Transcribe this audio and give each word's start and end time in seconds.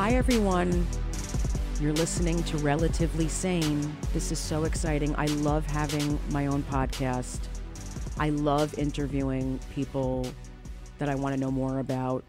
Hi, 0.00 0.12
everyone. 0.12 0.86
You're 1.80 1.92
listening 1.92 2.40
to 2.44 2.56
Relatively 2.58 3.26
Sane. 3.26 3.96
This 4.14 4.30
is 4.30 4.38
so 4.38 4.62
exciting. 4.62 5.12
I 5.18 5.26
love 5.26 5.66
having 5.66 6.20
my 6.30 6.46
own 6.46 6.62
podcast. 6.62 7.40
I 8.16 8.28
love 8.28 8.78
interviewing 8.78 9.58
people 9.74 10.24
that 10.98 11.08
I 11.08 11.16
want 11.16 11.34
to 11.34 11.40
know 11.40 11.50
more 11.50 11.80
about. 11.80 12.24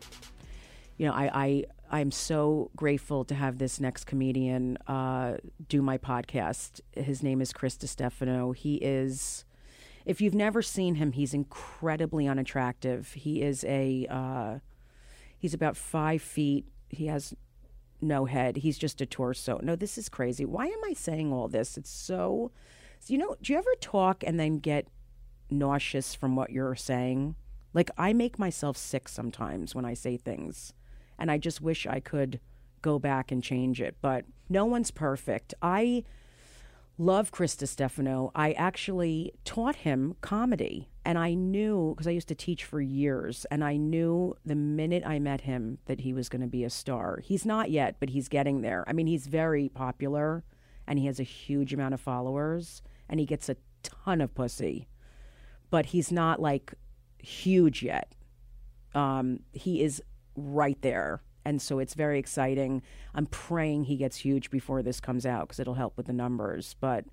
You 0.97 1.05
know, 1.05 1.13
I, 1.13 1.29
I 1.31 1.63
I'm 1.91 2.09
so 2.09 2.71
grateful 2.75 3.23
to 3.25 3.35
have 3.35 3.59
this 3.59 3.79
next 3.79 4.05
comedian 4.05 4.77
uh, 4.87 5.37
do 5.67 5.83
my 5.83 5.99
podcast. 5.99 6.81
His 6.95 7.21
name 7.21 7.39
is 7.39 7.53
Chris 7.53 7.77
Distefano. 7.77 8.51
He 8.55 8.77
is, 8.77 9.45
if 10.07 10.21
you've 10.21 10.33
never 10.33 10.63
seen 10.63 10.95
him, 10.95 11.11
he's 11.11 11.35
incredibly 11.35 12.27
unattractive. 12.27 13.13
He 13.13 13.43
is 13.43 13.63
a, 13.65 14.07
uh, 14.09 14.57
he's 15.37 15.53
about 15.53 15.77
five 15.77 16.23
feet. 16.23 16.65
He 16.89 17.05
has 17.05 17.35
no 18.01 18.25
head. 18.25 18.57
He's 18.57 18.77
just 18.77 19.01
a 19.01 19.05
torso. 19.05 19.59
No, 19.61 19.75
this 19.75 19.97
is 19.97 20.09
crazy. 20.09 20.45
Why 20.45 20.65
am 20.65 20.79
I 20.85 20.93
saying 20.93 21.33
all 21.33 21.47
this? 21.47 21.77
It's 21.77 21.89
so, 21.89 22.51
you 23.07 23.17
know, 23.17 23.35
do 23.41 23.53
you 23.53 23.59
ever 23.59 23.73
talk 23.81 24.23
and 24.25 24.39
then 24.39 24.59
get 24.59 24.87
nauseous 25.49 26.15
from 26.15 26.35
what 26.35 26.51
you're 26.51 26.75
saying? 26.75 27.35
Like, 27.73 27.91
I 27.97 28.13
make 28.13 28.39
myself 28.39 28.77
sick 28.77 29.07
sometimes 29.07 29.75
when 29.75 29.85
I 29.85 29.93
say 29.93 30.17
things 30.17 30.73
and 31.17 31.29
I 31.29 31.37
just 31.37 31.61
wish 31.61 31.85
I 31.85 31.99
could 31.99 32.39
go 32.81 32.97
back 32.97 33.31
and 33.31 33.43
change 33.43 33.81
it. 33.81 33.97
But 34.01 34.25
no 34.49 34.65
one's 34.65 34.91
perfect. 34.91 35.53
I 35.61 36.03
love 36.99 37.31
Chris 37.31 37.55
Distefano. 37.55 38.29
I 38.35 38.51
actually 38.51 39.33
taught 39.45 39.77
him 39.77 40.15
comedy, 40.19 40.89
and 41.05 41.17
I 41.17 41.33
knew 41.33 41.93
because 41.95 42.07
I 42.07 42.11
used 42.11 42.27
to 42.27 42.35
teach 42.35 42.65
for 42.65 42.81
years, 42.81 43.45
and 43.49 43.63
I 43.63 43.77
knew 43.77 44.35
the 44.45 44.55
minute 44.55 45.03
I 45.05 45.17
met 45.17 45.41
him 45.41 45.79
that 45.85 46.01
he 46.01 46.13
was 46.13 46.27
going 46.27 46.41
to 46.41 46.47
be 46.47 46.65
a 46.65 46.69
star. 46.69 47.21
He's 47.23 47.45
not 47.45 47.71
yet, 47.71 47.95
but 48.01 48.09
he's 48.09 48.27
getting 48.27 48.61
there. 48.61 48.83
I 48.85 48.91
mean, 48.91 49.07
he's 49.07 49.27
very 49.27 49.69
popular, 49.69 50.43
and 50.85 50.99
he 50.99 51.05
has 51.05 51.21
a 51.21 51.23
huge 51.23 51.73
amount 51.73 51.93
of 51.93 52.01
followers, 52.01 52.81
and 53.07 53.19
he 53.19 53.25
gets 53.25 53.47
a 53.47 53.55
ton 53.81 54.19
of 54.19 54.35
pussy, 54.35 54.89
but 55.69 55.87
he's 55.87 56.11
not 56.11 56.41
like 56.41 56.73
huge 57.17 57.81
yet. 57.81 58.13
Um, 58.93 59.39
he 59.53 59.81
is 59.81 60.03
right 60.35 60.79
there. 60.81 61.21
And 61.49 61.59
so 61.59 61.79
it's 61.79 61.95
very 61.95 62.19
exciting. 62.19 62.83
I'm 63.15 63.25
praying 63.25 63.85
he 63.85 63.97
gets 63.97 64.17
huge 64.17 64.51
before 64.51 64.83
this 64.83 64.99
comes 64.99 65.25
out 65.25 65.47
because 65.47 65.59
it'll 65.59 65.73
help 65.73 65.97
with 65.97 66.05
the 66.05 66.13
numbers, 66.13 66.75
but 66.79 67.05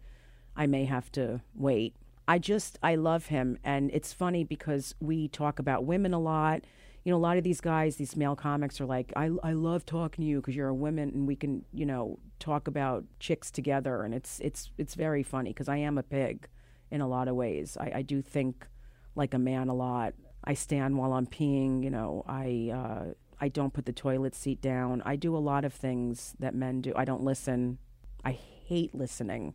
I 0.54 0.66
may 0.66 0.84
have 0.84 1.10
to 1.12 1.40
wait. 1.54 1.96
I 2.28 2.38
just, 2.38 2.78
I 2.82 2.96
love 2.96 3.26
him. 3.28 3.58
And 3.64 3.90
it's 3.94 4.12
funny 4.12 4.44
because 4.44 4.94
we 5.00 5.28
talk 5.28 5.58
about 5.58 5.86
women 5.86 6.12
a 6.12 6.18
lot. 6.18 6.64
You 7.02 7.12
know, 7.12 7.16
a 7.16 7.26
lot 7.28 7.38
of 7.38 7.44
these 7.44 7.62
guys, 7.62 7.96
these 7.96 8.14
male 8.14 8.36
comics 8.36 8.78
are 8.78 8.84
like, 8.84 9.10
I, 9.16 9.30
I 9.42 9.52
love 9.52 9.86
talking 9.86 10.22
to 10.22 10.28
you 10.28 10.42
because 10.42 10.54
you're 10.54 10.68
a 10.68 10.74
woman 10.74 11.08
and 11.14 11.26
we 11.26 11.36
can, 11.36 11.64
you 11.72 11.86
know, 11.86 12.18
talk 12.38 12.68
about 12.68 13.04
chicks 13.18 13.50
together. 13.50 14.02
And 14.02 14.12
it's, 14.12 14.38
it's, 14.40 14.70
it's 14.76 14.96
very 14.96 15.22
funny 15.22 15.48
because 15.48 15.70
I 15.70 15.78
am 15.78 15.96
a 15.96 16.02
pig 16.02 16.46
in 16.90 17.00
a 17.00 17.08
lot 17.08 17.28
of 17.28 17.36
ways. 17.36 17.78
I, 17.80 17.90
I 17.94 18.02
do 18.02 18.20
think 18.20 18.66
like 19.14 19.32
a 19.32 19.38
man 19.38 19.70
a 19.70 19.74
lot. 19.74 20.12
I 20.44 20.52
stand 20.52 20.98
while 20.98 21.14
I'm 21.14 21.26
peeing. 21.26 21.82
You 21.82 21.90
know, 21.90 22.22
I 22.28 22.70
uh, 22.74 23.14
I 23.40 23.48
don't 23.48 23.72
put 23.72 23.86
the 23.86 23.92
toilet 23.92 24.34
seat 24.34 24.60
down. 24.60 25.02
I 25.04 25.16
do 25.16 25.36
a 25.36 25.38
lot 25.38 25.64
of 25.64 25.74
things 25.74 26.34
that 26.38 26.54
men 26.54 26.80
do. 26.80 26.92
I 26.96 27.04
don't 27.04 27.22
listen. 27.22 27.78
I 28.24 28.32
hate 28.32 28.94
listening. 28.94 29.54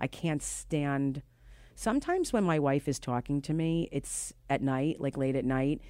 I 0.00 0.06
can't 0.06 0.42
stand. 0.42 1.22
Sometimes 1.74 2.32
when 2.32 2.44
my 2.44 2.58
wife 2.58 2.88
is 2.88 2.98
talking 2.98 3.42
to 3.42 3.54
me, 3.54 3.88
it's 3.90 4.32
at 4.48 4.62
night, 4.62 5.00
like 5.00 5.16
late 5.16 5.36
at 5.36 5.44
night. 5.44 5.80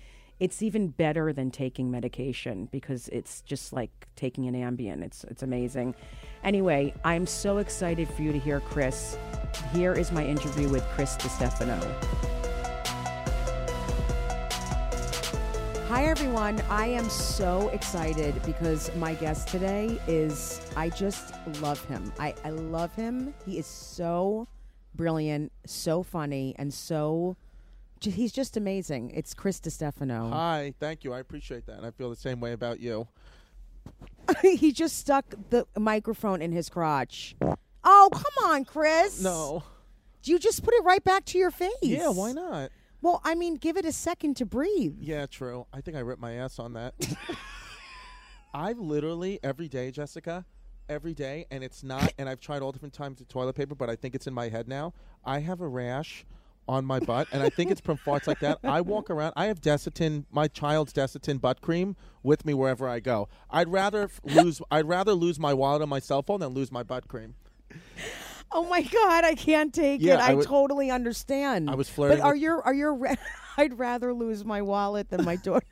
It's 0.41 0.63
even 0.63 0.89
better 0.89 1.33
than 1.33 1.51
taking 1.51 1.91
medication 1.91 2.69
because 2.71 3.09
it's 3.09 3.43
just 3.43 3.73
like 3.73 4.07
taking 4.15 4.47
an 4.47 4.55
Ambien. 4.55 5.03
It's 5.03 5.25
it's 5.25 5.43
amazing. 5.43 5.97
Anyway, 6.45 6.95
I'm 7.05 7.27
so 7.27 7.59
excited 7.59 8.09
for 8.09 8.23
you 8.23 8.33
to 8.33 8.39
hear 8.39 8.61
Chris. 8.61 9.19
Here 9.73 9.93
is 9.93 10.13
my 10.13 10.25
interview 10.25 10.69
with 10.69 10.85
Chris 10.95 11.17
Distefano. 11.17 12.38
Hi, 15.89 16.05
everyone. 16.05 16.61
I 16.69 16.87
am 16.89 17.09
so 17.09 17.71
excited 17.71 18.43
because 18.45 18.95
my 18.97 19.15
guest 19.15 19.49
today 19.49 19.99
is, 20.07 20.61
I 20.77 20.91
just 20.91 21.35
love 21.63 21.83
him. 21.87 22.13
I, 22.19 22.35
I 22.45 22.51
love 22.51 22.95
him. 22.95 23.33
He 23.47 23.57
is 23.57 23.65
so 23.65 24.47
brilliant, 24.95 25.51
so 25.65 26.03
funny, 26.03 26.55
and 26.59 26.75
so, 26.75 27.39
he's 28.03 28.33
just 28.33 28.59
amazing. 28.59 29.13
It's 29.15 29.33
Chris 29.33 29.61
Distefano. 29.61 30.31
Hi, 30.31 30.75
thank 30.79 31.05
you. 31.05 31.15
I 31.15 31.21
appreciate 31.21 31.65
that. 31.65 31.79
And 31.79 31.87
I 31.87 31.91
feel 31.91 32.11
the 32.11 32.17
same 32.17 32.39
way 32.39 32.53
about 32.53 32.81
you. 32.81 33.09
he 34.43 34.73
just 34.73 34.99
stuck 34.99 35.25
the 35.49 35.67
microphone 35.75 36.43
in 36.43 36.53
his 36.53 36.69
crotch. 36.69 37.35
Oh, 37.83 38.11
come 38.13 38.51
on, 38.51 38.67
Chris. 38.67 39.23
No. 39.23 39.63
Do 40.23 40.33
You 40.33 40.39
just 40.39 40.63
put 40.63 40.75
it 40.75 40.85
right 40.85 41.03
back 41.03 41.25
to 41.27 41.39
your 41.39 41.51
face. 41.51 41.73
Yeah, 41.81 42.11
why 42.11 42.33
not? 42.33 42.73
Well, 43.01 43.21
I 43.25 43.35
mean, 43.35 43.55
give 43.55 43.77
it 43.77 43.85
a 43.85 43.93
second 43.93 44.37
to 44.39 44.47
breathe. 44.47 44.97
Yeah, 44.99 45.27
true. 45.27 45.67
I 45.73 45.81
think 45.81 45.97
I 45.97 46.01
ripped 46.01 46.21
my 46.21 46.35
ass 46.35 46.59
on 46.59 46.73
that. 46.73 46.95
I 48.55 48.73
literally 48.73 49.39
every 49.43 49.69
day, 49.69 49.91
Jessica, 49.91 50.45
every 50.89 51.15
day, 51.15 51.47
and 51.51 51.63
it's 51.63 51.83
not. 51.85 52.13
And 52.19 52.29
I've 52.29 52.41
tried 52.41 52.63
all 52.63 52.73
different 52.73 52.95
times 52.95 53.21
of 53.21 53.29
toilet 53.29 53.55
paper, 53.55 53.75
but 53.75 53.89
I 53.89 53.95
think 53.97 54.15
it's 54.15 54.27
in 54.27 54.35
my 54.35 54.49
head 54.49 54.67
now. 54.67 54.95
I 55.25 55.41
have 55.41 55.61
a 55.61 55.69
rash 55.69 56.25
on 56.67 56.85
my 56.85 57.01
butt, 57.01 57.29
and 57.33 57.43
I 57.43 57.49
think 57.49 57.71
it's 57.71 57.81
from 57.81 57.97
farts 57.97 58.27
like 58.27 58.41
that. 58.41 58.59
I 58.63 58.81
walk 58.83 59.11
around. 59.11 59.33
I 59.37 59.47
have 59.47 59.61
Desitin, 59.61 60.25
my 60.31 60.49
child's 60.49 60.93
Desitin 60.93 61.41
butt 61.41 61.61
cream, 61.61 61.97
with 62.23 62.45
me 62.45 62.53
wherever 62.53 62.89
I 62.89 63.01
go. 63.01 63.29
I'd 63.49 63.69
rather 63.69 64.05
f- 64.05 64.21
lose. 64.25 64.61
I'd 64.71 64.87
rather 64.87 65.15
lose 65.15 65.39
my 65.39 65.55
wallet 65.55 65.83
on 65.83 65.89
my 65.89 65.99
cell 65.99 66.23
phone 66.23 66.41
than 66.41 66.51
lose 66.51 66.71
my 66.73 66.83
butt 66.83 67.09
cream. 67.09 67.37
Oh 68.51 68.65
my 68.69 68.83
god, 68.83 69.25
I 69.25 69.35
can't 69.35 69.73
take 69.75 70.01
Yeah, 70.01 70.15
it. 70.15 70.21
I 70.21 70.31
I, 70.31 70.35
would- 70.35 70.47
totally 70.47 70.91
understand. 70.91 71.69
I 71.71 71.75
was 71.75 71.89
flirting 71.89 72.19
But 72.19 72.25
are 72.25 72.35
your 72.37 72.63
are 72.63 72.75
your 72.75 72.95
ra- 72.95 73.15
I'd 73.57 73.79
rather 73.79 74.15
lose 74.15 74.45
my 74.45 74.63
wallet 74.63 75.11
than 75.11 75.25
my 75.25 75.37
daughter. 75.37 75.67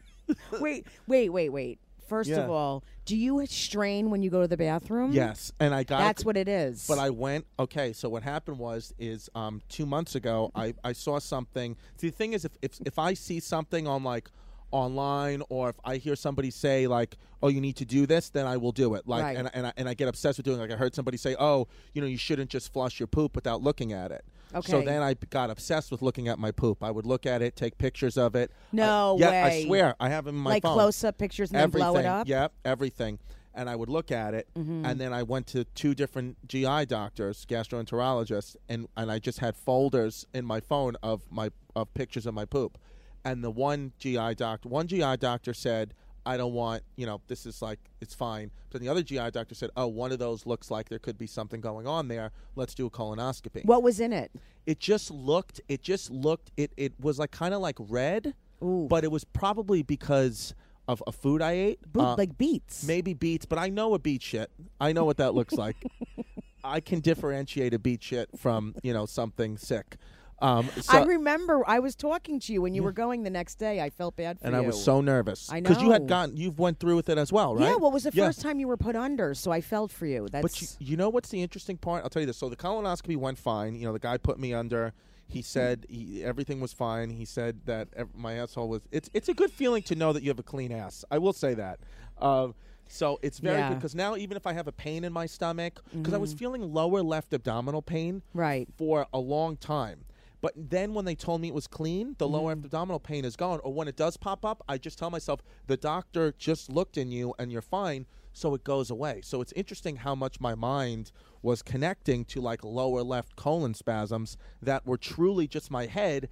wait, 0.61 0.87
wait, 1.07 1.31
wait, 1.31 1.51
wait. 1.51 1.79
First 2.09 2.31
Yeah. 2.31 2.45
of 2.45 2.51
all, 2.51 2.85
do 3.05 3.17
you 3.17 3.45
strain 3.47 4.11
when 4.11 4.23
you 4.23 4.31
go 4.31 4.41
to 4.43 4.47
the 4.49 4.57
bathroom? 4.57 5.11
Yes, 5.13 5.53
and 5.59 5.75
I 5.75 5.83
got. 5.83 5.99
That's 5.99 6.25
what 6.25 6.37
it 6.37 6.47
is. 6.49 6.87
But 6.87 6.99
I 6.99 7.11
went. 7.11 7.47
Okay, 7.59 7.93
so 7.93 8.09
what 8.09 8.23
happened 8.23 8.59
was 8.59 8.93
is 8.99 9.29
um, 9.35 9.61
two 9.69 9.87
months 9.87 10.15
ago 10.15 10.51
I, 10.55 10.75
I 10.85 10.93
saw 10.93 11.19
something. 11.19 11.77
See, 11.97 12.11
the 12.11 12.17
thing 12.17 12.33
is, 12.33 12.45
if, 12.45 12.53
if 12.63 12.79
if 12.85 12.99
I 12.99 13.15
see 13.15 13.41
something 13.41 13.87
on 13.89 14.05
like 14.05 14.31
online 14.71 15.43
or 15.49 15.71
if 15.71 15.77
I 15.85 15.97
hear 15.97 16.17
somebody 16.17 16.51
say 16.51 16.87
like, 16.87 17.17
"Oh, 17.43 17.49
you 17.49 17.61
need 17.61 17.77
to 17.77 17.85
do 17.85 18.07
this," 18.07 18.31
then 18.31 18.47
I 18.47 18.57
will 18.57 18.73
do 18.73 18.95
it. 18.95 19.07
Like, 19.07 19.23
Right. 19.23 19.37
and 19.37 19.51
and 19.55 19.67
I, 19.69 19.73
and 19.77 19.89
I 19.89 19.95
get 19.95 20.09
obsessed 20.09 20.39
with 20.39 20.45
doing. 20.45 20.59
it. 20.59 20.63
Like 20.63 20.73
I 20.73 20.77
heard 20.77 20.95
somebody 20.95 21.17
say, 21.17 21.37
"Oh, 21.39 21.69
you 21.95 22.01
know, 22.01 22.07
you 22.09 22.17
shouldn't 22.19 22.51
just 22.51 22.73
flush 22.73 22.99
your 23.01 23.07
poop 23.07 23.35
without 23.37 23.63
looking 23.63 23.93
at 23.93 24.11
it." 24.11 24.25
Okay. 24.55 24.71
So 24.71 24.81
then 24.83 25.03
I 25.03 25.15
got 25.15 25.51
obsessed 25.51 25.91
with 25.91 26.03
looking 26.03 26.29
at 26.29 26.39
my 26.39 26.51
poop. 26.53 26.83
I 26.83 26.91
would 26.91 27.05
look 27.07 27.27
at 27.27 27.43
it, 27.43 27.57
take 27.57 27.79
pictures 27.79 28.17
of 28.17 28.35
it. 28.37 28.51
No 28.73 29.17
I, 29.17 29.21
yeah, 29.21 29.31
way. 29.31 29.43
I 29.43 29.65
swear, 29.67 29.95
I 29.99 30.09
have 30.09 30.25
them 30.25 30.37
in 30.37 30.41
my 30.43 30.51
like 30.51 30.63
phone 30.63 30.75
close 30.75 31.03
up 31.05 31.19
pictures 31.19 31.51
and 31.51 31.59
everything. 31.61 31.81
then 31.85 31.93
blow 31.93 32.01
it 32.01 32.07
up. 32.07 32.27
Mm-hmm. 32.27 32.31
Yep, 32.31 32.53
everything. 32.65 33.19
And 33.55 33.71
I 33.71 33.75
would 33.77 33.89
look 33.89 34.13
at 34.13 34.35
it, 34.35 34.49
and 34.55 35.01
then 35.01 35.15
I 35.15 35.23
went 35.23 35.47
to 35.49 35.65
two 35.65 35.95
different 35.95 36.47
GI 36.47 36.85
doctors, 36.87 37.47
gastroenterologists, 37.47 38.55
and 38.69 38.87
and 38.97 39.11
I 39.11 39.19
just 39.19 39.39
had 39.39 39.57
folders 39.57 40.27
in 40.35 40.45
my 40.45 40.61
phone 40.61 40.97
of 41.03 41.23
my 41.31 41.51
of 41.75 41.93
pictures 41.95 42.27
of 42.27 42.35
my 42.35 42.45
poop. 42.45 42.79
And 43.27 43.43
the 43.43 43.51
one 43.51 43.93
GI 43.99 44.37
doctor, 44.37 44.69
one 44.69 44.87
GI 44.87 45.17
doctor 45.19 45.53
said, 45.53 45.95
"I 46.25 46.37
don't 46.37 46.53
want, 46.53 46.83
you 46.97 47.07
know, 47.07 47.21
this 47.27 47.45
is 47.45 47.61
like 47.61 47.81
it's 48.01 48.15
fine." 48.15 48.51
But 48.71 48.81
the 48.81 48.89
other 48.89 49.03
GI 49.03 49.31
doctor 49.33 49.55
said, 49.55 49.71
"Oh, 49.77 49.89
one 49.89 50.13
of 50.13 50.19
those 50.19 50.47
looks 50.47 50.71
like 50.71 50.89
there 50.89 50.99
could 51.01 51.19
be 51.19 51.27
something 51.27 51.61
going 51.61 51.87
on 51.87 52.09
there. 52.09 52.31
Let's 52.55 52.75
do 52.75 52.87
a 52.87 52.91
colonoscopy." 52.91 53.65
What 53.65 53.83
was 53.83 53.99
in 54.01 54.13
it? 54.13 54.31
it 54.67 54.81
just 54.81 55.11
looked 55.13 55.61
it 55.69 55.81
just 55.81 56.11
looked 56.11 56.51
it 56.57 56.73
it 56.77 56.93
was 57.01 57.19
like 57.21 57.31
kind 57.31 57.55
of 57.55 57.61
like 57.61 57.77
red 57.79 58.35
Ooh. 58.65 58.87
but 58.91 59.05
it 59.05 59.13
was 59.13 59.23
probably 59.23 59.83
because 59.85 60.55
of 60.89 61.01
a 61.07 61.13
food 61.13 61.41
i 61.41 61.53
ate 61.53 61.79
Uh, 61.97 62.17
like 62.17 62.37
beets. 62.37 62.85
maybe 62.85 63.15
beets 63.15 63.47
but 63.47 63.59
i 63.61 63.69
know 63.69 63.95
a 63.95 63.99
beet 64.01 64.23
shit 64.23 64.51
i 64.81 64.93
know 64.93 65.05
what 65.05 65.19
that 65.19 65.35
looks 65.35 65.55
like 65.55 65.77
i 66.65 66.81
can 66.81 66.99
differentiate 66.99 67.73
a 67.75 67.79
beet 67.79 68.03
shit 68.03 68.29
from 68.37 68.75
you 68.83 68.93
know 68.93 69.07
something 69.07 69.57
sick 69.57 69.99
um 70.41 70.69
so, 70.81 70.99
I 70.99 71.05
remember 71.05 71.63
I 71.67 71.79
was 71.79 71.95
talking 71.95 72.39
to 72.41 72.53
you 72.53 72.61
when 72.61 72.75
you 72.75 72.83
were 72.83 72.93
going 72.93 73.23
the 73.23 73.31
next 73.31 73.55
day. 73.55 73.81
I 73.81 73.91
felt 73.91 74.17
bad 74.17 74.39
for 74.39 74.47
and 74.47 74.53
you. 74.53 74.59
And 74.59 74.65
I 74.65 74.67
was 74.67 74.83
so 74.83 75.01
nervous 75.01 75.51
I 75.51 75.61
because 75.61 75.81
you 75.81 75.91
had 75.91 76.03
know. 76.03 76.09
gotten 76.09 76.37
you've 76.37 76.59
went 76.59 76.79
through 76.79 76.97
with 76.97 77.09
it 77.09 77.17
as 77.19 77.33
well 77.33 77.55
right 77.55 77.65
Yeah, 77.65 77.77
well, 77.77 77.91
it 77.91 77.95
was 77.95 78.05
the 78.05 78.11
Yeah. 78.13 78.27
first 78.27 78.43
time 78.43 78.61
you 78.61 78.69
were 78.69 78.77
put 78.77 78.97
under, 78.97 79.35
so 79.35 79.51
I 79.51 79.61
felt 79.61 79.91
for 79.91 80.07
you. 80.07 80.29
That's 80.31 80.43
But 80.43 80.61
you, 80.61 80.69
you 80.79 80.97
know 80.97 81.09
what's 81.09 81.31
the 81.31 81.43
interesting 81.43 81.79
part? 81.79 82.05
I'll 82.05 82.11
tell 82.11 82.21
you 82.21 82.27
this. 82.27 82.37
So 82.37 82.49
the 82.49 82.57
colonoscopy 82.57 83.17
went 83.17 83.39
fine. 83.39 83.75
You 83.77 83.87
know, 83.87 83.93
the 83.93 83.99
guy 83.99 84.19
put 84.19 84.39
me 84.39 84.53
under. 84.53 84.93
He 85.29 85.43
said 85.43 85.87
he, 85.89 86.23
everything 86.23 86.61
was 86.61 86.73
fine. 86.73 87.11
He 87.11 87.25
said 87.25 87.61
that 87.65 87.89
ev- 87.97 88.15
my 88.15 88.35
asshole 88.35 88.69
was. 88.69 88.83
It's 88.93 89.11
it's 89.15 89.29
a 89.29 89.35
good 89.35 89.51
feeling 89.51 89.83
to 89.85 89.95
know 89.95 90.13
that 90.13 90.23
you 90.23 90.29
have 90.31 90.39
a 90.39 90.45
clean 90.45 90.71
ass. 90.71 91.05
I 91.11 91.19
will 91.19 91.33
say 91.33 91.55
that. 91.55 91.81
Uh, 92.19 92.49
so 92.89 93.19
it's 93.23 93.39
very 93.41 93.57
Yeah. 93.57 93.71
good 93.71 93.77
because 93.77 93.95
now 93.95 94.17
even 94.17 94.37
if 94.37 94.47
I 94.47 94.53
have 94.53 94.69
a 94.69 94.73
pain 94.73 95.03
in 95.03 95.13
my 95.13 95.27
stomach, 95.27 95.83
because 95.93 96.15
I 96.15 96.19
was 96.19 96.33
feeling 96.33 96.63
lower 96.73 97.03
left 97.03 97.33
abdominal 97.33 97.83
pain 97.83 98.23
right. 98.35 98.69
for 98.77 99.07
a 99.13 99.19
long 99.19 99.57
time. 99.57 100.05
But 100.43 100.53
then 100.57 100.95
when 100.95 101.05
they 101.07 101.15
told 101.15 101.41
me 101.41 101.49
it 101.49 101.55
was 101.55 101.67
clean, 101.67 102.15
the 102.19 102.29
lower 102.29 102.55
Mm. 102.55 102.65
abdominal 102.65 103.01
pain 103.01 103.25
is 103.25 103.37
gone. 103.37 103.59
Or 103.65 103.73
when 103.73 103.89
it 103.89 103.97
does 103.97 104.17
pop 104.17 104.45
up, 104.45 104.63
I 104.69 104.79
just 104.79 104.99
tell 104.99 105.11
myself 105.11 105.41
the 105.67 105.77
doctor 105.77 106.33
just 106.39 106.71
looked 106.71 106.97
in 106.97 107.11
you 107.11 107.35
and 107.39 107.51
you're 107.51 107.63
fine. 107.63 108.07
so 108.33 108.55
it 108.55 108.63
goes 108.65 108.91
away. 108.91 109.23
So 109.25 109.41
it's 109.41 109.53
interesting 109.53 109.97
how 109.97 110.15
much 110.15 110.41
my 110.41 110.55
mind 110.55 111.11
was 111.41 111.63
connecting 111.63 112.23
to 112.27 112.41
like 112.43 112.63
lower 112.63 113.03
left 113.03 113.35
colon 113.35 113.73
spasms 113.73 114.37
that 114.61 114.87
were 114.87 114.99
truly 114.99 115.49
just 115.49 115.71
my 115.71 115.87
head 115.87 116.29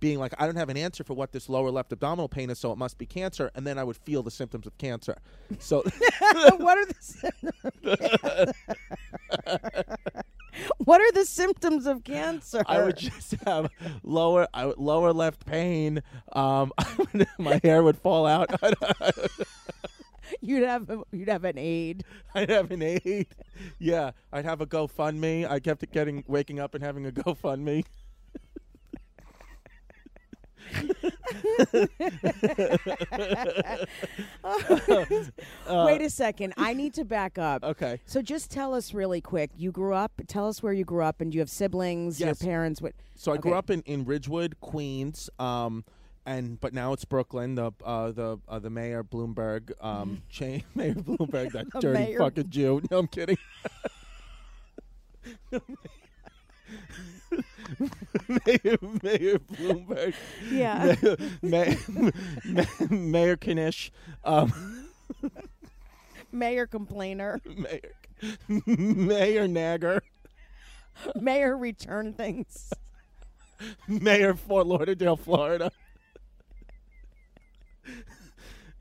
being 0.00 0.18
like, 0.18 0.34
I 0.36 0.46
don't 0.46 0.56
have 0.56 0.68
an 0.68 0.76
answer 0.76 1.04
for 1.04 1.14
what 1.14 1.30
this 1.30 1.48
lower 1.48 1.70
left 1.70 1.92
abdominal 1.92 2.28
pain 2.28 2.50
is, 2.50 2.58
so 2.58 2.72
it 2.72 2.76
must 2.78 2.98
be 2.98 3.06
cancer. 3.06 3.52
And 3.54 3.64
then 3.64 3.78
I 3.78 3.84
would 3.84 3.96
feel 3.96 4.24
the 4.24 4.32
symptoms 4.32 4.66
of 4.66 4.76
cancer. 4.78 5.16
So 5.60 5.82
what 6.56 6.76
are 6.76 6.86
the 6.86 6.94
symptoms? 7.00 8.52
what 10.78 11.00
are 11.00 11.12
the 11.12 11.24
symptoms 11.24 11.86
of 11.86 12.04
cancer? 12.04 12.62
I 12.66 12.82
would 12.82 12.96
just 12.96 13.34
have 13.46 13.70
lower 14.02 14.46
I 14.54 14.66
would, 14.66 14.78
lower 14.78 15.12
left 15.12 15.44
pain. 15.46 16.02
Um, 16.32 16.72
my 17.38 17.60
hair 17.62 17.82
would 17.82 17.98
fall 17.98 18.26
out. 18.26 18.50
you'd 20.40 20.64
have 20.64 20.88
a, 20.90 21.02
you'd 21.12 21.28
have 21.28 21.44
an 21.44 21.58
aid. 21.58 22.04
I'd 22.34 22.50
have 22.50 22.70
an 22.70 22.82
aid. 22.82 23.26
Yeah, 23.78 24.12
I'd 24.32 24.44
have 24.44 24.60
a 24.60 24.66
GoFundMe. 24.66 25.48
I 25.48 25.60
kept 25.60 25.90
getting 25.92 26.24
waking 26.26 26.60
up 26.60 26.74
and 26.74 26.82
having 26.82 27.06
a 27.06 27.10
GoFundMe. 27.10 27.84
Wait 35.68 36.02
a 36.02 36.10
second. 36.10 36.54
I 36.56 36.74
need 36.74 36.94
to 36.94 37.04
back 37.04 37.38
up. 37.38 37.62
Okay. 37.64 38.00
So 38.06 38.22
just 38.22 38.50
tell 38.50 38.74
us 38.74 38.94
really 38.94 39.20
quick. 39.20 39.50
You 39.56 39.72
grew 39.72 39.94
up. 39.94 40.12
Tell 40.26 40.48
us 40.48 40.62
where 40.62 40.72
you 40.72 40.84
grew 40.84 41.02
up, 41.02 41.20
and 41.20 41.30
do 41.32 41.36
you 41.36 41.40
have 41.40 41.50
siblings? 41.50 42.20
Your 42.20 42.34
parents? 42.34 42.80
What? 42.82 42.94
So 43.14 43.32
I 43.32 43.36
grew 43.36 43.54
up 43.54 43.70
in, 43.70 43.80
in 43.82 44.04
Ridgewood, 44.04 44.60
Queens, 44.60 45.30
um, 45.38 45.84
and 46.26 46.60
but 46.60 46.72
now 46.72 46.92
it's 46.92 47.04
Brooklyn. 47.04 47.54
The 47.54 47.72
uh, 47.84 48.12
the 48.12 48.38
uh, 48.48 48.58
the 48.58 48.70
mayor 48.70 49.04
Bloomberg, 49.04 49.72
um, 49.80 50.22
cha- 50.28 50.60
Mayor 50.74 50.94
Bloomberg, 50.94 51.52
that 51.52 51.66
dirty 51.80 51.98
mayor- 51.98 52.18
fucking 52.18 52.50
Jew. 52.50 52.82
No, 52.90 52.98
I'm 52.98 53.06
kidding. 53.08 53.38
Mayor, 58.28 58.78
Mayor 59.02 59.38
Bloomberg, 59.38 60.14
Yeah. 60.50 60.96
Mayor, 61.42 61.76
Mayor, 62.44 62.66
Mayor 62.90 63.36
Kanish, 63.36 63.90
um, 64.24 64.52
Mayor 66.32 66.66
complainer. 66.66 67.40
Mayor, 67.44 67.80
Mayor 68.66 69.48
Nagger, 69.48 70.02
Mayor 71.16 71.56
return 71.56 72.12
things. 72.12 72.72
Mayor 73.88 74.34
Fort 74.34 74.66
Lauderdale, 74.66 75.16
Florida. 75.16 75.70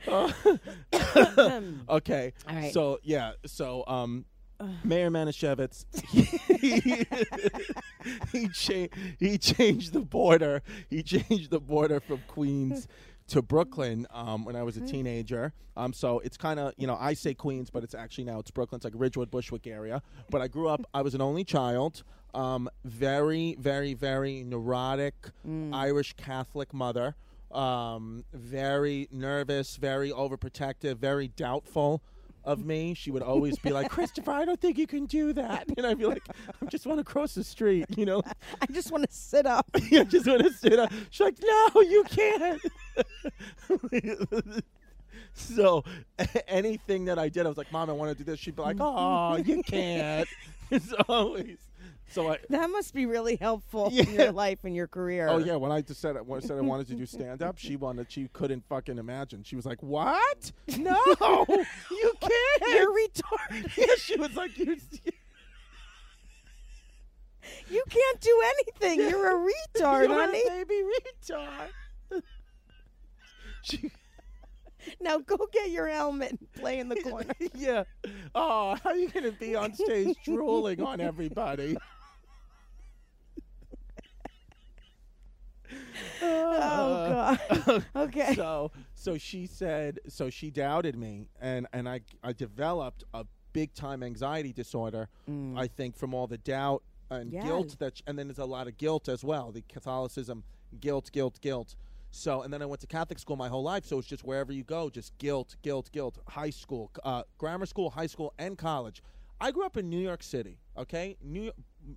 Uh, 0.08 0.32
okay. 1.90 2.34
All 2.48 2.56
right. 2.56 2.74
So 2.74 3.00
yeah. 3.04 3.34
So 3.46 3.84
um, 3.88 4.26
Mayor 4.84 5.10
Manischewitz, 5.10 5.86
he, 8.32 8.34
he 8.38 8.50
changed 8.50 8.94
he 9.20 9.38
changed 9.38 9.94
the 9.94 10.02
border. 10.02 10.62
He 10.90 11.04
changed 11.04 11.52
the 11.52 11.60
border 11.60 12.00
from 12.00 12.22
Queens 12.28 12.88
to 13.28 13.42
Brooklyn 13.42 14.08
um, 14.12 14.46
when 14.46 14.56
I 14.56 14.64
was 14.64 14.78
a 14.78 14.82
teenager. 14.82 15.54
Um, 15.76 15.94
so 15.94 16.20
it's 16.20 16.38
kind 16.38 16.60
of 16.60 16.74
you 16.78 16.88
know 16.88 16.98
I 17.00 17.14
say 17.14 17.34
Queens, 17.34 17.70
but 17.70 17.84
it's 17.84 17.96
actually 17.96 18.26
now 18.26 18.40
it's 18.40 18.52
Brooklyn. 18.52 18.78
It's 18.78 18.86
like 18.86 18.94
Ridgewood, 18.96 19.32
Bushwick 19.32 19.68
area. 19.68 20.02
But 20.30 20.42
I 20.42 20.48
grew 20.48 20.68
up. 20.68 20.82
I 20.94 21.02
was 21.02 21.16
an 21.16 21.22
only 21.22 21.44
child. 21.44 22.04
Um, 22.34 22.68
very, 22.84 23.56
very, 23.60 23.94
very 23.94 24.44
neurotic 24.44 25.14
Irish 25.72 26.14
Catholic 26.14 26.74
mother. 26.74 27.16
Um, 27.52 28.26
very 28.34 29.08
nervous, 29.12 29.76
very 29.76 30.10
overprotective, 30.10 30.98
very 30.98 31.28
doubtful 31.28 32.02
of 32.46 32.66
me. 32.66 32.94
She 32.94 33.12
would 33.12 33.22
always 33.24 33.58
be 33.60 33.72
like, 33.72 33.90
"Christopher, 33.90 34.32
I 34.32 34.46
don't 34.46 34.60
think 34.60 34.78
you 34.78 34.88
can 34.88 35.06
do 35.06 35.34
that," 35.34 35.68
and 35.78 35.86
I'd 35.86 35.98
be 35.98 36.06
like, 36.06 36.24
"I 36.62 36.66
just 36.68 36.86
want 36.86 37.00
to 37.00 37.04
cross 37.04 37.36
the 37.36 37.44
street," 37.44 37.86
you 37.96 38.06
know. 38.06 38.22
I 38.62 38.66
just 38.72 38.92
want 38.92 39.10
to 39.10 39.16
sit 39.16 39.46
up. 39.46 39.68
I 39.76 40.04
just 40.04 40.28
want 40.28 40.42
to 40.44 40.52
sit 40.52 40.80
up. 40.80 40.92
She's 41.10 41.22
like, 41.22 41.38
"No, 41.42 41.82
you 41.82 42.04
can't." 42.10 42.62
so 45.34 45.84
a- 46.20 46.50
anything 46.50 47.06
that 47.06 47.18
I 47.20 47.30
did, 47.30 47.46
I 47.46 47.50
was 47.50 47.58
like, 47.58 47.72
"Mom, 47.72 47.90
I 47.90 47.94
want 47.94 48.12
to 48.12 48.18
do 48.18 48.24
this." 48.30 48.40
She'd 48.40 48.56
be 48.56 48.62
like, 48.62 48.78
"Oh, 48.80 49.38
you 49.38 49.64
can't." 49.64 50.28
It's 50.72 50.94
always 51.08 51.58
so. 52.14 52.32
I 52.32 52.40
That 52.50 52.70
must 52.70 52.94
be 52.94 53.06
really 53.06 53.36
helpful 53.36 53.88
in 53.92 54.14
your 54.14 54.32
life 54.32 54.60
and 54.64 54.76
your 54.76 54.88
career. 54.88 55.28
Oh 55.30 55.38
yeah, 55.40 55.56
when 55.56 55.72
I 55.72 55.82
just 55.82 56.00
said 56.02 56.16
when 56.26 56.42
I 56.42 56.46
said 56.46 56.58
I 56.58 56.62
wanted 56.62 56.88
to 56.88 56.96
do 56.96 57.06
stand 57.06 57.42
up, 57.42 57.58
she 57.58 57.76
wanted 57.76 58.12
she 58.12 58.28
couldn't 58.34 58.64
fucking 58.70 58.98
imagine. 58.98 59.44
She 59.44 59.56
was 59.56 59.66
like, 59.66 59.82
"What? 59.84 60.52
No, 60.78 60.98
you 61.20 62.14
can't." 62.22 62.72
You're 62.72 62.92
retarded. 62.92 63.78
yeah, 63.78 63.96
she 63.98 64.16
was 64.18 64.36
like, 64.36 64.58
"You." 64.58 64.78
You 67.70 67.84
can't 67.90 68.22
do 68.22 68.42
anything. 68.56 69.00
You're 69.10 69.32
a 69.32 69.52
retard, 69.52 70.08
You're 70.08 70.14
honey. 70.20 70.42
a 70.48 70.50
baby 70.50 70.82
retard. 71.30 72.22
she, 73.64 73.92
Now 75.02 75.18
go 75.20 75.38
get 75.52 75.70
your 75.70 75.88
helmet 75.88 76.32
and 76.32 76.54
play 76.54 76.80
in 76.80 76.90
the 76.90 76.96
corner. 77.02 77.34
yeah. 77.54 77.84
Oh, 78.34 78.76
how 78.84 78.92
are 78.92 78.96
you 78.96 79.10
gonna 79.10 79.32
be 79.32 79.56
on 79.56 79.74
stage 79.74 80.16
drooling 80.24 80.82
on 80.82 81.02
everybody? 81.02 81.76
Oh 86.28 87.38
God. 87.68 87.86
Okay. 87.96 88.34
so 88.36 88.72
so 88.96 89.18
she 89.18 89.46
said 89.48 90.00
so 90.08 90.30
she 90.30 90.50
doubted 90.52 90.96
me 90.98 91.28
and 91.42 91.68
and 91.74 91.88
I 91.90 92.02
I 92.24 92.34
developed 92.34 93.04
a 93.14 93.26
big 93.54 93.74
time 93.74 94.02
anxiety 94.04 94.54
disorder 94.54 95.10
I 95.56 95.68
think 95.68 95.96
from 95.96 96.14
all 96.14 96.28
the 96.28 96.38
doubt 96.38 96.84
and 97.10 97.32
Yeah. 97.32 97.44
guilt 97.44 97.76
that 97.80 98.02
and 98.08 98.18
then 98.18 98.28
there's 98.28 98.40
a 98.40 98.46
lot 98.46 98.68
of 98.68 98.78
guilt 98.78 99.08
as 99.10 99.24
well 99.24 99.52
the 99.52 99.64
Catholicism 99.68 100.44
guilt 100.80 101.12
guilt 101.12 101.40
guilt 101.42 101.76
so 102.12 102.42
and 102.44 102.54
then 102.54 102.62
I 102.62 102.66
went 102.66 102.82
to 102.82 102.88
Catholic 102.88 103.20
school 103.20 103.36
my 103.36 103.48
whole 103.50 103.64
life 103.64 103.86
so 103.86 104.00
it's 104.00 104.08
just 104.08 104.24
wherever 104.24 104.52
you 104.52 104.64
go 104.64 104.90
just 104.90 105.18
guilt 105.18 105.56
guilt 105.62 105.90
guilt 105.92 106.18
high 106.30 106.50
school 106.50 106.92
uh, 107.04 107.24
grammar 107.38 107.66
school 107.66 107.90
high 107.92 108.08
school 108.08 108.34
and 108.38 108.58
college 108.58 109.02
I 109.42 109.52
grew 109.52 109.66
up 109.66 109.78
in 109.78 109.90
New 109.90 110.00
York 110.00 110.24
City 110.24 110.58
okay 110.78 111.16
New 111.22 111.52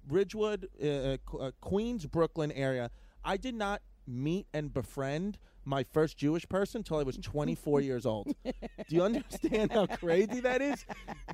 Ridgewood 0.09 0.69
uh, 0.83 0.87
uh, 0.87 1.17
uh, 1.39 1.51
Queens 1.61 2.07
Brooklyn 2.07 2.53
area 2.53 2.91
I 3.25 3.37
did 3.37 3.55
not 3.55 3.83
meet 4.07 4.47
and 4.55 4.73
befriend 4.73 5.39
my 5.65 5.85
first 5.93 6.17
Jewish 6.17 6.49
person 6.49 6.79
until 6.79 6.99
I 6.99 7.03
was 7.03 7.17
24 7.17 7.81
years 7.81 8.07
old. 8.07 8.33
Do 8.45 8.53
you 8.89 9.03
understand 9.03 9.73
how 9.73 9.87
crazy 9.87 10.41
that 10.41 10.63
is? 10.63 10.85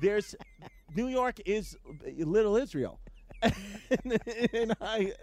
There's 0.01 0.35
New 0.95 1.07
York 1.07 1.39
is 1.45 1.77
little 2.17 2.57
Israel. 2.57 2.99
and, 3.41 4.19
and 4.53 4.75
I 4.81 5.13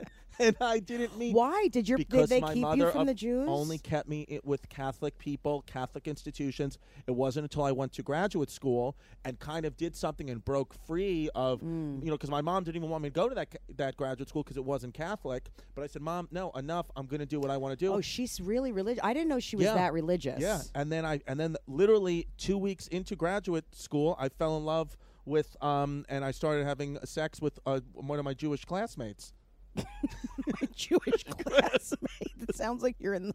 and 0.47 0.57
I 0.61 0.79
didn't 0.79 1.17
mean. 1.19 1.35
Why 1.35 1.69
did 1.71 1.89
your 1.89 1.99
because 1.99 2.29
did 2.29 2.37
they 2.37 2.41
my 2.41 2.55
keep 2.55 2.63
mother 2.63 2.77
you 2.87 2.91
from 2.91 3.07
the 3.07 3.15
Jews? 3.15 3.47
only 3.49 3.79
kept 3.79 4.09
me 4.09 4.41
with 4.43 4.69
Catholic 4.69 5.19
people, 5.19 5.63
Catholic 5.67 6.09
institutions. 6.09 6.79
It 7.07 7.11
wasn't 7.13 7.45
until 7.45 7.63
I 7.65 7.73
went 7.73 7.93
to 7.95 8.03
graduate 8.03 8.51
school 8.51 8.97
and 9.25 9.39
kind 9.39 9.67
of 9.67 9.77
did 9.77 9.95
something 9.95 10.31
and 10.31 10.45
broke 10.45 10.75
free 10.87 11.29
of, 11.35 11.61
Mm. 11.61 12.01
you 12.03 12.07
know, 12.07 12.17
because 12.17 12.31
my 12.31 12.41
mom 12.41 12.65
didn't 12.65 12.77
even 12.77 12.89
want 12.89 13.03
me 13.03 13.11
to 13.11 13.15
go 13.15 13.29
to 13.29 13.35
that 13.35 13.55
that 13.77 13.97
graduate 13.97 14.29
school 14.29 14.43
because 14.43 14.57
it 14.57 14.65
wasn't 14.65 14.95
Catholic. 14.95 15.51
But 15.75 15.83
I 15.83 15.87
said, 15.87 16.03
Mom, 16.03 16.29
no, 16.31 16.51
enough. 16.53 16.87
I'm 16.97 17.07
going 17.07 17.21
to 17.21 17.27
do 17.27 17.39
what 17.39 17.51
I 17.51 17.57
want 17.59 17.79
to 17.79 17.85
do. 17.85 17.93
Oh, 17.93 18.01
she's 18.01 18.41
really 18.41 18.73
religious. 18.73 19.01
I 19.05 19.13
didn't 19.13 19.29
know 19.29 19.41
she 19.41 19.57
was 19.57 19.67
Yeah. 19.67 19.75
that 19.75 19.93
religious. 19.93 20.41
Yeah, 20.41 20.63
and 20.75 20.91
then 20.91 21.05
I 21.05 21.21
and 21.27 21.39
then 21.39 21.57
literally 21.67 22.27
two 22.39 22.57
weeks 22.57 22.87
into 22.89 23.15
graduate 23.15 23.65
school, 23.75 24.17
I 24.19 24.31
fell 24.31 24.57
in 24.57 24.65
love 24.65 24.97
with 25.27 25.55
um 25.63 26.07
and 26.09 26.25
I 26.25 26.31
started 26.31 26.67
having 26.67 26.99
sex 27.05 27.41
with 27.43 27.59
uh, 27.67 27.81
one 27.93 28.19
of 28.19 28.25
my 28.25 28.33
Jewish 28.35 28.65
classmates. 28.65 29.35
My 29.77 30.69
Jewish 30.75 31.25
classmate. 31.45 32.33
It 32.49 32.55
sounds 32.57 32.83
like 32.83 32.97
you're 32.99 33.15
in. 33.15 33.29
The, 33.29 33.35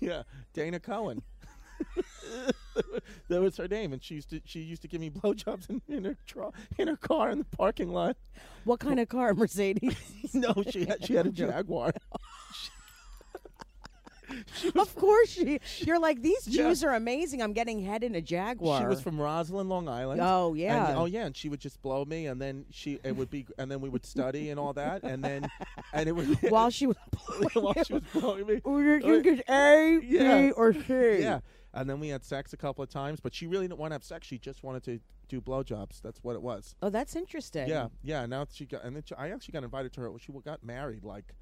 Yeah, 0.00 0.22
Dana 0.54 0.80
Cohen. 0.80 1.22
that 3.28 3.40
was 3.40 3.56
her 3.56 3.68
name, 3.68 3.92
and 3.92 4.02
she 4.02 4.14
used 4.16 4.30
to 4.30 4.40
she 4.44 4.60
used 4.60 4.82
to 4.82 4.88
give 4.88 5.00
me 5.00 5.10
blowjobs 5.10 5.70
in, 5.70 5.80
in 5.88 6.04
her 6.04 6.16
tro- 6.26 6.52
in 6.76 6.88
her 6.88 6.96
car 6.96 7.30
in 7.30 7.38
the 7.38 7.44
parking 7.44 7.92
lot. 7.92 8.16
what 8.64 8.80
kind 8.80 8.98
of 8.98 9.08
car, 9.08 9.32
Mercedes? 9.34 9.96
No, 10.34 10.52
she 10.70 10.84
had 10.84 11.04
she 11.04 11.14
had 11.14 11.26
a. 11.26 11.30
Jaguar. 11.30 11.92
Of 14.74 14.94
course 14.94 15.30
she. 15.30 15.60
You're 15.78 15.98
like 15.98 16.22
these 16.22 16.46
Yeah. 16.46 16.64
Jews 16.68 16.84
are 16.84 16.94
amazing. 16.94 17.42
I'm 17.42 17.52
getting 17.52 17.80
head 17.82 18.02
in 18.04 18.14
a 18.14 18.20
Jaguar. 18.20 18.80
She 18.80 18.86
was 18.86 19.00
from 19.00 19.20
Roslyn, 19.20 19.68
Long 19.68 19.88
Island. 19.88 20.20
Oh 20.22 20.50
And- 20.50 20.58
yeah. 20.58 20.94
oh 20.96 21.06
yeah, 21.06 21.26
and 21.26 21.36
she 21.36 21.48
would 21.48 21.60
just 21.60 21.80
blow 21.82 22.04
me, 22.04 22.26
and 22.26 22.40
then 22.40 22.64
she 22.70 22.98
it 23.04 23.16
would 23.16 23.30
be, 23.30 23.46
and 23.58 23.70
then 23.70 23.80
we 23.80 23.88
would 23.88 24.04
study 24.04 24.50
and 24.50 24.58
all 24.60 24.72
that, 24.74 25.02
and 25.02 25.22
then 25.24 25.48
and 25.92 26.08
it 26.08 26.12
would 26.12 26.28
While 26.50 26.70
she 26.70 26.86
was 26.86 26.96
while 27.54 27.74
she 27.84 27.94
was 27.94 28.02
blowing 28.12 28.46
me. 28.46 28.60
You 28.64 29.00
think 29.22 29.26
it's 29.40 29.48
A, 29.50 30.00
Yeah. 30.02 30.46
B, 30.48 30.50
or 30.52 30.72
C? 30.72 31.20
Yeah, 31.20 31.40
and 31.74 31.88
then 31.88 32.00
we 32.00 32.08
had 32.08 32.24
sex 32.24 32.52
a 32.52 32.56
couple 32.56 32.82
of 32.82 32.90
times, 32.90 33.20
but 33.20 33.34
she 33.34 33.46
really 33.46 33.66
didn't 33.68 33.78
want 33.80 33.90
to 33.90 33.94
have 33.94 34.04
sex. 34.04 34.26
She 34.26 34.38
just 34.38 34.62
wanted 34.62 34.82
to 34.84 35.00
do 35.28 35.40
blowjobs. 35.40 36.00
That's 36.00 36.22
what 36.24 36.34
it 36.36 36.42
was. 36.42 36.74
Oh, 36.82 36.88
that's 36.90 37.14
interesting. 37.14 37.68
Yeah, 37.68 37.88
yeah. 38.02 38.24
Now 38.26 38.46
she 38.50 38.64
got, 38.66 38.84
and 38.84 38.96
then 38.96 39.02
she, 39.06 39.14
I 39.14 39.30
actually 39.30 39.52
got 39.52 39.64
invited 39.64 39.92
to 39.94 40.00
her. 40.00 40.10
She 40.18 40.32
got 40.44 40.64
married 40.64 41.04
like 41.04 41.34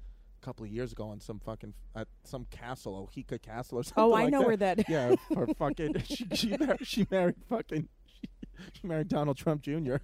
couple 0.47 0.65
of 0.65 0.71
years 0.71 0.93
ago 0.93 1.09
on 1.09 1.19
some 1.19 1.39
fucking 1.39 1.73
at 1.93 2.07
some 2.23 2.45
castle, 2.49 3.09
Oheka 3.11 3.41
Castle 3.41 3.79
or 3.79 3.81
oh, 3.81 3.83
something. 3.83 3.95
Like 3.95 3.95
that. 3.95 4.01
Oh, 4.01 4.13
I 4.13 4.23
like 4.23 4.31
know 4.31 4.39
that. 4.39 4.47
where 4.47 4.57
that. 4.57 4.89
Yeah, 4.89 5.15
for 5.33 5.53
fucking 5.55 6.01
she 6.05 6.25
she 6.33 6.57
married, 6.57 6.87
she 6.87 7.07
married 7.11 7.35
fucking 7.49 7.89
she 8.71 8.87
married 8.87 9.09
Donald 9.09 9.35
Trump 9.35 9.61
Jr. 9.61 9.97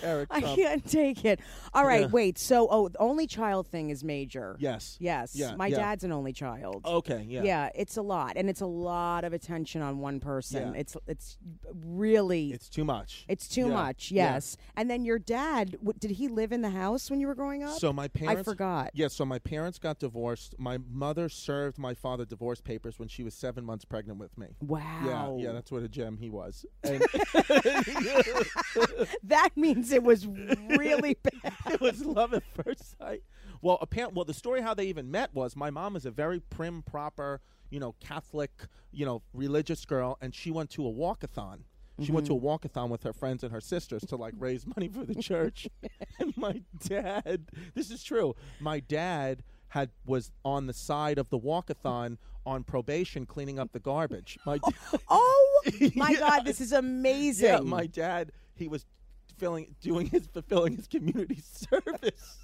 Eric 0.04 0.28
I 0.30 0.40
Trump. 0.40 0.56
can't 0.56 0.90
take 0.90 1.24
it. 1.24 1.40
All 1.74 1.84
right, 1.86 2.02
Yeah. 2.02 2.06
wait. 2.08 2.38
So, 2.38 2.68
oh, 2.70 2.88
the 2.88 2.98
only 2.98 3.26
child 3.26 3.66
thing 3.66 3.90
is 3.90 4.04
major. 4.04 4.56
Yes. 4.58 4.96
Yes. 5.00 5.34
Yeah, 5.34 5.54
My 5.56 5.66
yeah. 5.68 5.76
dad's 5.76 6.04
an 6.04 6.12
only 6.12 6.32
child. 6.32 6.82
Okay. 6.84 7.24
Yeah. 7.28 7.42
Yeah, 7.42 7.70
it's 7.74 7.96
a 7.96 8.02
lot, 8.02 8.34
and 8.36 8.48
it's 8.50 8.60
a 8.60 8.66
lot 8.66 9.24
of 9.24 9.32
attention 9.32 9.82
on 9.82 9.98
one 9.98 10.20
person. 10.20 10.74
Yeah. 10.74 10.80
It's 10.80 10.96
it's 11.06 11.38
really 11.74 12.52
It's 12.52 12.68
too 12.68 12.84
much. 12.84 13.24
it's 13.28 13.48
too 13.48 13.68
Yeah, 13.68 13.74
much. 13.74 14.10
yeah. 14.10 14.34
Yes, 14.34 14.56
and 14.76 14.90
then 14.90 15.04
your 15.04 15.18
dad 15.18 15.72
w- 15.72 15.92
did 15.98 16.12
he 16.12 16.28
live 16.28 16.52
in 16.52 16.62
the 16.62 16.70
house 16.70 17.10
when 17.10 17.20
you 17.20 17.26
were 17.26 17.34
growing 17.34 17.62
up? 17.62 17.78
So 17.78 17.92
my 17.92 18.08
parents. 18.08 18.40
I 18.40 18.42
forgot. 18.42 18.90
Yeah, 18.94 19.08
so 19.08 19.24
my 19.24 19.38
parents 19.38 19.78
got 19.78 19.98
divorced. 19.98 20.54
My 20.58 20.78
mother 20.90 21.28
served 21.28 21.78
my 21.78 21.94
father 21.94 22.24
divorce 22.24 22.60
papers 22.60 22.98
when 22.98 23.08
she 23.08 23.22
was 23.22 23.34
seven 23.34 23.64
months 23.64 23.84
pregnant 23.84 24.18
with 24.18 24.36
me. 24.38 24.48
Wow. 24.60 25.36
Yeah, 25.38 25.46
yeah, 25.48 25.52
that's 25.52 25.70
what 25.72 25.82
a 25.82 25.88
gem 25.88 26.16
he 26.18 26.30
was. 26.30 26.64
And 26.82 27.00
that 29.24 29.50
means 29.56 29.89
it 29.92 30.02
was 30.02 30.26
really 30.26 31.16
bad. 31.42 31.54
it 31.70 31.80
was 31.80 32.04
love 32.04 32.34
at 32.34 32.42
first 32.64 32.98
sight. 32.98 33.22
Well, 33.62 33.78
apparently, 33.80 34.16
well, 34.16 34.24
the 34.24 34.34
story 34.34 34.62
how 34.62 34.74
they 34.74 34.86
even 34.86 35.10
met 35.10 35.34
was 35.34 35.54
my 35.54 35.70
mom 35.70 35.96
is 35.96 36.06
a 36.06 36.10
very 36.10 36.40
prim, 36.40 36.82
proper, 36.82 37.40
you 37.68 37.78
know, 37.78 37.94
Catholic, 38.00 38.50
you 38.90 39.04
know, 39.04 39.22
religious 39.34 39.84
girl, 39.84 40.16
and 40.20 40.34
she 40.34 40.50
went 40.50 40.70
to 40.70 40.86
a 40.86 40.90
walkathon. 40.90 41.60
She 42.02 42.12
went 42.12 42.26
to 42.28 42.32
a 42.32 42.36
mm-hmm. 42.36 42.46
walkathon 42.46 42.88
with 42.88 43.02
her 43.02 43.12
friends 43.12 43.42
and 43.42 43.52
her 43.52 43.60
sisters 43.60 44.02
to 44.06 44.16
like 44.16 44.34
raise 44.38 44.66
money 44.66 44.88
for 44.88 45.04
the 45.04 45.14
church. 45.20 45.68
and 46.18 46.34
my 46.36 46.62
dad, 46.86 47.48
this 47.74 47.90
is 47.90 48.02
true. 48.02 48.34
My 48.58 48.80
dad 48.80 49.42
had 49.68 49.90
was 50.06 50.30
on 50.44 50.66
the 50.66 50.72
side 50.72 51.18
of 51.18 51.28
the 51.30 51.38
walkathon 51.38 52.16
on 52.46 52.64
probation 52.64 53.26
cleaning 53.26 53.58
up 53.58 53.72
the 53.72 53.80
garbage. 53.80 54.38
My 54.46 54.58
Oh 55.08 55.62
my 55.94 56.10
Yeah. 56.10 56.18
God, 56.18 56.44
this 56.44 56.60
is 56.60 56.72
amazing. 56.72 57.48
yeah, 57.48 57.60
my 57.60 57.86
dad, 57.86 58.32
he 58.54 58.66
was 58.66 58.86
filling, 59.40 59.74
doing 59.80 60.06
his 60.06 60.26
fulfilling 60.26 60.76
his 60.76 60.86
community 60.86 61.42
service 61.52 62.38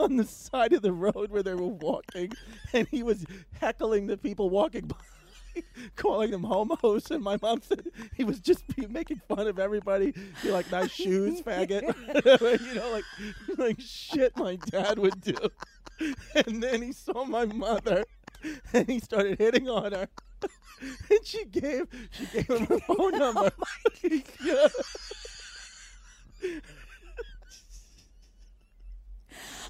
on 0.00 0.16
the 0.16 0.24
side 0.24 0.72
of 0.72 0.82
the 0.82 0.92
road 0.92 1.30
where 1.30 1.42
they 1.42 1.54
were 1.54 1.68
walking, 1.68 2.32
and 2.72 2.88
he 2.88 3.02
was 3.02 3.24
heckling 3.60 4.08
the 4.08 4.16
people 4.16 4.50
walking 4.50 4.86
by. 4.86 4.96
Calling 5.96 6.30
them 6.30 6.44
homos, 6.44 7.10
and 7.10 7.22
my 7.22 7.36
mom 7.42 7.60
said 7.60 7.82
he 8.14 8.24
was 8.24 8.40
just 8.40 8.64
making 8.88 9.20
fun 9.28 9.46
of 9.46 9.58
everybody. 9.58 10.14
Be 10.42 10.50
like, 10.50 10.70
nice 10.72 10.90
shoes, 10.90 11.42
faggot. 11.46 11.82
you 12.66 12.74
know, 12.74 12.90
like 12.90 13.04
like 13.58 13.78
shit 13.78 14.34
my 14.38 14.56
dad 14.56 14.98
would 14.98 15.20
do. 15.20 15.36
And 16.34 16.62
then 16.62 16.80
he 16.80 16.92
saw 16.92 17.26
my 17.26 17.44
mother, 17.44 18.06
and 18.72 18.88
he 18.88 18.98
started 18.98 19.38
hitting 19.38 19.68
on 19.68 19.92
her. 19.92 20.08
And 21.10 21.24
she 21.24 21.44
gave 21.44 21.86
she 22.10 22.26
gave 22.26 22.46
him 22.48 22.66
her 22.66 22.78
phone 22.80 23.14
oh 23.14 23.18
number. 23.18 23.52
Oh 23.58 24.20
Yeah. 24.42 24.68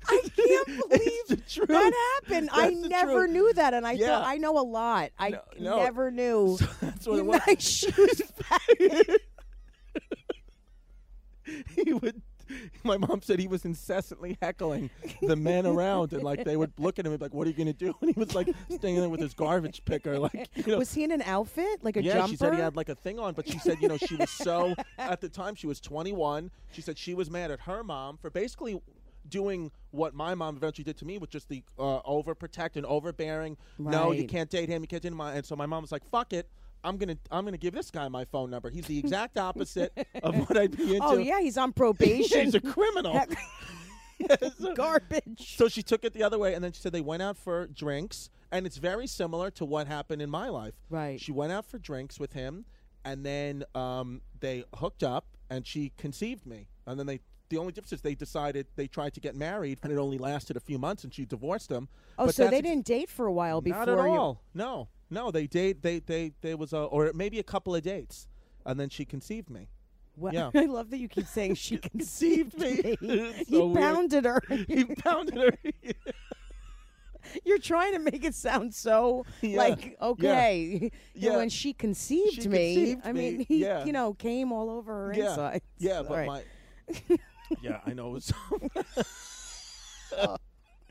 I 0.09 0.21
can't 0.37 0.67
believe 0.67 1.29
that 1.69 1.93
happened. 2.25 2.51
I 2.53 2.71
That's 2.71 2.83
the 2.83 2.89
never 2.89 3.13
truth. 3.27 3.31
knew 3.31 3.53
that, 3.55 3.73
and 3.75 3.87
I 3.87 3.93
Yeah. 3.93 4.07
thought 4.09 4.27
I 4.27 4.37
know 4.39 4.59
a 4.59 4.65
lot. 4.67 5.11
I 5.19 5.31
No, 5.31 5.41
no. 5.59 5.77
never 5.77 6.11
knew. 6.11 6.59
So 6.59 6.67
that's 6.81 7.07
what 7.07 7.15
You 7.15 7.21
it 7.21 7.27
was. 7.27 7.41
nice 7.47 7.63
shoes, 7.63 8.23
he 11.85 11.93
would. 11.93 12.23
My 12.85 12.97
mom 12.97 13.23
said 13.23 13.39
he 13.39 13.47
was 13.47 13.65
incessantly 13.65 14.37
heckling 14.41 14.91
the 15.21 15.37
men 15.37 15.67
around, 15.67 16.13
and 16.13 16.23
like 16.23 16.45
they 16.45 16.57
would 16.57 16.73
look 16.79 16.99
at 16.99 17.07
him 17.07 17.13
and 17.13 17.21
be 17.21 17.25
like, 17.25 17.35
"What 17.35 17.47
are 17.47 17.51
you 17.51 17.57
gonna 17.57 17.73
do?" 17.73 17.95
And 18.03 18.15
he 18.15 18.19
was 18.19 18.35
like 18.35 18.49
staying 18.71 18.97
there 18.97 19.09
with 19.09 19.21
his 19.21 19.35
garbage 19.35 19.85
picker, 19.85 20.19
like 20.19 20.51
you 20.55 20.73
know. 20.73 20.79
Was 20.79 20.93
he 20.93 21.05
in 21.05 21.13
an 21.13 21.23
outfit 21.23 21.83
like 21.83 21.97
a 21.97 22.03
yeah, 22.03 22.15
jumper? 22.15 22.31
she 22.31 22.37
said 22.37 22.55
he 22.55 22.61
had 22.61 22.77
like 22.77 22.89
a 22.89 22.95
thing 22.95 23.19
on, 23.19 23.35
but 23.35 23.49
she 23.49 23.59
said, 23.59 23.79
you 23.81 23.89
know, 23.89 23.97
she 23.97 24.17
was 24.17 24.31
so 24.31 24.75
at 24.99 25.21
the 25.21 25.29
time 25.29 25.55
she 25.55 25.67
was 25.67 25.81
21. 25.81 26.51
She 26.73 26.83
said 26.83 26.99
she 26.99 27.15
was 27.15 27.31
mad 27.31 27.51
at 27.51 27.61
her 27.61 27.85
mom 27.85 28.17
for 28.17 28.31
basically 28.31 28.81
doing 29.29 29.71
what 29.91 30.15
my 30.15 30.35
mom 30.35 30.57
eventually 30.57 30.85
did 30.85 30.97
to 30.99 31.05
me, 31.05 31.19
with 31.19 31.31
just 31.31 31.49
the 31.49 31.63
uh, 31.79 32.03
overprotect 32.03 32.77
and 32.77 32.87
overbearing. 32.87 33.57
No, 33.79 34.13
you 34.13 34.27
can't 34.27 34.51
date 34.51 34.69
him. 34.69 34.83
You 34.83 34.89
can't 34.89 35.03
date 35.03 35.13
him. 35.13 35.21
And 35.21 35.45
so 35.45 35.57
my 35.57 35.67
mom 35.67 35.83
was 35.83 35.93
like, 35.93 36.05
"Fuck 36.11 36.33
it." 36.33 36.49
I'm 36.85 36.97
gonna 36.97 37.17
I'm 37.31 37.45
gonna 37.45 37.57
give 37.59 37.75
this 37.75 37.91
guy 37.91 38.09
my 38.09 38.25
phone 38.25 38.51
number. 38.51 38.69
He's 38.71 38.87
the 38.87 38.99
exact 38.99 39.37
opposite 39.39 39.93
of 40.23 40.35
what 40.49 40.57
I'd 40.57 40.77
be 40.77 40.83
into. 40.97 41.05
Oh 41.07 41.17
yeah, 41.17 41.41
he's 41.41 41.57
on 41.59 41.73
probation. 41.73 42.41
He's 42.45 42.55
a 42.55 42.61
criminal. 42.75 43.21
Garbage. 44.75 45.57
So 45.57 45.69
she 45.69 45.83
took 45.83 46.05
it 46.05 46.13
the 46.13 46.23
other 46.23 46.39
way, 46.39 46.55
and 46.55 46.63
then 46.63 46.73
she 46.73 46.81
said 46.81 46.93
they 46.93 47.01
went 47.01 47.23
out 47.23 47.37
for 47.37 47.67
drinks, 47.67 48.31
and 48.51 48.67
it's 48.67 48.77
very 48.77 49.07
similar 49.07 49.51
to 49.53 49.65
what 49.65 49.87
happened 49.87 50.23
in 50.23 50.31
my 50.31 50.49
life. 50.49 50.75
Right. 50.91 51.21
She 51.21 51.33
went 51.33 51.53
out 51.53 51.67
for 51.67 51.79
drinks 51.79 52.21
with 52.21 52.33
him, 52.33 52.65
and 53.05 53.25
then 53.27 53.65
um, 53.75 54.21
they 54.41 54.65
hooked 54.77 55.03
up, 55.03 55.27
and 55.51 55.67
she 55.67 55.93
conceived 55.99 56.47
me, 56.47 56.69
and 56.87 56.99
then 56.99 57.07
they. 57.07 57.21
The 57.49 57.59
only 57.59 57.73
difference 57.73 57.93
is 57.93 58.01
they 58.01 58.15
decided 58.15 58.67
they 58.77 58.87
tried 58.87 59.13
to 59.13 59.21
get 59.21 59.35
married, 59.37 59.79
and 59.83 59.93
it 59.93 59.97
only 59.99 60.17
lasted 60.17 60.57
a 60.57 60.61
few 60.61 60.79
months, 60.79 61.05
and 61.05 61.13
she 61.13 61.27
divorced 61.27 61.71
him. 61.71 61.87
Oh, 62.19 62.25
But 62.25 62.35
so 62.35 62.49
they 62.49 62.63
didn't 62.63 62.87
date 62.87 63.11
for 63.11 63.27
a 63.27 63.33
while 63.33 63.61
before 63.61 63.85
Not 63.85 63.89
at 63.99 64.05
you. 64.07 64.11
all. 64.11 64.41
No, 64.55 64.89
no, 65.13 65.31
they 65.31 65.47
date. 65.47 65.83
They 65.83 65.99
they 66.01 66.33
there 66.41 66.57
was 66.57 66.73
a 66.73 66.79
or 66.79 67.13
maybe 67.15 67.39
a 67.39 67.43
couple 67.43 67.75
of 67.75 67.83
dates, 67.83 68.27
and 68.67 68.79
then 68.81 68.89
she 68.89 69.05
conceived 69.05 69.51
me. 69.51 69.69
Well, 70.17 70.33
Yeah. 70.35 70.51
I 70.55 70.65
love 70.67 70.91
that 70.91 70.99
you 70.99 71.09
keep 71.09 71.27
saying 71.27 71.55
she 71.57 71.77
conceived 71.93 72.59
me. 72.59 72.97
He 73.01 73.45
so 73.51 73.75
pounded 73.75 74.25
her. 74.25 74.43
He 74.67 74.85
pounded 74.85 75.37
her. 75.37 75.53
You're 77.45 77.59
trying 77.59 77.93
to 77.93 77.99
make 78.01 78.25
it 78.25 78.35
sound 78.35 78.75
so 78.75 79.25
Yeah. 79.43 79.59
like 79.59 79.97
okay. 80.01 80.91
You 81.15 81.29
know, 81.29 81.33
Yeah. 81.33 81.37
when 81.37 81.49
she 81.51 81.73
conceived 81.73 82.43
She 82.43 82.49
me, 82.49 82.75
conceived 82.75 83.07
I 83.07 83.13
mean, 83.13 83.39
me, 83.39 83.45
he 83.45 83.59
yeah. 83.59 83.85
you 83.85 83.93
know 83.93 84.13
came 84.15 84.51
all 84.53 84.69
over 84.71 84.93
her 85.09 85.15
yeah, 85.15 85.31
insides. 85.31 85.65
yeah, 85.79 86.03
but 86.03 86.11
right. 86.19 86.27
my 86.27 86.43
yeah, 87.63 87.81
I 87.87 87.93
know. 87.93 88.09
It 88.09 88.13
was 88.13 88.33
oh. 90.19 90.37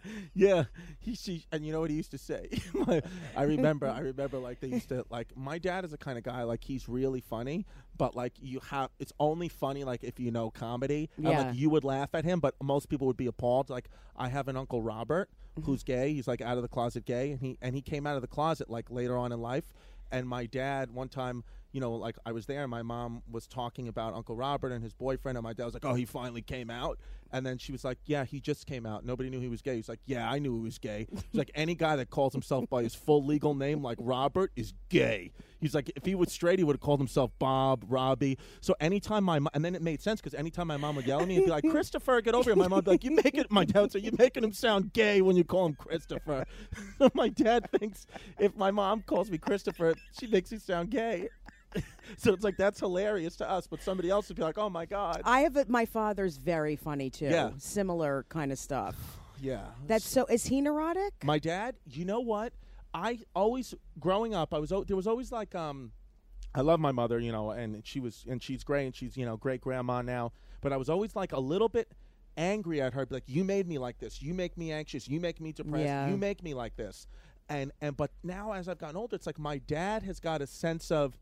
yeah, 0.34 0.66
he 1.00 1.16
she 1.16 1.46
and 1.52 1.66
you 1.66 1.72
know 1.72 1.80
what 1.82 1.90
he 1.90 1.96
used 1.96 2.12
to 2.12 2.18
say. 2.18 2.50
my, 2.74 3.02
I 3.36 3.44
remember, 3.44 3.88
I 3.88 4.00
remember 4.00 4.40
like 4.40 4.60
they 4.60 4.68
used 4.68 4.90
to 4.90 5.06
like 5.10 5.36
my 5.36 5.58
dad 5.60 5.86
is 5.86 5.92
the 5.92 5.98
kind 5.98 6.18
of 6.18 6.24
guy 6.24 6.44
like 6.44 6.64
he's 6.64 6.88
really 6.90 7.22
funny, 7.22 7.66
but 7.98 8.16
like 8.16 8.34
you 8.40 8.60
have 8.70 8.90
it's 9.00 9.14
only 9.20 9.48
funny 9.50 9.84
like 9.84 10.04
if 10.04 10.20
you 10.20 10.32
know 10.32 10.50
comedy. 10.52 11.10
And, 11.18 11.26
Yeah. 11.28 11.38
like 11.48 11.56
you 11.56 11.70
would 11.70 11.84
laugh 11.84 12.10
at 12.14 12.26
him, 12.26 12.40
but 12.40 12.56
most 12.62 12.90
people 12.90 13.08
would 13.08 13.18
be 13.18 13.28
appalled. 13.28 13.70
Like 13.70 13.90
I 14.16 14.30
have 14.30 14.48
an 14.48 14.58
uncle 14.58 14.82
Robert 14.82 15.30
Mm-hmm. 15.60 15.70
who's 15.70 15.84
gay. 15.84 16.14
He's 16.14 16.30
like 16.30 16.40
out 16.40 16.56
of 16.56 16.62
the 16.64 16.70
closet 16.70 17.04
gay, 17.04 17.32
and 17.32 17.42
he 17.42 17.58
and 17.62 17.76
he 17.76 17.82
came 17.82 18.08
out 18.08 18.16
of 18.16 18.22
the 18.22 18.28
closet 18.28 18.70
like 18.70 18.90
later 18.90 19.18
on 19.18 19.34
in 19.34 19.42
life. 19.42 19.74
And 20.10 20.28
my 20.28 20.46
dad 20.46 20.92
one 20.92 21.10
time. 21.10 21.44
You 21.72 21.80
know, 21.80 21.94
like 21.94 22.18
I 22.26 22.32
was 22.32 22.46
there, 22.48 22.62
and 22.64 22.70
my 22.72 22.82
mom 22.82 23.22
was 23.30 23.48
talking 23.48 23.88
about 23.88 24.14
Uncle 24.14 24.36
Robert 24.36 24.72
and 24.72 24.84
his 24.84 24.94
boyfriend, 24.94 25.38
and 25.38 25.44
my 25.44 25.54
dad 25.54 25.66
was 25.66 25.74
like, 25.74 25.86
"Oh, 25.86 25.94
he 25.94 26.06
finally 26.06 26.42
came 26.42 26.70
out." 26.70 27.00
And 27.34 27.46
then 27.46 27.58
she 27.58 27.72
was 27.72 27.86
like, 27.86 27.98
"Yeah, 28.06 28.26
he 28.26 28.42
just 28.42 28.66
came 28.68 28.86
out. 28.86 29.06
Nobody 29.06 29.30
knew 29.30 29.40
he 29.40 29.48
was 29.48 29.62
gay." 29.62 29.78
He's 29.78 29.88
like, 29.88 30.02
"Yeah, 30.06 30.30
I 30.30 30.40
knew 30.40 30.54
he 30.58 30.64
was 30.64 30.78
gay." 30.78 31.08
He's 31.12 31.38
like, 31.38 31.52
"Any 31.56 31.76
guy 31.76 31.96
that 31.96 32.10
calls 32.10 32.34
himself 32.34 32.70
by 32.70 32.84
his 32.84 32.94
full 32.94 33.26
legal 33.26 33.54
name, 33.56 33.82
like 33.82 33.98
Robert, 34.02 34.52
is 34.56 34.74
gay." 34.90 35.32
He's 35.62 35.74
like, 35.74 35.90
"If 35.96 36.06
he 36.06 36.14
was 36.14 36.32
straight, 36.32 36.60
he 36.60 36.66
would 36.66 36.76
have 36.76 36.82
called 36.82 37.00
himself 37.00 37.32
Bob, 37.40 37.86
Robbie." 37.88 38.38
So 38.60 38.76
anytime 38.82 39.24
my 39.24 39.40
mo- 39.40 39.50
and 39.54 39.64
then 39.64 39.76
it 39.76 39.82
made 39.82 40.02
sense 40.02 40.20
because 40.20 40.34
anytime 40.34 40.68
my 40.68 40.78
mom 40.78 40.98
would 40.98 41.06
yell 41.06 41.22
at 41.22 41.28
me 41.28 41.38
and 41.38 41.46
be 41.46 41.52
like, 41.52 41.64
"Christopher, 41.70 42.20
get 42.20 42.36
over 42.36 42.50
here," 42.50 42.56
my 42.58 42.68
mom 42.68 42.78
would 42.78 42.86
be 42.86 42.92
like, 42.92 43.04
"You 43.06 43.12
make 43.12 43.36
it." 43.36 43.50
My 43.50 43.64
dad 43.64 43.80
would 43.80 43.92
say, 43.94 44.00
"You're 44.00 44.12
making 44.18 44.44
him 44.44 44.52
sound 44.52 44.92
gay 44.92 45.22
when 45.22 45.38
you 45.38 45.46
call 45.46 45.68
him 45.68 45.76
Christopher." 45.76 46.46
my 47.14 47.30
dad 47.30 47.70
thinks 47.72 48.08
if 48.40 48.56
my 48.58 48.72
mom 48.72 49.04
calls 49.04 49.32
me 49.32 49.38
Christopher, 49.38 49.96
she 50.20 50.28
makes 50.28 50.52
me 50.52 50.58
sound 50.58 50.90
gay. 50.90 51.30
so 52.18 52.34
it's 52.34 52.44
like 52.44 52.58
that's 52.58 52.80
hilarious 52.80 53.36
to 53.38 53.50
us, 53.50 53.68
but 53.68 53.82
somebody 53.82 54.10
else 54.10 54.28
would 54.28 54.38
be 54.38 54.44
like, 54.44 54.58
"Oh 54.58 54.70
my 54.70 54.86
god." 54.86 55.22
I 55.26 55.42
have 55.42 55.56
a, 55.56 55.66
my 55.68 55.86
father's 55.86 56.38
very 56.38 56.76
funny 56.76 57.10
too. 57.10 57.26
Yeah. 57.26 57.52
Similar 57.58 58.26
kind 58.30 58.52
of 58.52 58.60
stuff. 58.60 58.96
yeah. 59.42 59.68
That's 59.88 60.06
so. 60.06 60.26
Is 60.26 60.46
he 60.46 60.62
neurotic? 60.62 61.14
My 61.24 61.40
dad, 61.40 61.76
you 61.90 62.06
know 62.06 62.20
what? 62.20 62.54
I 62.94 63.20
always 63.36 63.74
growing 64.00 64.36
up, 64.36 64.54
I 64.54 64.60
was 64.60 64.72
al- 64.72 64.84
there 64.84 64.98
was 64.98 65.08
always 65.08 65.32
like 65.32 65.56
um 65.56 65.92
I 66.54 66.62
love 66.62 66.80
my 66.80 66.92
mother, 66.92 67.20
you 67.20 67.32
know, 67.32 67.52
and 67.52 67.86
she 67.86 68.00
was 68.00 68.26
and 68.30 68.44
she's 68.44 68.64
great 68.64 68.86
and 68.86 68.96
she's, 68.96 69.16
you 69.16 69.26
know, 69.26 69.38
great 69.38 69.62
grandma 69.62 70.02
now, 70.02 70.34
but 70.62 70.74
I 70.74 70.78
was 70.78 70.90
always 70.90 71.16
like 71.16 71.32
a 71.32 71.40
little 71.40 71.70
bit 71.70 71.90
angry 72.38 72.82
at 72.82 72.94
her 72.94 73.06
like 73.10 73.24
you 73.28 73.44
made 73.44 73.68
me 73.68 73.78
like 73.78 74.00
this. 74.00 74.22
You 74.22 74.34
make 74.34 74.58
me 74.58 74.72
anxious. 74.72 75.08
You 75.08 75.20
make 75.20 75.40
me 75.40 75.54
depressed. 75.54 75.86
Yeah. 75.86 76.08
You 76.10 76.18
make 76.18 76.44
me 76.44 76.54
like 76.54 76.76
this. 76.76 77.08
And 77.48 77.72
and 77.82 77.96
but 77.96 78.12
now 78.24 78.52
as 78.54 78.68
I've 78.68 78.78
gotten 78.78 78.98
older, 78.98 79.16
it's 79.16 79.26
like 79.28 79.40
my 79.40 79.60
dad 79.60 80.04
has 80.04 80.20
got 80.20 80.42
a 80.42 80.48
sense 80.48 80.92
of 80.92 81.18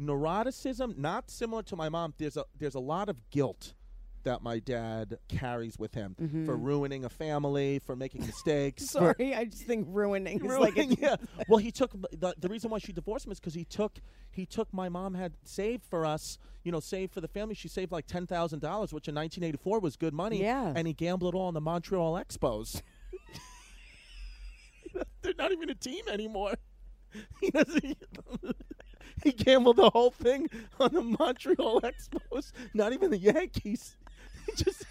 neuroticism 0.00 0.96
not 0.96 1.30
similar 1.30 1.62
to 1.64 1.76
my 1.76 1.88
mom. 1.88 2.14
There's 2.18 2.36
a 2.36 2.44
there's 2.58 2.74
a 2.74 2.80
lot 2.80 3.08
of 3.08 3.30
guilt 3.30 3.74
that 4.24 4.42
my 4.42 4.58
dad 4.58 5.18
carries 5.28 5.78
with 5.78 5.94
him 5.94 6.14
mm-hmm. 6.20 6.44
for 6.44 6.56
ruining 6.56 7.04
a 7.04 7.08
family, 7.08 7.78
for 7.78 7.96
making 7.96 8.26
mistakes, 8.26 8.84
Sorry, 8.90 9.34
I 9.34 9.44
just 9.44 9.62
think 9.62 9.86
ruining 9.90 10.44
is 10.44 10.58
like 10.58 10.74
Ruining, 10.74 10.98
yeah. 11.00 11.16
Well, 11.48 11.58
he 11.58 11.70
took 11.70 11.92
the, 12.12 12.34
the 12.38 12.48
reason 12.48 12.70
why 12.70 12.78
she 12.78 12.92
divorced 12.92 13.26
him 13.26 13.32
is 13.32 13.40
because 13.40 13.54
he 13.54 13.64
took 13.64 14.00
he 14.30 14.44
took 14.44 14.72
my 14.72 14.88
mom 14.88 15.14
had 15.14 15.32
saved 15.44 15.84
for 15.84 16.04
us, 16.04 16.38
you 16.62 16.72
know, 16.72 16.80
saved 16.80 17.14
for 17.14 17.20
the 17.20 17.28
family. 17.28 17.54
She 17.54 17.68
saved 17.68 17.92
like 17.92 18.06
ten 18.06 18.26
thousand 18.26 18.60
dollars, 18.60 18.92
which 18.92 19.08
in 19.08 19.14
1984 19.14 19.80
was 19.80 19.96
good 19.96 20.14
money. 20.14 20.42
Yeah. 20.42 20.72
and 20.74 20.86
he 20.86 20.92
gambled 20.92 21.34
it 21.34 21.36
all 21.36 21.46
on 21.46 21.54
the 21.54 21.60
Montreal 21.60 22.14
Expos. 22.14 22.82
They're 25.22 25.34
not 25.38 25.52
even 25.52 25.70
a 25.70 25.74
team 25.74 26.08
anymore. 26.08 26.54
He 29.24 29.32
gambled 29.32 29.76
the 29.76 29.90
whole 29.90 30.10
thing 30.10 30.48
on 30.78 30.92
the 30.92 31.02
Montreal 31.02 31.80
Expos, 31.82 32.52
not 32.74 32.92
even 32.92 33.10
the 33.10 33.18
Yankees. 33.18 33.96
Just 34.56 34.84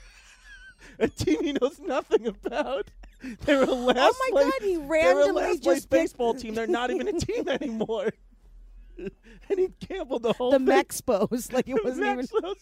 a 1.00 1.07
team 1.07 1.43
he 1.43 1.53
knows 1.53 1.79
nothing 1.79 2.27
about. 2.27 2.89
They 3.46 3.55
were 3.55 3.63
a 3.63 3.72
last 3.72 4.15
Oh 4.15 4.29
my 4.31 4.41
place, 4.41 4.51
God, 4.53 4.62
he 4.62 4.72
they 4.75 4.77
were 4.77 4.88
randomly 4.88 5.41
last 5.43 5.63
just 5.63 5.89
picked- 5.89 6.01
baseball 6.01 6.34
team. 6.36 6.53
They're 6.55 6.67
not 6.67 6.91
even 6.91 7.07
a 7.07 7.13
team 7.13 7.48
anymore. 7.50 8.12
and 8.98 9.60
he 9.60 9.69
gambled 9.88 10.24
the 10.24 10.34
whole 10.34 10.51
The 10.51 10.57
thing. 10.60 10.67
Mexpos, 10.67 11.51
like 11.53 11.67
it 11.69 11.84
wasn't 11.84 12.07
even 12.07 12.25
Expos. 12.27 12.55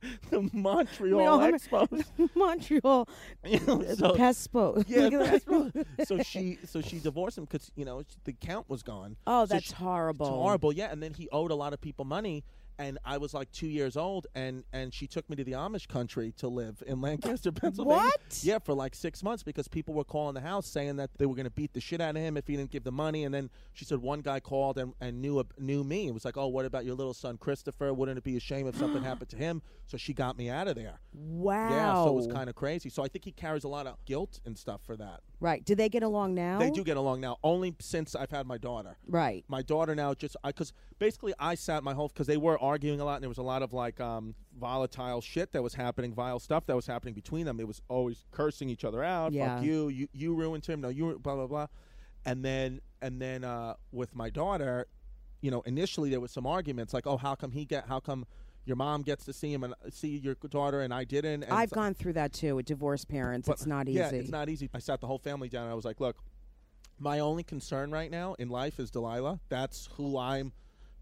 the 0.30 0.48
Montreal 0.52 1.38
have- 1.40 1.54
Expos. 1.54 2.04
Montreal 2.34 3.08
You 3.44 3.60
know, 3.66 3.82
so- 3.94 4.14
Pespo. 4.14 4.84
yeah, 4.88 5.00
Look 5.08 5.12
at 5.14 5.30
that's 5.32 5.44
that. 5.44 5.72
right. 5.98 6.08
so 6.08 6.22
she 6.22 6.58
so 6.64 6.80
she 6.80 6.98
divorced 6.98 7.38
him 7.38 7.44
because 7.44 7.70
you 7.76 7.84
know 7.84 8.02
the 8.24 8.32
count 8.32 8.68
was 8.68 8.82
gone. 8.82 9.16
Oh, 9.26 9.44
So 9.44 9.54
that's 9.54 9.66
she- 9.68 9.74
horrible. 9.74 10.26
It's 10.26 10.34
horrible, 10.34 10.72
yeah. 10.72 10.90
And 10.92 11.02
then 11.02 11.14
he 11.14 11.28
owed 11.30 11.50
a 11.50 11.54
lot 11.54 11.72
of 11.72 11.80
people 11.80 12.04
money, 12.04 12.44
and 12.78 12.98
I 13.04 13.18
was 13.18 13.34
like 13.34 13.50
two 13.52 13.66
years 13.66 13.96
old, 13.96 14.26
and 14.34 14.64
and 14.72 14.92
she 14.94 15.06
took 15.06 15.28
me 15.28 15.36
to 15.36 15.44
the 15.44 15.52
Amish 15.52 15.88
country 15.88 16.32
to 16.38 16.48
live 16.48 16.82
in 16.86 17.00
Lancaster, 17.08 17.52
Pennsylvania. 17.52 18.02
What? 18.04 18.40
Yeah, 18.42 18.58
for 18.58 18.74
like 18.74 18.94
six 18.94 19.22
months 19.22 19.42
because 19.42 19.68
people 19.68 19.94
were 19.94 20.04
calling 20.04 20.34
the 20.34 20.40
house 20.40 20.66
saying 20.66 20.96
that 20.96 21.10
they 21.18 21.26
were 21.26 21.34
going 21.34 21.44
to 21.44 21.50
beat 21.50 21.72
the 21.72 21.80
shit 21.80 22.00
out 22.00 22.16
of 22.16 22.22
him 22.22 22.36
if 22.36 22.46
he 22.46 22.56
didn't 22.56 22.70
give 22.70 22.84
the 22.84 22.92
money. 22.92 23.24
And 23.24 23.34
then 23.34 23.50
she 23.72 23.84
said 23.84 23.98
one 23.98 24.20
guy 24.20 24.40
called 24.40 24.78
and, 24.78 24.94
and 25.00 25.20
knew 25.20 25.44
knew 25.58 25.82
me. 25.84 26.08
It 26.08 26.14
was 26.14 26.24
like, 26.24 26.36
oh, 26.36 26.46
what 26.48 26.64
about 26.64 26.84
your 26.84 26.94
little 26.94 27.14
son 27.14 27.36
Christopher? 27.38 27.92
Wouldn't 27.92 28.18
it 28.18 28.24
be 28.24 28.36
a 28.36 28.40
shame 28.40 28.66
if 28.66 28.76
something 28.76 29.02
happened 29.10 29.30
to 29.30 29.36
him? 29.36 29.62
So 29.86 29.96
she 29.96 30.12
got 30.14 30.36
me 30.38 30.50
out 30.50 30.68
of 30.68 30.76
there. 30.76 31.00
Wow. 31.12 31.70
Yeah, 31.70 31.94
so 31.94 32.08
it 32.10 32.14
was 32.14 32.26
kind 32.26 32.48
of 32.48 32.54
crazy. 32.54 32.88
So 32.90 33.02
I 33.02 33.08
think 33.08 33.24
he 33.24 33.32
carries 33.32 33.64
a 33.64 33.68
lot 33.68 33.86
of 33.86 33.96
guilt 34.04 34.40
and 34.44 34.56
stuff 34.56 34.80
for 34.84 34.96
that. 34.96 35.20
right. 35.40 35.64
Do 35.64 35.74
they 35.74 35.88
get 35.88 36.02
along 36.02 36.34
now? 36.34 36.58
They 36.58 36.70
do 36.70 36.82
get 36.84 36.96
along 36.96 37.20
now, 37.20 37.38
only 37.42 37.74
since 37.80 38.14
I've 38.14 38.30
had 38.30 38.46
my 38.46 38.58
daughter 38.58 38.96
Right. 39.06 39.44
my 39.48 39.62
daughter 39.62 39.94
now 39.94 40.14
just 40.14 40.36
because 40.44 40.72
basically 40.98 41.32
I 41.38 41.54
sat 41.54 41.82
my 41.82 41.94
whole 41.94 42.08
because 42.08 42.26
they 42.26 42.36
were 42.36 42.58
arguing 42.68 43.00
a 43.00 43.04
lot 43.04 43.14
and 43.14 43.22
there 43.22 43.28
was 43.28 43.38
a 43.38 43.42
lot 43.42 43.62
of 43.62 43.72
like 43.72 44.00
um, 44.00 44.34
volatile 44.58 45.20
shit 45.20 45.52
that 45.52 45.62
was 45.62 45.74
happening, 45.74 46.14
vile 46.14 46.38
stuff 46.38 46.66
that 46.66 46.76
was 46.76 46.86
happening 46.86 47.14
between 47.14 47.46
them. 47.46 47.58
It 47.60 47.66
was 47.66 47.80
always 47.88 48.24
cursing 48.30 48.68
each 48.68 48.84
other 48.84 49.02
out. 49.02 49.32
Yeah. 49.32 49.56
Fuck 49.56 49.64
you, 49.64 49.88
you 49.88 50.08
you 50.12 50.34
ruined 50.34 50.64
him. 50.66 50.80
No, 50.80 50.88
you 50.88 51.18
blah 51.22 51.34
blah 51.34 51.46
blah. 51.46 51.66
And 52.24 52.44
then 52.44 52.80
and 53.00 53.20
then 53.20 53.44
uh, 53.44 53.74
with 53.92 54.14
my 54.14 54.30
daughter, 54.30 54.86
you 55.40 55.50
know, 55.50 55.62
initially 55.62 56.10
there 56.10 56.20
was 56.20 56.32
some 56.32 56.46
arguments 56.46 56.92
like, 56.92 57.06
oh, 57.06 57.16
how 57.16 57.34
come 57.34 57.52
he 57.52 57.64
get? 57.64 57.88
How 57.88 58.00
come 58.00 58.26
your 58.64 58.76
mom 58.76 59.02
gets 59.02 59.24
to 59.24 59.32
see 59.32 59.52
him 59.52 59.64
and 59.64 59.74
see 59.90 60.18
your 60.18 60.34
daughter 60.34 60.80
and 60.82 60.92
I 60.92 61.04
didn't? 61.04 61.44
And 61.44 61.52
I've 61.52 61.70
gone 61.70 61.94
through 61.94 62.14
that 62.14 62.32
too 62.32 62.56
with 62.56 62.66
divorced 62.66 63.08
parents. 63.08 63.48
it's 63.48 63.66
not 63.66 63.88
easy. 63.88 63.98
Yeah, 63.98 64.10
it's 64.10 64.30
not 64.30 64.48
easy. 64.48 64.68
I 64.74 64.78
sat 64.78 65.00
the 65.00 65.06
whole 65.06 65.18
family 65.18 65.48
down 65.48 65.64
and 65.64 65.72
I 65.72 65.74
was 65.74 65.84
like, 65.84 66.00
look, 66.00 66.16
my 66.98 67.20
only 67.20 67.44
concern 67.44 67.90
right 67.90 68.10
now 68.10 68.34
in 68.38 68.48
life 68.48 68.78
is 68.80 68.90
Delilah. 68.90 69.40
That's 69.48 69.88
who 69.94 70.18
I'm 70.18 70.52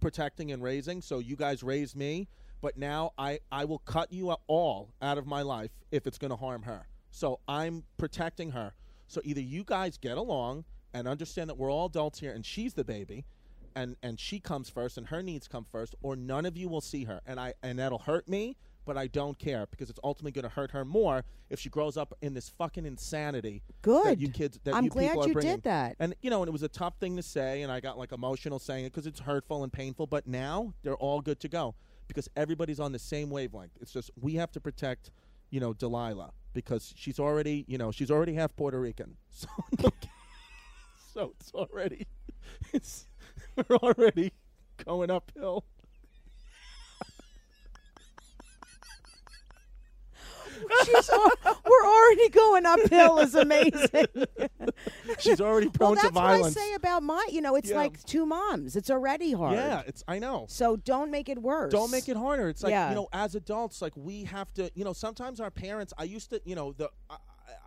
protecting 0.00 0.52
and 0.52 0.62
raising. 0.62 1.02
So 1.02 1.18
you 1.18 1.36
guys 1.36 1.62
raised 1.62 1.96
me, 1.96 2.28
but 2.60 2.76
now 2.76 3.12
I, 3.18 3.40
I 3.50 3.64
will 3.64 3.78
cut 3.80 4.12
you 4.12 4.30
all 4.46 4.92
out 5.02 5.18
of 5.18 5.26
my 5.26 5.42
life 5.42 5.70
if 5.90 6.06
it's 6.06 6.18
going 6.18 6.30
to 6.30 6.36
harm 6.36 6.62
her. 6.62 6.86
So 7.10 7.40
I'm 7.48 7.84
protecting 7.98 8.50
her. 8.52 8.74
So 9.08 9.20
either 9.24 9.40
you 9.40 9.64
guys 9.64 9.98
get 9.98 10.18
along 10.18 10.64
and 10.92 11.06
understand 11.06 11.48
that 11.50 11.56
we're 11.56 11.70
all 11.70 11.86
adults 11.86 12.20
here 12.20 12.32
and 12.32 12.44
she's 12.44 12.74
the 12.74 12.84
baby 12.84 13.24
and 13.74 13.96
and 14.02 14.18
she 14.18 14.40
comes 14.40 14.70
first 14.70 14.96
and 14.96 15.06
her 15.08 15.22
needs 15.22 15.46
come 15.46 15.66
first 15.70 15.94
or 16.02 16.16
none 16.16 16.46
of 16.46 16.56
you 16.56 16.68
will 16.68 16.80
see 16.80 17.04
her 17.04 17.20
and 17.26 17.38
I 17.38 17.52
and 17.62 17.78
that'll 17.78 17.98
hurt 17.98 18.28
me 18.28 18.56
but 18.86 18.96
I 18.96 19.08
don't 19.08 19.38
care 19.38 19.66
because 19.70 19.90
it's 19.90 20.00
ultimately 20.02 20.32
going 20.32 20.48
to 20.48 20.54
hurt 20.54 20.70
her 20.70 20.84
more 20.84 21.24
if 21.50 21.60
she 21.60 21.68
grows 21.68 21.96
up 21.96 22.14
in 22.22 22.32
this 22.32 22.48
fucking 22.48 22.86
insanity 22.86 23.62
that 23.66 23.82
Good. 23.82 24.20
you 24.22 24.30
kids 24.30 24.58
that 24.64 24.74
I'm 24.74 24.84
you 24.84 24.90
glad 24.90 25.08
people 25.08 25.24
are 25.24 25.28
you 25.28 25.34
bringing. 25.34 25.52
did 25.56 25.62
that. 25.64 25.96
And 25.98 26.14
you 26.22 26.30
know, 26.30 26.40
and 26.42 26.48
it 26.48 26.52
was 26.52 26.62
a 26.62 26.68
tough 26.68 26.94
thing 26.98 27.16
to 27.16 27.22
say, 27.22 27.62
and 27.62 27.70
I 27.70 27.80
got 27.80 27.98
like 27.98 28.12
emotional 28.12 28.58
saying 28.58 28.86
it 28.86 28.92
because 28.92 29.06
it's 29.06 29.20
hurtful 29.20 29.64
and 29.64 29.72
painful. 29.72 30.06
But 30.06 30.26
now 30.26 30.72
they're 30.82 30.96
all 30.96 31.20
good 31.20 31.40
to 31.40 31.48
go 31.48 31.74
because 32.08 32.28
everybody's 32.36 32.80
on 32.80 32.92
the 32.92 32.98
same 32.98 33.28
wavelength. 33.28 33.72
It's 33.80 33.92
just 33.92 34.10
we 34.20 34.34
have 34.34 34.52
to 34.52 34.60
protect, 34.60 35.10
you 35.50 35.60
know, 35.60 35.72
Delilah 35.72 36.32
because 36.52 36.94
she's 36.96 37.18
already, 37.18 37.64
you 37.68 37.76
know, 37.76 37.90
she's 37.90 38.10
already 38.10 38.34
half 38.34 38.54
Puerto 38.56 38.80
Rican, 38.80 39.16
so 39.28 39.48
so 41.12 41.32
it's 41.40 41.52
already, 41.52 42.06
it's 42.72 43.06
we're 43.56 43.76
already 43.76 44.32
going 44.84 45.10
uphill. 45.10 45.64
She's 50.84 51.10
we're 51.10 51.84
already 51.86 52.28
going 52.30 52.66
uphill 52.66 53.18
is 53.18 53.34
amazing. 53.34 54.06
She's 55.18 55.40
already 55.40 55.66
well, 55.66 55.72
prone 55.72 55.94
that's 55.96 56.06
to 56.08 56.12
violence. 56.12 56.54
what 56.56 56.62
I 56.62 56.66
say 56.68 56.74
about 56.74 57.02
my. 57.02 57.26
You 57.30 57.40
know, 57.40 57.56
it's 57.56 57.70
Yeah. 57.70 57.76
like 57.76 58.02
two 58.04 58.26
moms. 58.26 58.76
It's 58.76 58.90
already 58.90 59.32
hard. 59.32 59.54
yeah, 59.54 59.82
it's 59.86 60.04
I 60.08 60.18
know. 60.18 60.46
So 60.48 60.76
don't 60.76 61.10
make 61.10 61.28
it 61.28 61.40
worse. 61.40 61.72
Don't 61.72 61.90
make 61.90 62.08
it 62.08 62.16
harder. 62.16 62.48
It's 62.48 62.62
like 62.62 62.70
Yeah. 62.70 62.88
you 62.90 62.94
know, 62.94 63.08
as 63.12 63.34
adults, 63.34 63.80
like 63.82 63.92
we 63.96 64.24
have 64.24 64.52
to. 64.54 64.70
You 64.74 64.84
know, 64.84 64.92
sometimes 64.92 65.40
our 65.40 65.50
parents. 65.50 65.92
I 65.98 66.04
used 66.04 66.30
to. 66.30 66.40
You 66.44 66.54
know, 66.54 66.72
the. 66.72 66.90
I, 67.10 67.16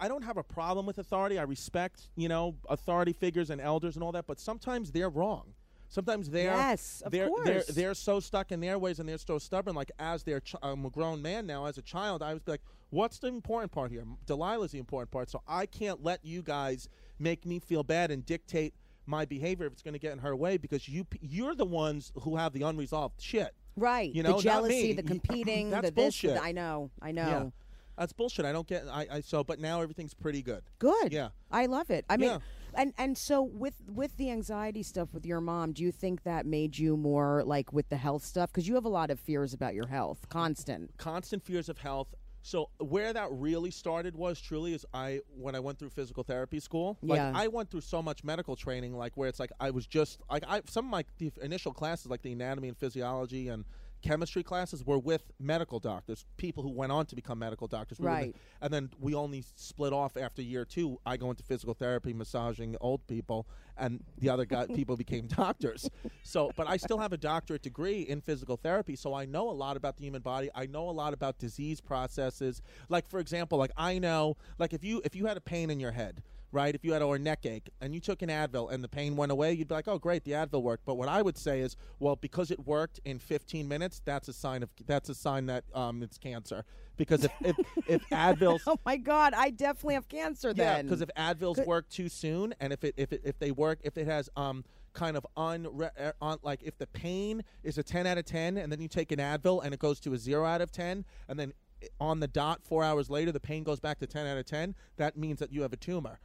I 0.01 0.07
don't 0.07 0.23
have 0.23 0.37
a 0.37 0.43
problem 0.43 0.85
with 0.85 0.97
authority. 0.97 1.37
I 1.39 1.43
respect. 1.43 2.09
You 2.15 2.29
know, 2.29 2.55
authority 2.69 3.13
figures 3.13 3.49
and 3.49 3.59
elders 3.61 3.95
and 3.95 4.03
all 4.03 4.11
that. 4.13 4.27
But 4.27 4.39
sometimes 4.39 4.91
they're 4.91 5.09
wrong. 5.09 5.53
Sometimes 5.91 6.29
they're 6.29 6.53
Yes, 6.53 7.01
they're, 7.09 7.29
they're 7.43 7.63
they're 7.67 7.93
so 7.95 8.19
stuck 8.19 8.51
in 8.51 8.59
their 8.59 8.77
ways 8.77 8.99
and 8.99 9.09
they're 9.09 9.17
so 9.17 9.39
stubborn. 9.39 9.73
Like 9.75 9.91
as 9.97 10.21
their 10.23 10.39
ch- 10.39 10.55
I'm 10.61 10.85
a 10.85 10.89
grown 10.91 11.21
man 11.23 11.47
now. 11.47 11.65
As 11.65 11.79
a 11.79 11.81
child, 11.81 12.21
I 12.21 12.33
was 12.35 12.43
like, 12.45 12.61
"What's 12.89 13.19
the 13.19 13.27
important 13.27 13.71
part 13.71 13.91
here? 13.91 14.03
Delilah's 14.25 14.71
the 14.71 14.79
important 14.79 15.11
part." 15.11 15.29
So 15.29 15.41
I 15.47 15.65
can't 15.65 16.03
let 16.03 16.23
you 16.25 16.41
guys 16.41 16.89
make 17.19 17.45
me 17.45 17.59
feel 17.59 17.83
bad 17.83 18.11
and 18.11 18.25
dictate 18.25 18.73
my 19.05 19.25
behavior 19.25 19.65
if 19.65 19.73
it's 19.73 19.81
going 19.81 19.93
to 19.93 19.99
get 19.99 20.13
in 20.13 20.19
her 20.19 20.35
way 20.35 20.57
because 20.57 20.87
you 20.87 21.05
you're 21.21 21.55
the 21.55 21.65
ones 21.65 22.11
who 22.21 22.35
have 22.35 22.53
the 22.53 22.61
unresolved 22.61 23.21
shit. 23.21 23.55
Right. 23.75 24.13
You 24.13 24.23
know, 24.23 24.37
the 24.37 24.43
jealousy, 24.43 24.93
the 24.93 25.03
competing, 25.03 25.69
that's 25.71 25.85
the 25.87 25.91
this. 25.91 26.03
bullshit. 26.03 26.31
th- 26.31 26.41
I 26.41 26.51
know. 26.51 26.91
I 27.01 27.11
know. 27.11 27.27
Yeah, 27.27 27.49
that's 27.97 28.13
bullshit. 28.13 28.45
I 28.45 28.51
don't 28.51 28.67
get. 28.67 28.85
I, 28.87 29.07
I 29.11 29.21
so, 29.21 29.43
but 29.43 29.59
now 29.59 29.81
everything's 29.81 30.13
pretty 30.13 30.41
good. 30.41 30.63
Good. 30.79 31.11
Yeah. 31.11 31.29
I 31.51 31.65
love 31.65 31.89
it. 31.89 32.05
I 32.09 32.17
mean, 32.17 32.29
Yeah. 32.29 32.37
and 32.75 32.93
and 32.97 33.17
so 33.17 33.41
with 33.41 33.75
with 33.87 34.15
the 34.17 34.29
anxiety 34.31 34.83
stuff 34.83 35.13
with 35.13 35.25
your 35.25 35.41
mom, 35.41 35.71
do 35.71 35.81
you 35.83 35.91
think 35.91 36.23
that 36.23 36.45
made 36.45 36.77
you 36.77 36.97
more 36.97 37.43
like 37.45 37.71
with 37.73 37.89
the 37.89 37.97
health 37.97 38.23
stuff 38.23 38.51
because 38.51 38.67
you 38.67 38.75
have 38.75 38.85
a 38.85 38.89
lot 38.89 39.09
of 39.09 39.19
fears 39.19 39.53
about 39.53 39.73
your 39.73 39.87
health, 39.87 40.27
constant. 40.29 40.91
Constant 40.97 41.43
fears 41.43 41.69
of 41.69 41.77
health. 41.79 42.13
So 42.49 42.71
where 42.79 43.13
that 43.13 43.27
really 43.29 43.69
started 43.69 44.15
was 44.15 44.41
truly 44.41 44.73
is 44.73 44.83
I 44.91 45.21
when 45.37 45.53
I 45.53 45.59
went 45.59 45.77
through 45.77 45.91
physical 45.91 46.23
therapy 46.23 46.59
school. 46.59 46.97
Like 47.03 47.17
Yeah. 47.17 47.31
I 47.35 47.47
went 47.47 47.69
through 47.69 47.81
so 47.81 48.01
much 48.01 48.23
medical 48.23 48.55
training, 48.55 48.97
like 48.97 49.15
where 49.15 49.29
it's 49.29 49.39
like 49.39 49.51
I 49.59 49.69
was 49.69 49.85
just 49.85 50.19
like 50.31 50.43
I 50.47 50.61
some 50.67 50.85
of 50.85 50.91
my 50.91 51.05
the 51.19 51.31
initial 51.43 51.73
classes, 51.73 52.07
like 52.07 52.23
the 52.23 52.31
anatomy 52.31 52.69
and 52.69 52.77
physiology 52.77 53.49
and 53.49 53.65
chemistry 54.01 54.43
classes, 54.43 54.85
were 54.85 54.97
with 54.99 55.23
medical 55.39 55.79
doctors, 55.79 56.25
people 56.37 56.63
who 56.63 56.69
went 56.69 56.91
on 56.91 57.05
to 57.07 57.15
become 57.15 57.39
medical 57.39 57.67
doctors. 57.67 57.99
We 57.99 58.05
were 58.05 58.11
the- 58.11 58.15
Right. 58.17 58.35
and 58.61 58.73
then 58.73 58.89
we 58.99 59.13
only 59.13 59.43
split 59.55 59.93
off 59.93 60.15
after 60.17 60.41
year 60.41 60.65
two. 60.65 60.99
I 61.05 61.17
go 61.17 61.29
into 61.29 61.43
physical 61.43 61.73
therapy, 61.73 62.13
massaging 62.13 62.75
old 62.81 63.05
people, 63.07 63.47
and 63.77 64.03
the 64.17 64.29
other 64.29 64.45
guy 64.45 64.65
people 64.75 64.95
became 64.97 65.27
doctors. 65.27 65.89
So, 66.23 66.51
but 66.55 66.67
I 66.67 66.77
still 66.77 66.97
have 66.99 67.13
a 67.13 67.17
doctorate 67.17 67.61
degree 67.61 68.01
in 68.01 68.21
physical 68.21 68.57
therapy, 68.57 68.95
so 68.95 69.13
I 69.13 69.25
know 69.25 69.49
a 69.49 69.53
lot 69.53 69.77
about 69.77 69.97
the 69.97 70.03
human 70.03 70.21
body. 70.21 70.49
I 70.55 70.65
know 70.65 70.89
a 70.89 70.91
lot 70.91 71.13
about 71.13 71.37
disease 71.37 71.81
processes. 71.81 72.61
Like 72.89 73.07
for 73.07 73.19
example, 73.19 73.57
like 73.57 73.71
I 73.77 73.99
know, 73.99 74.37
like 74.57 74.73
if 74.73 74.83
you 74.83 75.01
if 75.05 75.15
you 75.15 75.25
had 75.25 75.37
a 75.37 75.41
pain 75.41 75.69
in 75.69 75.79
your 75.79 75.91
head. 75.91 76.23
Right, 76.51 76.73
if 76.73 76.83
you 76.83 76.93
had 76.93 77.03
a 77.03 77.19
neck 77.19 77.45
ache 77.45 77.69
and 77.79 77.93
you 77.93 77.99
took 77.99 78.23
an 78.23 78.29
Advil 78.29 78.71
and 78.71 78.83
the 78.83 78.87
pain 78.87 79.15
went 79.15 79.31
away, 79.31 79.53
you'd 79.53 79.67
be 79.67 79.75
like, 79.75 79.87
"Oh, 79.87 79.99
great, 79.99 80.23
the 80.23 80.31
Advil 80.31 80.63
worked." 80.63 80.83
But 80.83 80.95
what 80.95 81.07
I 81.07 81.21
would 81.21 81.37
say 81.37 81.59
is, 81.59 81.75
well, 81.99 82.15
because 82.15 82.49
it 82.49 82.65
worked 82.65 82.99
in 83.05 83.19
15 83.19 83.67
minutes, 83.67 84.01
that's 84.03 84.27
a 84.27 84.33
sign 84.33 84.63
of 84.63 84.69
that's 84.87 85.09
a 85.09 85.15
sign 85.15 85.45
that 85.45 85.63
um, 85.75 86.01
it's 86.01 86.17
cancer. 86.17 86.65
Because 86.97 87.23
if 87.23 87.31
if, 87.41 87.55
if 87.87 88.09
Advil's 88.09 88.63
Oh 88.65 88.79
my 88.83 88.97
God, 88.97 89.33
I 89.35 89.51
definitely 89.51 89.93
have 89.93 90.09
cancer 90.09 90.51
Then 90.53 90.65
yeah, 90.65 90.81
because 90.81 91.01
if 91.01 91.09
Advils 91.15 91.55
Could- 91.55 91.67
work 91.67 91.87
too 91.89 92.09
soon, 92.09 92.55
and 92.59 92.73
if 92.73 92.83
it 92.83 92.95
if 92.97 93.13
it, 93.13 93.21
if 93.23 93.37
they 93.37 93.51
work, 93.51 93.79
if 93.83 93.97
it 93.97 94.07
has 94.07 94.27
um 94.35 94.63
kind 94.93 95.15
of 95.15 95.27
un, 95.37 95.67
uh, 95.99 96.11
on 96.19 96.39
like 96.41 96.63
if 96.63 96.77
the 96.79 96.87
pain 96.87 97.43
is 97.63 97.77
a 97.77 97.83
ten 97.83 98.07
out 98.07 98.17
of 98.17 98.25
ten, 98.25 98.57
and 98.57 98.71
then 98.71 98.81
you 98.81 98.87
take 98.87 99.11
an 99.11 99.19
Advil 99.19 99.63
and 99.63 99.71
it 99.71 99.79
goes 99.79 99.99
to 99.99 100.13
a 100.13 100.17
zero 100.17 100.45
out 100.45 100.61
of 100.61 100.71
ten, 100.71 101.05
and 101.27 101.39
then 101.39 101.53
on 101.99 102.19
the 102.19 102.27
dot 102.27 102.61
four 102.63 102.83
hours 102.83 103.09
later 103.09 103.31
the 103.31 103.39
pain 103.39 103.63
goes 103.63 103.79
back 103.79 103.99
to 103.99 104.07
ten 104.07 104.25
out 104.25 104.37
of 104.37 104.45
ten, 104.45 104.75
that 104.97 105.15
means 105.15 105.39
that 105.39 105.53
you 105.53 105.61
have 105.61 105.71
a 105.73 105.77
tumor, 105.77 106.19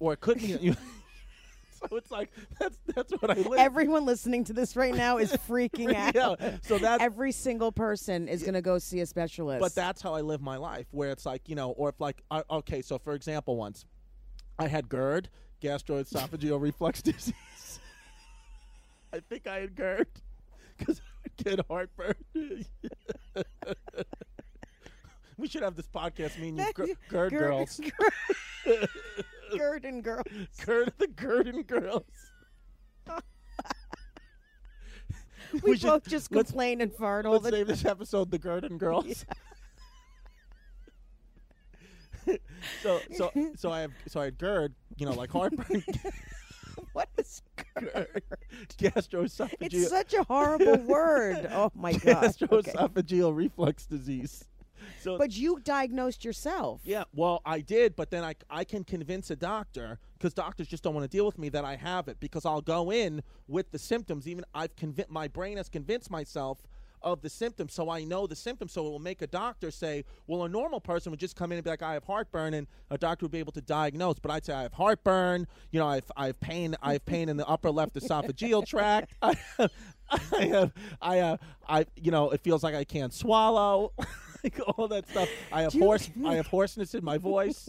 or 0.00 0.14
it 0.14 0.20
could 0.20 0.42
mean 0.42 0.52
that 0.52 0.62
you. 0.62 0.72
so 1.88 1.96
it's 1.96 2.10
like 2.10 2.30
that's 2.58 2.76
that's 2.94 3.12
what 3.12 3.30
I 3.30 3.40
live. 3.40 3.60
Everyone 3.60 4.04
listening 4.04 4.42
to 4.44 4.52
this 4.52 4.74
right 4.74 4.94
now 4.94 5.18
is 5.18 5.32
freaking 5.48 5.94
out. 6.16 6.40
yeah, 6.40 6.56
so 6.62 6.78
that's 6.78 7.02
Every 7.02 7.30
single 7.30 7.70
person 7.70 8.26
is 8.26 8.42
going 8.42 8.54
to 8.54 8.62
go 8.62 8.78
see 8.78 9.00
a 9.00 9.06
specialist. 9.06 9.60
But 9.60 9.74
that's 9.74 10.02
how 10.02 10.14
I 10.14 10.22
live 10.22 10.40
my 10.40 10.56
life, 10.56 10.86
where 10.90 11.10
it's 11.10 11.24
like 11.24 11.48
you 11.48 11.54
know, 11.54 11.70
or 11.70 11.90
if 11.90 12.00
like, 12.00 12.22
uh, 12.30 12.42
okay, 12.50 12.82
so 12.82 12.98
for 12.98 13.14
example, 13.14 13.56
once 13.56 13.84
I 14.58 14.66
had 14.66 14.88
GERD, 14.88 15.28
gastroesophageal 15.62 16.60
reflux 16.60 17.02
disease. 17.02 17.80
I 19.12 19.20
think 19.20 19.46
I 19.46 19.60
had 19.60 19.76
GERD 19.76 20.08
because 20.78 21.00
I 21.00 21.02
would 21.24 21.36
get 21.44 21.66
heartburn. 21.66 22.14
We 25.40 25.48
should 25.48 25.62
have 25.62 25.74
this 25.76 25.86
podcast, 25.88 26.38
me 26.38 26.50
and 26.50 26.58
you, 26.58 26.64
GERD 26.74 26.96
Gerd- 27.08 27.32
girls, 27.32 27.80
Gerd 29.56 29.84
and 29.84 30.04
girls. 30.04 30.26
GERD 30.64 30.92
the 30.98 31.08
GERD 31.08 31.48
and 31.48 31.66
girls. 31.66 32.04
we, 35.62 35.76
should- 35.76 35.86
both 35.88 36.06
just 36.06 36.30
let's- 36.32 36.50
complain 36.50 36.80
and 36.80 36.92
fart 36.92 37.26
all 37.26 37.32
Let's 37.32 37.44
the 37.46 37.50
name 37.52 37.66
this 37.66 37.84
episode 37.84 38.30
"The 38.30 38.38
Gurdon 38.38 38.78
Girls." 38.78 39.24
so 42.82 43.00
so 43.16 43.30
so 43.56 43.72
I 43.72 43.80
have 43.80 43.92
so 44.06 44.20
I 44.20 44.24
had 44.26 44.38
GERD, 44.38 44.74
you 44.98 45.06
know, 45.06 45.12
like 45.12 45.30
heartburn, 45.30 45.82
What 46.92 47.08
is 47.18 47.42
GERD, 47.78 48.22
gastroesophageal, 48.78 49.56
It's 49.60 49.88
such 49.88 50.12
a 50.14 50.22
horrible 50.24 50.76
word. 50.78 51.48
Oh 51.50 51.70
my 51.74 51.92
god. 51.94 52.24
Okay. 52.24 52.46
gastroesophageal 52.46 53.34
reflux 53.34 53.86
disease. 53.86 54.44
So 55.00 55.16
But 55.18 55.36
you 55.36 55.60
diagnosed 55.64 56.24
yourself. 56.24 56.82
yeah, 56.84 57.04
well, 57.14 57.40
I 57.44 57.60
did, 57.60 57.96
but 57.96 58.10
then 58.10 58.22
I, 58.22 58.34
I 58.50 58.64
can 58.64 58.84
convince 58.84 59.30
a 59.30 59.36
doctor 59.36 59.98
because 60.18 60.34
doctors 60.34 60.68
just 60.68 60.82
don't 60.82 60.94
want 60.94 61.10
to 61.10 61.16
deal 61.16 61.24
with 61.26 61.38
me 61.38 61.48
that 61.50 61.64
I 61.64 61.76
have 61.76 62.08
it 62.08 62.20
because 62.20 62.44
I'll 62.44 62.60
go 62.60 62.92
in 62.92 63.22
with 63.48 63.70
the 63.70 63.78
symptoms. 63.78 64.28
Even 64.28 64.44
I've 64.54 64.76
convinced 64.76 65.10
my 65.10 65.28
brain 65.28 65.56
has 65.56 65.68
convinced 65.68 66.10
myself 66.10 66.58
of 67.02 67.22
the 67.22 67.30
symptoms, 67.30 67.72
so 67.72 67.88
I 67.88 68.04
know 68.04 68.26
the 68.26 68.36
symptoms. 68.36 68.72
So 68.72 68.86
it 68.86 68.90
will 68.90 68.98
make 68.98 69.22
a 69.22 69.26
doctor 69.26 69.70
say, 69.70 70.04
"Well, 70.26 70.44
a 70.44 70.48
normal 70.50 70.80
person 70.82 71.10
would 71.10 71.18
just 71.18 71.34
come 71.34 71.50
in 71.50 71.56
and 71.56 71.64
be 71.64 71.70
like, 71.70 71.82
I 71.82 71.94
have 71.94 72.04
heartburn," 72.04 72.52
and 72.52 72.66
a 72.90 72.98
doctor 72.98 73.24
would 73.24 73.32
be 73.32 73.38
able 73.38 73.52
to 73.52 73.62
diagnose. 73.62 74.18
But 74.18 74.30
I'd 74.32 74.44
say 74.44 74.52
I 74.52 74.62
have 74.62 74.74
heartburn. 74.74 75.46
You 75.70 75.80
know, 75.80 75.86
I 75.86 75.94
have, 75.94 76.12
I 76.14 76.26
have 76.26 76.40
pain. 76.40 76.76
I 76.82 76.92
have 76.92 77.06
pain 77.06 77.30
in 77.30 77.38
the 77.38 77.46
upper 77.46 77.70
left 77.70 77.94
esophageal 77.94 78.66
tract. 78.66 79.14
I 79.22 79.34
have, 79.56 79.72
I 80.10 80.44
have, 80.44 80.72
I 81.00 81.16
have, 81.16 81.40
I, 81.66 81.86
you 81.96 82.10
know, 82.10 82.30
it 82.32 82.42
feels 82.42 82.62
like 82.62 82.74
I 82.74 82.84
can't 82.84 83.14
swallow. 83.14 83.92
like 84.44 84.60
all 84.78 84.88
that 84.88 85.08
stuff. 85.08 85.28
I 85.52 85.62
have 85.62 85.72
hoarse. 85.72 86.10
I 86.26 86.34
have 86.34 86.46
hoarseness 86.46 86.94
in 86.94 87.04
my 87.04 87.18
voice. 87.18 87.68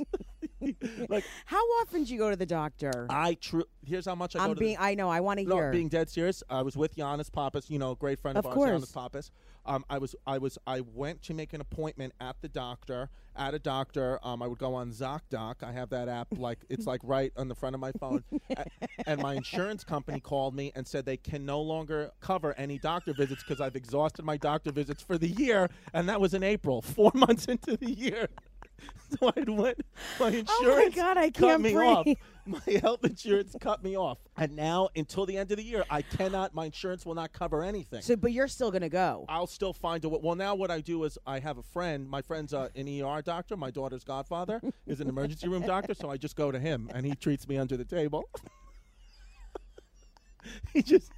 like 1.09 1.23
How 1.45 1.63
often 1.81 2.03
do 2.03 2.13
you 2.13 2.19
go 2.19 2.29
to 2.29 2.35
the 2.35 2.45
doctor? 2.45 3.07
I 3.09 3.35
true. 3.35 3.63
Here's 3.85 4.05
how 4.05 4.15
much 4.15 4.35
I 4.35 4.39
go 4.39 4.45
I'm 4.45 4.53
to. 4.55 4.59
being. 4.59 4.75
the, 4.75 4.83
I 4.83 4.95
know. 4.95 5.09
I 5.09 5.19
want 5.19 5.39
to 5.39 5.43
hear. 5.43 5.49
no, 5.49 5.55
hear. 5.55 5.71
being 5.71 5.89
dead 5.89 6.09
serious. 6.09 6.43
I 6.49 6.61
was 6.61 6.77
with 6.77 6.95
Giannis 6.95 7.31
Pappas, 7.31 7.69
you 7.69 7.79
know, 7.79 7.95
great 7.95 8.19
friend 8.19 8.37
of, 8.37 8.45
Of 8.45 8.49
ours, 8.49 8.55
course. 8.55 8.81
Giannis 8.81 8.93
Pappas. 8.93 9.31
Um, 9.65 9.85
I 9.89 9.97
was, 9.97 10.15
I 10.25 10.37
was, 10.37 10.57
I 10.65 10.81
went 10.81 11.21
to 11.23 11.33
make 11.33 11.53
an 11.53 11.61
appointment 11.61 12.13
at 12.19 12.35
the 12.41 12.49
doctor. 12.49 13.09
At 13.35 13.53
a 13.53 13.59
doctor, 13.59 14.19
um, 14.23 14.41
I 14.41 14.47
would 14.47 14.57
go 14.57 14.73
on 14.73 14.91
ZocDoc. 14.91 15.63
I 15.63 15.71
have 15.71 15.89
that 15.91 16.09
app, 16.09 16.27
like 16.37 16.59
it's 16.69 16.85
like 16.85 16.99
right 17.03 17.31
on 17.37 17.47
the 17.47 17.55
front 17.55 17.75
of 17.75 17.79
my 17.79 17.91
phone. 17.93 18.23
A- 18.57 18.65
and 19.05 19.21
my 19.21 19.35
insurance 19.35 19.83
company 19.83 20.19
called 20.19 20.53
me 20.55 20.71
and 20.75 20.85
said 20.87 21.05
they 21.05 21.17
can 21.17 21.45
no 21.45 21.61
longer 21.61 22.11
cover 22.19 22.53
any 22.57 22.77
doctor 22.77 23.13
visits 23.13 23.43
because 23.43 23.61
I've 23.61 23.75
exhausted 23.75 24.25
my 24.25 24.37
doctor 24.37 24.71
visits 24.71 25.01
for 25.03 25.17
the 25.17 25.29
year, 25.29 25.69
and 25.93 26.09
that 26.09 26.19
was 26.19 26.33
in 26.33 26.43
April, 26.43 26.81
four 26.81 27.11
months 27.15 27.45
into 27.45 27.77
the 27.77 27.91
year. 27.91 28.27
So 29.19 29.27
I 29.35 29.41
went. 29.45 29.77
My 30.21 30.27
insurance 30.27 30.47
oh 30.51 30.75
my 30.85 30.89
god! 30.89 31.17
I 31.17 31.29
can't 31.31 31.61
me 31.61 31.73
breathe. 31.73 31.89
off. 31.89 32.07
My 32.45 32.61
health 32.81 33.03
insurance 33.03 33.55
cut 33.59 33.83
me 33.83 33.97
off, 33.97 34.17
and 34.37 34.55
now 34.55 34.87
until 34.95 35.25
the 35.25 35.37
end 35.37 35.51
of 35.51 35.57
the 35.57 35.63
year, 35.63 35.83
I 35.89 36.01
cannot. 36.01 36.55
My 36.55 36.65
insurance 36.65 37.05
will 37.05 37.13
not 37.13 37.33
cover 37.33 37.61
anything. 37.61 38.01
So, 38.01 38.15
but 38.15 38.31
you're 38.31 38.47
still 38.47 38.71
gonna 38.71 38.87
go. 38.87 39.25
I'll 39.27 39.47
still 39.47 39.73
find 39.73 40.03
a 40.05 40.09
way. 40.09 40.19
Well, 40.23 40.35
now 40.35 40.55
what 40.55 40.71
I 40.71 40.79
do 40.79 41.03
is 41.03 41.17
I 41.27 41.39
have 41.39 41.57
a 41.57 41.63
friend. 41.63 42.09
My 42.09 42.21
friend's 42.21 42.53
uh, 42.53 42.69
an 42.73 42.87
ER 42.87 43.21
doctor. 43.21 43.57
My 43.57 43.69
daughter's 43.69 44.05
godfather 44.05 44.61
is 44.87 45.01
an 45.01 45.09
emergency 45.09 45.49
room 45.49 45.63
doctor, 45.63 45.93
so 45.93 46.09
I 46.09 46.15
just 46.15 46.37
go 46.37 46.49
to 46.49 46.59
him, 46.59 46.89
and 46.93 47.05
he 47.05 47.13
treats 47.13 47.47
me 47.49 47.57
under 47.57 47.75
the 47.75 47.85
table. 47.85 48.29
he 50.73 50.81
just 50.81 51.11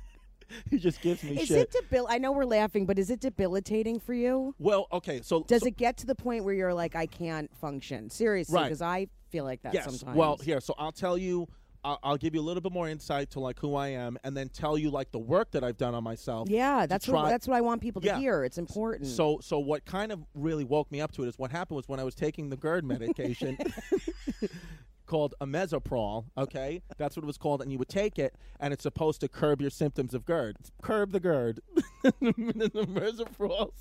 he 0.69 0.77
just 0.77 1.01
gives 1.01 1.23
me 1.23 1.39
Is 1.39 1.47
shit. 1.47 1.57
it 1.57 1.71
debil? 1.71 2.07
I 2.09 2.17
know 2.17 2.31
we're 2.31 2.45
laughing, 2.45 2.85
but 2.85 2.97
is 2.99 3.09
it 3.09 3.19
debilitating 3.19 3.99
for 3.99 4.13
you? 4.13 4.55
well, 4.59 4.87
okay, 4.91 5.21
so 5.21 5.43
Does 5.43 5.61
so- 5.61 5.67
it 5.67 5.77
get 5.77 5.97
to 5.97 6.05
the 6.05 6.15
point 6.15 6.43
where 6.43 6.53
you're 6.53 6.73
like, 6.73 6.95
I 6.95 7.05
can't 7.05 7.49
function? 7.57 8.09
Seriously, 8.09 8.55
Right. 8.55 8.63
because 8.65 8.81
I 8.81 9.07
feel 9.29 9.43
like 9.43 9.61
that 9.63 9.73
yes. 9.73 9.85
sometimes. 9.85 10.17
Well, 10.17 10.37
here, 10.37 10.59
so 10.61 10.73
I'll 10.77 10.91
tell 10.91 11.17
you. 11.17 11.47
I'll, 11.85 11.99
I'll 12.01 12.15
give 12.17 12.33
you 12.33 12.39
a 12.39 12.41
little 12.47 12.61
bit 12.61 12.71
more 12.71 12.87
insight 12.87 13.31
to 13.31 13.41
like 13.41 13.59
who 13.59 13.75
I 13.75 13.89
am, 13.89 14.17
and 14.23 14.37
then 14.37 14.47
tell 14.47 14.77
you 14.77 14.89
like 14.89 15.11
the 15.11 15.19
work 15.19 15.51
that 15.51 15.65
I've 15.65 15.75
done 15.75 15.93
on 15.93 16.01
myself. 16.01 16.49
yeah, 16.49 16.85
that's 16.85 17.09
what 17.09 17.19
try- 17.23 17.29
that's 17.29 17.45
what 17.45 17.57
I 17.57 17.59
want 17.61 17.81
people 17.81 17.99
to 18.03 18.07
Yeah. 18.07 18.19
hear. 18.19 18.45
It's 18.45 18.57
important. 18.57 19.09
So, 19.09 19.39
so 19.41 19.59
what 19.59 19.83
kind 19.83 20.13
of 20.13 20.21
really 20.33 20.63
woke 20.63 20.89
me 20.93 21.01
up 21.01 21.11
to 21.11 21.23
it 21.23 21.27
is 21.27 21.37
what 21.37 21.51
happened 21.51 21.75
was 21.75 21.89
when 21.89 21.99
I 21.99 22.05
was 22.05 22.15
taking 22.15 22.47
the 22.49 22.55
GERD 22.55 22.85
medication 22.85 23.57
called 25.05 25.33
Amesoprol. 25.41 26.25
Okay, 26.37 26.81
that's 26.97 27.15
what 27.15 27.23
it 27.23 27.27
was 27.27 27.37
called, 27.37 27.61
and 27.61 27.71
you 27.71 27.77
would 27.77 27.89
take 27.89 28.17
it, 28.19 28.35
and 28.59 28.73
it's 28.73 28.83
supposed 28.83 29.21
to 29.21 29.27
curb 29.27 29.61
your 29.61 29.69
symptoms 29.69 30.13
of 30.13 30.25
GERD. 30.25 30.57
It's 30.59 30.71
curb 30.81 31.11
the 31.11 31.19
GERD. 31.19 31.59
Amesoprol. 32.21 33.71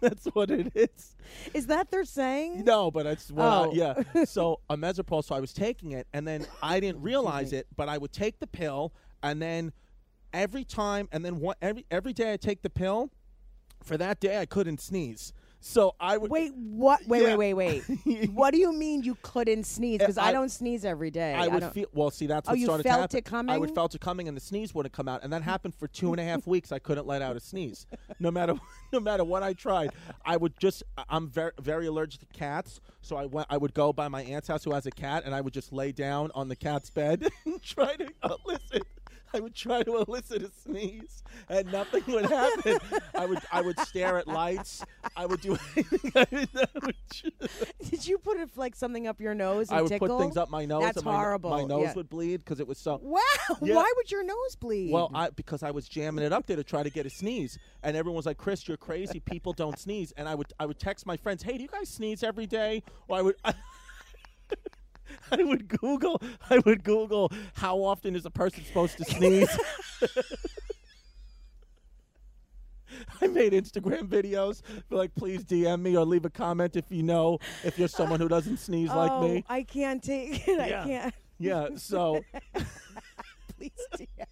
That's 0.00 0.26
what 0.34 0.50
it 0.52 0.70
is. 0.76 1.16
is 1.52 1.66
that 1.66 1.90
they're 1.90 2.04
saying? 2.04 2.64
No, 2.64 2.90
but 2.92 3.06
it's 3.06 3.32
I- 3.36 3.64
Oh. 3.64 3.72
yeah. 3.74 4.02
So 4.24 4.60
Amesoprol. 4.70 5.24
So 5.24 5.34
I 5.34 5.40
was 5.40 5.52
taking 5.52 5.92
it, 5.92 6.06
and 6.12 6.26
then 6.26 6.46
I 6.62 6.78
didn't 6.80 7.02
realize 7.02 7.52
it, 7.52 7.66
but 7.76 7.88
I 7.88 7.98
would 7.98 8.12
take 8.12 8.38
the 8.38 8.46
pill, 8.46 8.92
and 9.22 9.42
then 9.42 9.72
every 10.32 10.64
time, 10.64 11.08
and 11.12 11.24
then 11.24 11.40
one, 11.40 11.56
every 11.60 11.84
every 11.90 12.12
day 12.12 12.32
I 12.32 12.36
take 12.36 12.62
the 12.62 12.70
pill. 12.70 13.10
For 13.82 13.98
that 13.98 14.18
day, 14.18 14.38
I 14.38 14.46
couldn't 14.46 14.80
sneeze. 14.80 15.34
So 15.66 15.94
I 15.98 16.18
would 16.18 16.30
Wait, 16.30 16.52
what? 16.54 17.00
Wait, 17.06 17.22
Yeah. 17.22 17.36
wait, 17.36 17.54
wait, 17.54 17.82
wait. 18.04 18.30
what 18.34 18.50
do 18.52 18.58
you 18.58 18.70
mean 18.70 19.02
you 19.02 19.16
couldn't 19.22 19.64
sneeze? 19.64 19.96
Because 19.98 20.18
I, 20.18 20.26
I- 20.26 20.32
don't 20.32 20.50
sneeze 20.50 20.84
every 20.84 21.10
day. 21.10 21.32
I 21.32 21.48
would 21.48 21.60
don't- 21.60 21.72
feel 21.72 21.86
well. 21.94 22.10
See, 22.10 22.26
that's 22.26 22.46
Oh, 22.46 22.52
what 22.52 22.58
you 22.58 22.66
started 22.66 22.82
felt 22.82 23.10
to 23.12 23.16
it 23.16 23.26
happen. 23.26 23.48
I 23.48 23.56
would 23.56 23.68
coming? 23.68 23.74
felt 23.74 23.94
it 23.94 24.00
coming, 24.02 24.28
and 24.28 24.36
the 24.36 24.42
sneeze 24.42 24.74
wouldn't 24.74 24.92
come 24.92 25.08
out, 25.08 25.24
and 25.24 25.32
that 25.32 25.42
happened 25.52 25.74
for 25.74 25.88
two 25.88 26.10
and 26.12 26.20
a 26.20 26.22
half 26.22 26.46
weeks. 26.46 26.70
I 26.70 26.78
couldn't 26.80 27.06
let 27.06 27.22
out 27.22 27.34
a 27.34 27.40
sneeze, 27.40 27.86
no 28.20 28.30
matter 28.30 28.56
no 28.92 29.00
matter 29.00 29.24
what 29.24 29.42
I 29.42 29.54
tried. 29.54 29.92
I 30.22 30.36
would 30.36 30.52
just. 30.58 30.82
I- 30.98 31.04
I'm 31.08 31.28
very 31.28 31.52
very 31.58 31.86
allergic 31.86 32.20
to 32.20 32.26
cats, 32.38 32.82
so 33.00 33.16
I 33.16 33.24
went. 33.24 33.46
I 33.48 33.56
would 33.56 33.72
go 33.72 33.90
by 33.94 34.08
my 34.08 34.22
aunt's 34.22 34.48
house 34.48 34.64
who 34.64 34.74
has 34.74 34.84
a 34.84 34.90
cat, 34.90 35.22
and 35.24 35.34
I 35.34 35.40
would 35.40 35.54
just 35.54 35.72
lay 35.72 35.92
down 35.92 36.30
on 36.34 36.48
the 36.48 36.56
cat's 36.56 36.90
bed 36.90 37.26
and 37.46 37.62
try 37.62 37.96
to 37.96 38.06
oh, 38.22 38.36
elicit. 38.46 38.82
I 39.34 39.40
would 39.40 39.54
try 39.54 39.82
to 39.82 39.96
elicit 40.08 40.42
a 40.42 40.50
sneeze, 40.62 41.24
and 41.48 41.70
nothing 41.72 42.04
would 42.08 42.26
happen. 42.26 42.78
I 43.14 43.26
would 43.26 43.40
I 43.52 43.60
would 43.62 43.78
stare 43.80 44.18
at 44.18 44.28
lights. 44.28 44.84
I 45.16 45.26
would 45.26 45.40
do 45.40 45.58
anything. 45.76 46.12
I 46.14 46.26
would, 46.30 46.48
I 46.54 46.66
would 46.86 46.94
Did 47.90 48.06
you 48.06 48.18
put 48.18 48.38
like 48.56 48.76
something 48.76 49.06
up 49.08 49.20
your 49.20 49.34
nose 49.34 49.70
and 49.70 49.78
I 49.78 49.82
would 49.82 49.88
tickle? 49.88 50.08
put 50.08 50.20
things 50.20 50.36
up 50.36 50.50
my 50.50 50.64
nose. 50.64 50.82
That's 50.82 50.98
and 50.98 51.06
my, 51.06 51.16
horrible. 51.16 51.50
My 51.50 51.64
nose 51.64 51.82
Yeah. 51.86 51.92
would 51.94 52.08
bleed 52.08 52.44
because 52.44 52.60
it 52.60 52.68
was 52.68 52.78
so. 52.78 53.00
Wow! 53.02 53.20
Yeah. 53.60 53.74
Why 53.74 53.92
would 53.96 54.10
your 54.10 54.24
nose 54.24 54.56
bleed? 54.56 54.92
Well, 54.92 55.10
I 55.14 55.30
because 55.30 55.62
I 55.62 55.72
was 55.72 55.88
jamming 55.88 56.24
it 56.24 56.32
up 56.32 56.46
there 56.46 56.56
to 56.56 56.64
try 56.64 56.82
to 56.84 56.90
get 56.90 57.06
a 57.06 57.10
sneeze, 57.10 57.58
and 57.82 57.96
everyone 57.96 58.16
was 58.16 58.26
like, 58.26 58.38
"Chris, 58.38 58.68
you're 58.68 58.76
crazy. 58.76 59.18
People 59.20 59.52
don't 59.52 59.78
sneeze." 59.78 60.12
And 60.16 60.28
I 60.28 60.34
would 60.34 60.52
I 60.60 60.66
would 60.66 60.78
text 60.78 61.06
my 61.06 61.16
friends, 61.16 61.42
"Hey, 61.42 61.56
do 61.56 61.62
you 61.62 61.68
guys 61.68 61.88
sneeze 61.88 62.22
every 62.22 62.46
day?" 62.46 62.82
Or 63.08 63.18
I 63.18 63.22
would. 63.22 63.34
I 63.44 63.54
would 65.38 65.68
Google. 65.68 66.20
I 66.50 66.58
would 66.58 66.84
Google 66.84 67.32
how 67.54 67.78
often 67.78 68.16
is 68.16 68.26
a 68.26 68.30
person 68.30 68.64
supposed 68.64 68.98
to 68.98 69.04
sneeze. 69.04 69.58
I 73.20 73.26
made 73.26 73.52
Instagram 73.52 74.06
videos. 74.08 74.62
Be 74.88 74.96
like, 74.96 75.14
please 75.14 75.44
DM 75.44 75.82
me 75.82 75.96
or 75.96 76.04
leave 76.04 76.24
a 76.24 76.30
comment 76.30 76.76
if 76.76 76.84
you 76.90 77.02
know 77.02 77.38
if 77.64 77.78
you're 77.78 77.88
someone 77.88 78.20
who 78.20 78.28
doesn't 78.28 78.58
sneeze 78.58 78.88
like 78.90 79.10
oh, 79.10 79.26
me. 79.26 79.44
I 79.48 79.64
can't 79.64 80.02
take 80.02 80.46
it. 80.46 80.58
Yeah. 80.68 80.82
I 80.82 80.86
can't. 80.86 81.14
Yeah. 81.38 81.68
So 81.76 82.24
Please, 83.58 83.70
dear. 83.96 84.26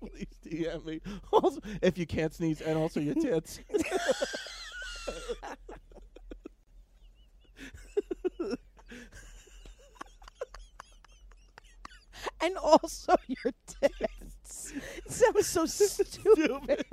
please 0.00 0.26
DM 0.44 0.84
me. 0.84 1.00
Also, 1.32 1.60
if 1.82 1.98
you 1.98 2.06
can't 2.06 2.32
sneeze, 2.34 2.60
and 2.60 2.78
also 2.78 3.00
your 3.00 3.14
tits. 3.14 3.60
And 12.40 12.56
also 12.56 13.14
your 13.26 13.52
tits. 13.66 14.72
It 14.74 15.10
sounds 15.10 15.46
so 15.46 15.66
stupid. 15.66 16.84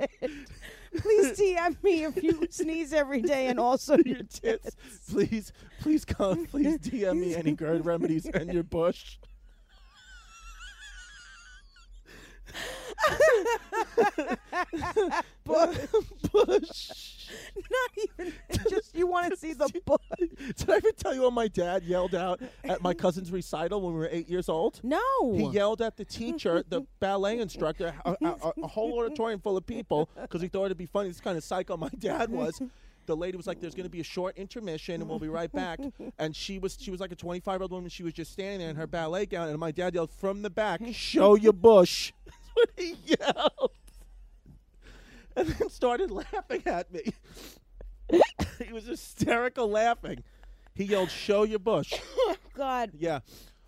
Please 0.96 1.38
DM 1.38 1.82
me 1.82 2.04
if 2.04 2.22
you 2.22 2.46
sneeze 2.50 2.92
every 2.92 3.22
day 3.22 3.48
and 3.48 3.58
also 3.58 3.96
your 3.98 4.14
your 4.14 4.22
tits. 4.24 4.76
Please, 5.10 5.52
please 5.80 6.04
come. 6.04 6.46
Please 6.46 6.78
DM 6.78 7.20
me 7.20 7.34
any 7.34 7.52
GERD 7.52 7.84
remedies 7.84 8.26
and 8.26 8.52
your 8.52 8.62
bush. 8.62 9.18
Bush. 15.44 16.90
Not 17.56 17.90
even 18.18 18.32
just 18.70 18.94
you 18.96 19.06
want 19.06 19.30
to 19.32 19.36
see 19.36 19.52
the 19.52 19.68
butt. 19.84 20.00
Did 20.18 20.70
I 20.70 20.76
ever 20.76 20.90
tell 20.92 21.14
you 21.14 21.22
what 21.22 21.32
my 21.32 21.48
dad 21.48 21.82
yelled 21.84 22.14
out 22.14 22.40
at 22.64 22.82
my 22.82 22.94
cousin's 22.94 23.30
recital 23.30 23.80
when 23.80 23.94
we 23.94 23.98
were 24.00 24.08
eight 24.10 24.28
years 24.28 24.48
old? 24.48 24.80
No. 24.82 25.00
He 25.34 25.46
yelled 25.48 25.82
at 25.82 25.96
the 25.96 26.04
teacher, 26.04 26.62
the 26.68 26.82
ballet 27.00 27.38
instructor, 27.38 27.94
a, 28.04 28.10
a, 28.10 28.26
a- 28.28 28.52
a 28.62 28.66
whole 28.66 28.98
auditorium 29.04 29.40
full 29.40 29.56
of 29.56 29.66
people 29.66 30.08
because 30.20 30.42
he 30.42 30.48
thought 30.48 30.66
it'd 30.66 30.78
be 30.78 30.86
funny. 30.86 31.08
This 31.08 31.20
kind 31.20 31.36
of 31.36 31.44
psycho 31.44 31.76
my 31.76 31.88
dad 31.98 32.30
was. 32.30 32.60
The 33.06 33.16
lady 33.16 33.36
was 33.36 33.46
like, 33.46 33.60
"There's 33.60 33.74
going 33.74 33.84
to 33.84 33.90
be 33.90 34.00
a 34.00 34.04
short 34.04 34.36
intermission, 34.38 35.00
and 35.00 35.08
we'll 35.08 35.18
be 35.18 35.28
right 35.28 35.52
back." 35.52 35.78
And 36.18 36.34
she 36.34 36.58
was 36.58 36.76
she 36.80 36.90
was 36.90 37.00
like 37.00 37.12
a 37.12 37.16
25 37.16 37.54
year 37.54 37.62
old 37.62 37.70
woman. 37.72 37.90
She 37.90 38.02
was 38.02 38.12
just 38.14 38.32
standing 38.32 38.60
there 38.60 38.70
in 38.70 38.76
her 38.76 38.86
ballet 38.86 39.26
gown, 39.26 39.48
and 39.48 39.58
my 39.58 39.70
dad 39.72 39.94
yelled 39.94 40.10
from 40.10 40.42
the 40.42 40.50
back, 40.50 40.80
"Show 40.92 41.34
your 41.36 41.52
bush!" 41.52 42.12
That's 42.24 42.38
what 42.54 42.70
he 42.76 42.96
yelled, 43.04 43.70
and 45.36 45.48
then 45.48 45.68
started 45.70 46.10
laughing 46.10 46.62
at 46.66 46.92
me. 46.92 47.02
he 48.64 48.72
was 48.72 48.86
hysterical 48.86 49.68
laughing. 49.68 50.22
He 50.74 50.84
yelled, 50.84 51.10
"Show 51.10 51.42
your 51.44 51.58
bush!" 51.58 51.92
God. 52.54 52.90
Yeah. 52.98 53.20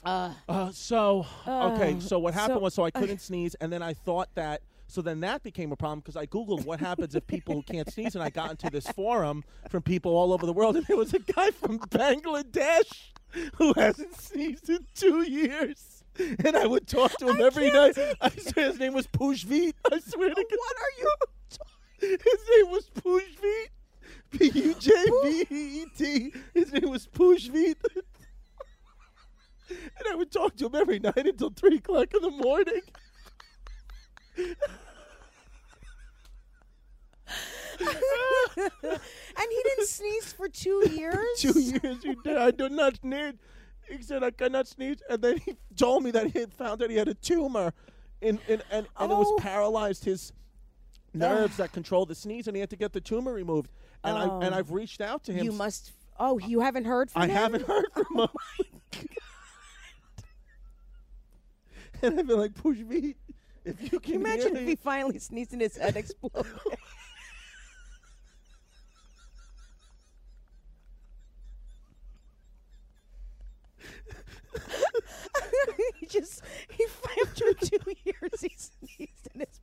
Uh, 0.04 0.32
Uh, 0.48 0.70
so 0.70 1.26
okay, 1.48 1.94
Uh, 1.94 2.00
so 2.00 2.18
what 2.20 2.32
happened 2.34 2.58
so- 2.58 2.62
was 2.62 2.74
so 2.74 2.84
I 2.84 2.90
couldn't 2.92 3.20
sneeze, 3.20 3.54
and 3.56 3.72
then 3.72 3.82
I 3.82 3.92
thought 3.94 4.28
that 4.36 4.62
So 4.88 5.02
then 5.02 5.20
that 5.20 5.42
became 5.42 5.72
a 5.72 5.76
problem 5.76 6.00
because 6.00 6.16
I 6.16 6.26
googled 6.26 6.64
what 6.64 6.80
happens 6.80 7.14
if 7.14 7.26
people 7.26 7.54
who 7.54 7.62
can't 7.62 7.90
sneeze, 7.92 8.14
and 8.14 8.22
I 8.22 8.30
got 8.30 8.50
into 8.50 8.70
this 8.70 8.86
forum 8.88 9.44
from 9.68 9.82
people 9.82 10.12
all 10.16 10.32
over 10.32 10.46
the 10.46 10.52
world, 10.52 10.76
and 10.76 10.86
there 10.86 10.96
was 10.96 11.12
a 11.12 11.18
guy 11.18 11.50
from 11.50 11.78
Bangladesh 11.80 13.10
who 13.56 13.72
hasn't 13.76 14.14
sneezed 14.14 14.70
in 14.70 14.86
two 14.94 15.22
years. 15.22 16.04
And 16.18 16.56
I 16.56 16.66
would 16.66 16.86
talk 16.86 17.16
to 17.18 17.28
him 17.28 17.42
I 17.42 17.44
every 17.44 17.70
night. 17.70 17.98
I 18.20 18.30
swear 18.30 18.68
his 18.68 18.78
name 18.78 18.94
was 18.94 19.06
Pushveet. 19.06 19.74
I 19.92 19.98
swear 19.98 20.30
to 20.30 20.34
God. 20.34 20.58
What 20.58 20.76
are 20.76 21.00
you? 21.00 21.10
His 22.00 22.40
name 22.56 22.70
was 22.70 22.90
Pushveet. 22.94 23.68
P 24.30 24.50
U 24.58 24.74
J 24.74 24.92
V 25.22 25.46
E 25.50 25.82
E 25.82 25.86
T. 25.96 26.32
His 26.54 26.72
name 26.72 26.90
was 26.90 27.06
Pushveet. 27.06 27.76
and 29.68 30.08
I 30.10 30.14
would 30.14 30.30
talk 30.30 30.56
to 30.56 30.66
him 30.66 30.74
every 30.74 30.98
night 30.98 31.16
until 31.16 31.50
3 31.50 31.76
o'clock 31.76 32.08
in 32.14 32.22
the 32.22 32.30
morning. 32.30 32.82
And 37.78 39.48
he 39.50 39.62
didn't 39.64 39.86
sneeze 39.88 40.32
for 40.32 40.48
two 40.48 40.88
years. 40.90 41.26
Two 41.38 41.58
years 41.58 42.02
he 42.02 42.14
did. 42.24 42.36
I 42.36 42.50
do 42.50 42.68
not 42.68 42.96
sneeze. 43.00 43.34
He 43.88 44.02
said 44.02 44.22
I 44.24 44.30
cannot 44.30 44.66
sneeze, 44.66 44.96
and 45.08 45.22
then 45.22 45.38
he 45.38 45.56
told 45.76 46.02
me 46.02 46.10
that 46.12 46.30
he 46.32 46.40
had 46.40 46.52
found 46.52 46.80
that 46.80 46.90
he 46.90 46.96
had 46.96 47.08
a 47.08 47.14
tumor, 47.14 47.72
in, 48.20 48.38
in 48.48 48.62
and 48.70 48.86
and 48.98 49.12
it 49.12 49.14
was 49.14 49.26
Oh. 49.30 49.36
paralyzed 49.40 50.04
his 50.04 50.32
nerves 51.14 51.56
that 51.58 51.72
control 51.72 52.04
the 52.06 52.14
sneeze, 52.14 52.46
and 52.48 52.56
he 52.56 52.60
had 52.60 52.70
to 52.70 52.76
get 52.76 52.92
the 52.92 53.00
tumor 53.00 53.32
removed. 53.32 53.70
And 54.02 54.16
I 54.16 54.22
and 54.44 54.54
Oh. 54.54 54.58
I've 54.58 54.72
reached 54.72 55.00
out 55.00 55.24
to 55.24 55.32
him. 55.32 55.44
You 55.44 55.52
must. 55.52 55.92
Oh, 56.18 56.38
you 56.38 56.60
haven't 56.60 56.86
heard 56.86 57.10
from 57.10 57.22
I 57.22 57.26
him. 57.26 57.36
I 57.36 57.40
haven't 57.40 57.66
heard 57.66 57.86
from 57.92 58.06
him. 58.18 58.20
Oh 58.20 58.28
and 62.02 62.18
I've 62.20 62.26
been 62.26 62.38
like, 62.38 62.54
push 62.54 62.78
me. 62.78 63.14
If 63.66 63.92
you 63.92 63.98
can, 63.98 64.14
imagine 64.14 64.56
if 64.56 64.62
me. 64.62 64.64
he 64.64 64.76
finally 64.76 65.18
sneezed 65.18 65.52
and 65.52 65.60
his 65.60 65.76
head 65.76 65.96
exploded? 65.96 66.46
he 75.98 76.06
just 76.06 76.42
he 76.70 76.86
after 77.22 77.52
two 77.54 77.92
years 78.04 78.40
he 78.40 78.52
sneezed 78.56 79.28
and 79.34 79.42
his 79.42 79.60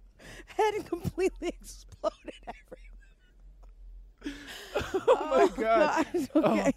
head 0.48 0.86
completely 0.86 1.48
exploded 1.48 2.34
everywhere. 4.26 4.42
oh 5.08 5.28
my 5.30 5.44
oh, 5.44 5.48
god. 5.62 6.06
Oh. 6.36 6.60
Okay. 6.60 6.74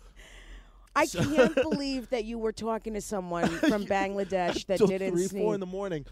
I 0.95 1.07
can't 1.07 1.55
believe 1.57 2.09
that 2.11 2.25
you 2.25 2.39
were 2.39 2.53
talking 2.53 2.95
to 2.95 3.01
someone 3.01 3.49
from 3.49 3.85
Bangladesh 3.85 4.65
that 4.69 4.79
Till 4.79 4.87
didn't 4.87 5.13
three, 5.13 5.27
sneeze. 5.27 5.43
four 5.43 5.55
in 5.55 5.61
the 5.61 5.67
morning. 5.67 6.07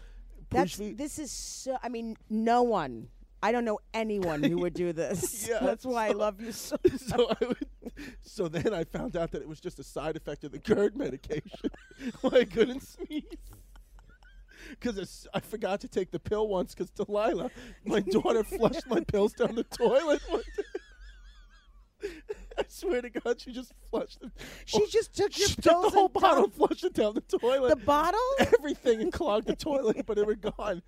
That's 0.55 0.77
this 0.77 1.19
is 1.19 1.31
so. 1.31 1.77
I 1.83 1.89
mean, 1.89 2.17
no 2.29 2.63
one. 2.63 3.09
I 3.43 3.51
don't 3.51 3.65
know 3.65 3.79
anyone 3.93 4.41
who 4.41 4.57
would 4.57 4.73
do 4.73 4.91
this. 4.91 5.47
Yeah, 5.49 5.59
That's 5.61 5.85
why 5.85 6.07
I 6.07 6.11
so- 6.11 6.17
love 6.17 6.41
you 6.41 6.51
so. 6.51 6.77
so 6.97 7.27
I 7.29 7.45
would, 7.45 7.67
so 8.21 8.47
then 8.47 8.73
I 8.73 8.83
found 8.83 9.15
out 9.15 9.31
that 9.31 9.41
it 9.43 9.47
was 9.47 9.59
just 9.59 9.77
a 9.77 9.83
side 9.83 10.15
effect 10.15 10.43
of 10.43 10.51
the 10.51 10.57
GERD 10.57 10.95
medication. 10.97 11.69
why 12.21 12.39
I 12.39 12.45
couldn't 12.45 12.81
sneeze. 12.81 13.23
Because 14.71 15.27
I 15.31 15.39
forgot 15.41 15.79
to 15.81 15.87
take 15.87 16.09
the 16.09 16.17
pill 16.19 16.47
once. 16.47 16.73
Because 16.73 16.89
Delilah, 16.89 17.51
my 17.85 17.99
daughter, 17.99 18.43
flushed 18.43 18.87
my 18.87 19.01
pills 19.01 19.33
down 19.33 19.53
the 19.53 19.63
toilet. 19.63 20.21
One 20.27 20.41
day. 20.57 20.63
I 22.57 22.63
swear 22.67 23.01
to 23.01 23.09
God, 23.09 23.39
she 23.41 23.51
just 23.51 23.73
flushed 23.89 24.19
them. 24.21 24.31
She 24.65 24.79
oh, 24.81 24.87
just 24.89 25.13
took 25.15 25.37
your 25.37 25.47
she 25.47 25.55
took 25.55 25.81
the 25.83 25.89
whole 25.89 26.09
bottle, 26.09 26.49
flushed 26.49 26.83
it 26.83 26.93
down 26.93 27.13
the 27.15 27.21
toilet. 27.37 27.69
The 27.69 27.85
bottle? 27.85 28.19
everything 28.39 29.01
and 29.01 29.11
clogged 29.11 29.47
the 29.47 29.55
toilet, 29.55 30.05
but 30.05 30.17
it 30.17 30.25
was 30.25 30.37
gone. 30.37 30.81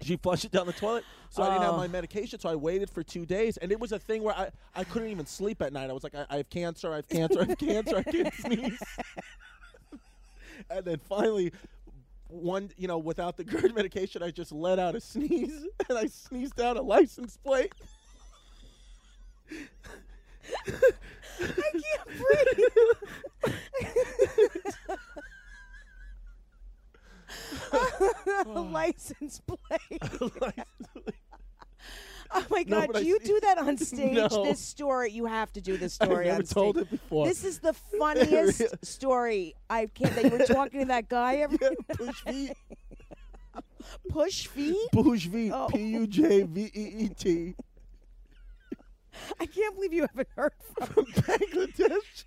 She 0.00 0.16
flushed 0.16 0.44
it 0.44 0.52
down 0.52 0.66
the 0.66 0.72
toilet, 0.72 1.04
so 1.28 1.42
I 1.42 1.50
didn't 1.50 1.62
have 1.62 1.74
Oh. 1.74 1.78
my 1.78 1.88
medication. 1.88 2.38
So 2.38 2.48
I 2.48 2.54
waited 2.54 2.88
for 2.88 3.02
two 3.02 3.26
days, 3.26 3.56
and 3.56 3.72
it 3.72 3.80
was 3.80 3.90
a 3.92 3.98
thing 3.98 4.22
where 4.22 4.34
I, 4.34 4.50
I 4.74 4.84
couldn't 4.84 5.08
even 5.08 5.26
sleep 5.26 5.60
at 5.60 5.72
night. 5.72 5.90
I 5.90 5.92
was 5.92 6.04
like, 6.04 6.14
I, 6.14 6.24
I 6.30 6.36
have 6.36 6.48
cancer, 6.50 6.92
I 6.92 6.96
have 6.96 7.08
cancer, 7.08 7.40
I 7.40 7.44
have 7.46 7.58
cancer, 7.58 7.96
I 7.96 8.02
can't 8.04 8.34
sneeze. 8.40 8.82
and 10.70 10.84
then 10.84 11.00
finally, 11.08 11.52
one, 12.28 12.70
you 12.76 12.86
know, 12.86 12.98
without 12.98 13.36
the 13.36 13.42
GERD 13.44 13.74
medication, 13.74 14.22
I 14.22 14.30
just 14.30 14.52
let 14.52 14.78
out 14.78 14.94
a 14.94 15.00
sneeze, 15.00 15.66
and 15.88 15.98
I 15.98 16.06
sneezed 16.06 16.60
out 16.60 16.76
a 16.76 16.82
license 16.82 17.36
plate. 17.36 17.72
I 21.40 21.70
can't 21.72 22.06
breathe. 22.06 23.54
a 28.46 28.48
license 28.60 29.40
plate. 29.46 30.02
Oh 32.30 32.44
my 32.50 32.62
No, 32.66 32.80
god! 32.80 32.86
but 32.88 32.92
do 32.94 32.98
I 32.98 33.02
you 33.02 33.18
see- 33.20 33.26
do 33.26 33.40
that 33.42 33.58
on 33.58 33.76
stage? 33.78 34.12
No. 34.14 34.44
This 34.44 34.60
story, 34.60 35.10
you 35.12 35.26
have 35.26 35.52
to 35.54 35.60
do 35.60 35.76
this 35.78 35.94
story 35.94 36.28
on 36.30 36.34
stage. 36.34 36.34
I've 36.34 36.36
never 36.36 36.40
on 36.40 36.46
stage. 36.46 36.54
told 36.54 36.78
it 36.78 36.90
before. 36.90 37.26
This 37.26 37.44
is 37.44 37.58
the 37.60 37.72
funniest 37.72 38.84
story 38.84 39.54
I 39.70 39.86
can't. 39.86 40.14
That 40.14 40.24
you 40.24 40.30
were 40.38 40.44
talking 40.44 40.80
to 40.80 40.86
that 40.86 41.08
guy 41.08 41.36
every 41.36 41.58
push 41.88 42.20
feet. 42.22 42.52
push 44.10 44.46
feet. 44.48 44.76
Pushveet, 44.92 45.52
Oh. 45.52 45.68
P 45.68 45.78
U 45.82 46.06
J 46.06 46.42
V 46.42 46.70
E 46.74 46.92
E 47.04 47.08
T, 47.08 47.54
I 49.40 49.46
can't 49.46 49.74
believe 49.74 49.92
you 49.92 50.02
haven't 50.02 50.28
heard 50.36 50.52
from. 50.76 50.86
from 50.88 51.04
Bangladesh. 51.22 52.24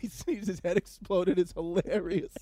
He 0.00 0.08
sneezed, 0.08 0.48
his 0.48 0.60
head 0.62 0.76
exploded. 0.76 1.38
It's 1.38 1.52
hilarious. 1.52 2.32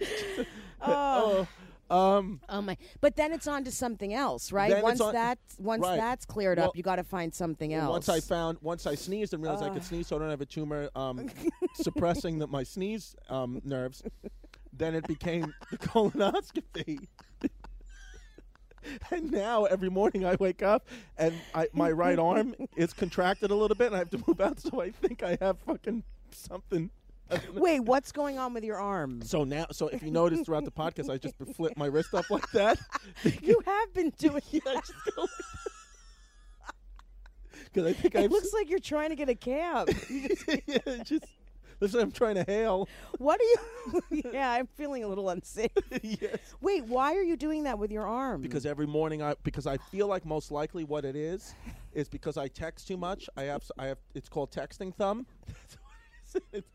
Oh. 0.82 1.46
oh, 1.90 2.16
um, 2.16 2.40
Oh 2.48 2.62
my! 2.62 2.78
But 3.02 3.16
then 3.16 3.34
it's 3.34 3.46
on 3.46 3.64
to 3.64 3.70
something 3.70 4.14
else, 4.14 4.50
right? 4.50 4.82
Once 4.82 4.98
on- 5.00 5.12
that 5.12 5.38
once 5.58 5.82
right. 5.82 5.98
that's 5.98 6.24
cleared 6.24 6.56
Well, 6.56 6.68
up, 6.68 6.76
you 6.76 6.82
got 6.82 6.96
to 6.96 7.04
find 7.04 7.34
something 7.34 7.74
else. 7.74 7.90
once 7.90 8.08
I 8.08 8.20
found, 8.20 8.56
once 8.62 8.86
I 8.86 8.94
sneezed 8.94 9.34
and 9.34 9.42
realized 9.42 9.62
I 9.62 9.68
could 9.68 9.84
sneeze, 9.84 10.06
so 10.06 10.16
I 10.16 10.20
don't 10.20 10.30
have 10.30 10.40
a 10.40 10.46
tumor 10.46 10.88
um, 10.94 11.28
suppressing 11.74 12.38
the, 12.38 12.46
my 12.46 12.62
sneeze 12.62 13.14
um, 13.28 13.60
nerves. 13.62 14.02
Then 14.72 14.94
it 14.94 15.06
became 15.06 15.52
the 15.70 15.76
colonoscopy. 15.76 17.08
And 19.10 19.30
now 19.30 19.64
every 19.64 19.90
morning 19.90 20.24
I 20.24 20.36
wake 20.38 20.62
up 20.62 20.88
and 21.18 21.34
I, 21.54 21.68
my 21.72 21.90
right 21.90 22.18
arm 22.30 22.54
is 22.76 22.92
contracted 22.92 23.50
a 23.50 23.54
little 23.54 23.74
bit 23.76 23.88
and 23.88 23.96
I 23.96 23.98
have 23.98 24.10
to 24.10 24.22
move 24.26 24.40
out. 24.40 24.60
So 24.60 24.80
I 24.80 24.90
think 24.90 25.22
I 25.22 25.36
have 25.40 25.58
fucking 25.60 26.02
something. 26.30 26.90
I 27.30 27.36
don't 27.36 27.54
know. 27.54 27.60
Wait, 27.60 27.80
what's 27.80 28.10
going 28.10 28.38
on 28.38 28.54
with 28.54 28.64
your 28.64 28.78
arm? 28.78 29.22
So 29.22 29.44
now, 29.44 29.66
so 29.70 29.88
if 29.88 30.02
you 30.02 30.10
notice 30.10 30.40
throughout 30.40 30.64
the 30.64 30.72
podcast, 30.72 31.10
I 31.10 31.16
just 31.16 31.36
flip 31.54 31.74
my 31.76 31.86
wrist 31.86 32.14
up 32.14 32.28
like 32.30 32.50
that. 32.52 32.78
You 33.42 33.60
have 33.66 33.92
been 33.94 34.10
doing. 34.18 34.42
yeah, 34.50 34.60
go 35.16 35.26
because 37.72 37.88
I 37.88 37.92
think 37.92 38.16
I've 38.16 38.30
looks 38.30 38.52
like 38.52 38.68
you're 38.68 38.78
trying 38.78 39.10
to 39.10 39.16
get 39.16 39.28
a 39.28 39.34
cab. 39.34 39.90
Yeah, 40.66 41.02
just 41.04 41.24
that's 41.80 41.94
what 41.94 42.02
I'm 42.02 42.12
trying 42.12 42.36
to 42.36 42.44
hail. 42.44 42.88
what 43.18 43.40
are 43.40 43.44
you? 44.12 44.22
yeah, 44.32 44.50
I'm 44.52 44.68
feeling 44.76 45.02
a 45.04 45.08
little 45.08 45.30
unsafe. 45.30 45.70
yes, 46.02 46.38
Wait, 46.60 46.84
why 46.84 47.14
are 47.16 47.22
you 47.22 47.36
doing 47.36 47.64
that 47.64 47.78
with 47.78 47.90
your 47.90 48.06
arm? 48.06 48.42
because 48.42 48.66
every 48.66 48.86
morning 48.86 49.22
I 49.22 49.34
because 49.42 49.66
I 49.66 49.76
feel 49.76 50.06
like 50.06 50.24
most 50.24 50.50
likely 50.50 50.84
what 50.84 51.04
it 51.04 51.16
is 51.16 51.54
is 51.92 52.08
because 52.08 52.36
I 52.36 52.48
text 52.48 52.86
too 52.86 52.96
much. 52.96 53.28
I 53.36 53.44
have 53.44 53.62
I 53.78 53.86
have 53.86 53.98
it's 54.14 54.28
called 54.28 54.50
texting 54.50 54.94
thumb. 54.94 55.26
That's 55.46 55.76
what 56.32 56.42
it 56.52 56.58
is. 56.58 56.64
It's, 56.64 56.68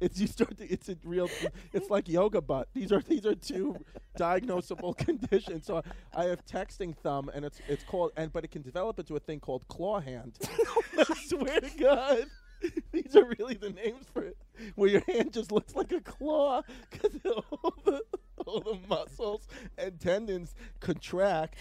it's 0.00 0.20
you 0.20 0.26
start 0.26 0.58
to, 0.58 0.66
it's 0.70 0.88
a 0.90 0.96
real 1.02 1.30
it's 1.72 1.88
like 1.88 2.08
yoga 2.08 2.40
butt. 2.42 2.68
These 2.74 2.92
are 2.92 3.00
these 3.00 3.24
are 3.24 3.34
two 3.34 3.76
diagnosable 4.18 4.96
conditions. 5.06 5.66
So 5.66 5.82
I 6.14 6.24
have 6.24 6.44
texting 6.44 6.94
thumb 6.96 7.30
and 7.34 7.44
it's 7.44 7.60
it's 7.68 7.84
called 7.84 8.12
and 8.16 8.32
but 8.32 8.44
it 8.44 8.50
can 8.50 8.62
develop 8.62 8.98
into 8.98 9.16
a 9.16 9.20
thing 9.20 9.40
called 9.40 9.66
claw 9.68 10.00
hand. 10.00 10.38
I 10.98 11.04
swear 11.26 11.60
to 11.60 11.70
God. 11.78 12.26
These 12.92 13.16
are 13.16 13.24
really 13.38 13.54
the 13.54 13.70
names 13.70 14.06
for 14.12 14.22
it, 14.22 14.36
where 14.74 14.88
your 14.90 15.02
hand 15.06 15.32
just 15.32 15.52
looks 15.52 15.74
like 15.74 15.92
a 15.92 16.00
claw 16.00 16.62
because 16.90 17.18
all 17.24 17.74
the, 17.84 18.02
all 18.46 18.60
the 18.60 18.78
muscles 18.88 19.46
and 19.78 19.98
tendons 20.00 20.54
contract. 20.80 21.54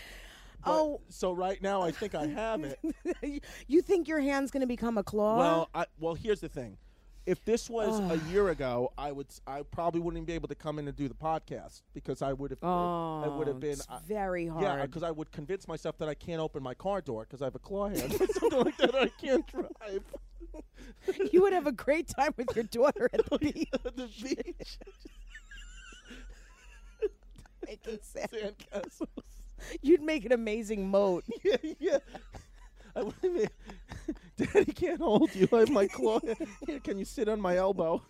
But- 0.64 0.72
Oh. 0.72 1.02
so 1.10 1.32
right 1.32 1.60
now 1.60 1.82
I 1.82 1.90
think 1.92 2.14
I 2.14 2.28
have 2.28 2.64
it. 2.64 2.80
you 3.68 3.82
think 3.82 4.08
your 4.08 4.20
hand's 4.20 4.52
going 4.52 4.62
to 4.62 4.68
become 4.68 4.96
a 4.98 5.04
claw? 5.04 5.38
Well, 5.40 5.70
I, 5.74 5.86
well, 6.00 6.14
here's 6.14 6.40
the 6.40 6.50
thing. 6.50 6.78
If 7.26 7.44
this 7.46 7.70
was 7.70 8.00
a 8.12 8.18
year 8.32 8.50
ago, 8.50 8.92
I 8.98 9.12
would 9.12 9.28
I 9.46 9.62
probably 9.62 10.02
wouldn't 10.02 10.26
be 10.26 10.34
able 10.34 10.48
to 10.50 10.56
come 10.56 10.80
in 10.80 10.88
and 10.88 10.98
do 10.98 11.08
the 11.08 11.14
podcast 11.14 11.82
because 11.94 12.22
I 12.24 12.34
would 12.34 12.50
have 12.52 12.60
oh, 12.64 13.22
I 13.24 13.28
would 13.28 13.46
have 13.48 13.58
oh, 13.58 13.60
been 13.60 13.74
it's 13.74 13.88
I- 13.90 14.00
very 14.08 14.48
hard. 14.48 14.64
yeah 14.64 14.86
because 14.86 15.04
I 15.04 15.12
would 15.12 15.32
convince 15.32 15.68
myself 15.68 15.98
that 16.00 16.10
I 16.10 16.16
can't 16.16 16.42
open 16.42 16.62
my 16.64 16.74
car 16.74 17.00
door 17.00 17.22
because 17.28 17.42
I 17.44 17.46
have 17.46 17.56
a 17.56 17.60
claw 17.60 17.90
hand 17.90 18.14
or 18.20 18.26
something 18.34 18.60
like 18.64 18.78
that. 18.78 18.96
I 18.96 19.08
can't 19.20 19.46
drive. 19.48 20.04
You 21.32 21.42
would 21.42 21.54
have 21.54 21.68
a 21.68 21.72
great 21.72 22.08
time 22.08 22.34
with 22.38 22.56
your 22.56 22.66
daughter 22.66 23.10
at 23.14 23.30
the 23.30 23.38
beach. 23.40 23.70
The 23.84 24.10
beach, 24.24 24.78
making 27.68 28.00
sand. 28.02 28.30
sandcastles. 28.32 29.08
You'd 29.82 30.02
make 30.02 30.26
an 30.26 30.32
amazing 30.32 30.90
moat. 30.90 31.24
yeah, 31.44 31.58
yeah. 31.80 31.98
I 32.96 33.04
would 33.04 33.16
have 33.24 33.50
Daddy 34.38 34.74
can't 34.74 35.00
hold 35.00 35.34
you. 35.36 35.48
I 35.54 35.60
have 35.60 35.70
my 35.70 35.88
claw. 35.88 36.20
Here, 36.66 36.80
can 36.80 36.98
you 36.98 37.06
sit 37.06 37.30
on 37.30 37.40
my 37.40 37.58
elbow? 37.58 38.02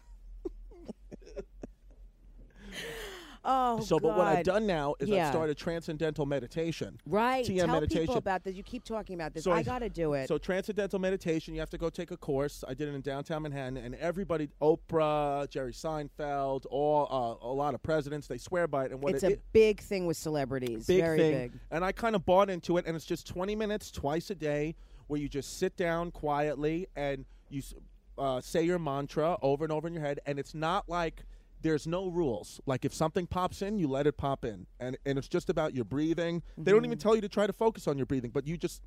Oh, 3.44 3.80
so, 3.80 4.00
but 4.00 4.16
what 4.16 4.28
I've 4.28 4.46
done 4.46 4.68
now 4.68 4.94
is 5.00 5.10
Yeah. 5.10 5.26
I've 5.28 5.34
started 5.34 5.58
transcendental 5.58 6.26
meditation. 6.28 7.00
Right. 7.08 7.44
TM 7.46 7.66
Tell 7.66 7.68
meditation. 7.74 8.02
people 8.04 8.18
about 8.18 8.44
this. 8.44 8.56
You 8.56 8.62
keep 8.64 8.84
talking 8.84 9.16
about 9.16 9.34
this. 9.34 9.44
So 9.44 9.52
I 9.52 9.58
I- 9.58 9.64
got 9.64 9.80
to 9.80 9.90
do 9.90 10.14
it. 10.14 10.28
So 10.28 10.38
transcendental 10.38 11.00
meditation, 11.00 11.54
you 11.56 11.60
have 11.60 11.70
to 11.72 11.78
go 11.78 11.90
take 11.90 12.12
a 12.12 12.18
course. 12.18 12.64
I 12.68 12.74
did 12.76 12.88
it 12.88 12.94
in 12.94 13.02
downtown 13.02 13.42
Manhattan, 13.42 13.78
and 13.78 13.96
everybody, 13.96 14.50
Oprah, 14.62 15.50
Jerry 15.50 15.74
Seinfeld, 15.74 16.66
all 16.70 17.40
uh, 17.44 17.48
a 17.48 17.52
lot 17.54 17.74
of 17.74 17.82
presidents, 17.82 18.28
they 18.28 18.38
swear 18.38 18.68
by 18.68 18.86
it. 18.86 18.92
And 18.92 19.02
what 19.02 19.16
it's 19.16 19.24
it, 19.24 19.34
a 19.34 19.42
big 19.54 19.80
thing 19.82 20.06
with 20.06 20.18
celebrities. 20.18 20.86
big 20.86 21.02
Very 21.02 21.18
thing. 21.18 21.34
big. 21.50 21.60
And 21.72 21.84
I 21.84 21.92
kind 21.92 22.16
of 22.16 22.26
bought 22.26 22.50
into 22.50 22.78
it, 22.78 22.86
and 22.86 22.96
it's 22.96 23.06
just 23.06 23.26
20 23.28 23.56
minutes 23.56 23.90
twice 23.90 24.30
a 24.30 24.36
day 24.36 24.76
where 25.08 25.20
you 25.20 25.28
just 25.28 25.58
sit 25.58 25.76
down 25.76 26.12
quietly 26.12 26.88
and 26.96 27.26
you 27.50 27.60
s- 27.60 27.74
uh, 28.18 28.40
say 28.40 28.62
your 28.64 28.78
mantra 28.80 29.38
over 29.42 29.64
and 29.66 29.72
over 29.74 29.88
in 29.88 29.94
your 29.94 30.04
head. 30.04 30.20
And 30.28 30.38
it's 30.38 30.54
not 30.54 30.88
like 30.88 31.24
there's 31.62 31.88
no 31.88 32.08
rules. 32.08 32.60
Like 32.66 32.86
if 32.86 32.94
something 32.94 33.28
pops 33.28 33.62
in, 33.62 33.78
you 33.78 33.88
let 33.88 34.08
it 34.08 34.18
pop 34.18 34.46
in, 34.46 34.68
and 34.80 34.98
and 35.06 35.18
it's 35.18 35.28
just 35.28 35.50
about 35.50 35.74
your 35.74 35.86
breathing. 35.86 36.44
They 36.58 36.72
don't 36.72 36.86
even 36.86 36.98
mm-hmm. 36.98 37.04
tell 37.04 37.16
you 37.16 37.22
to 37.22 37.30
try 37.30 37.48
to 37.48 37.54
focus 37.54 37.88
on 37.88 37.98
your 37.98 38.06
breathing, 38.06 38.32
but 38.32 38.48
you 38.48 38.58
just 38.58 38.82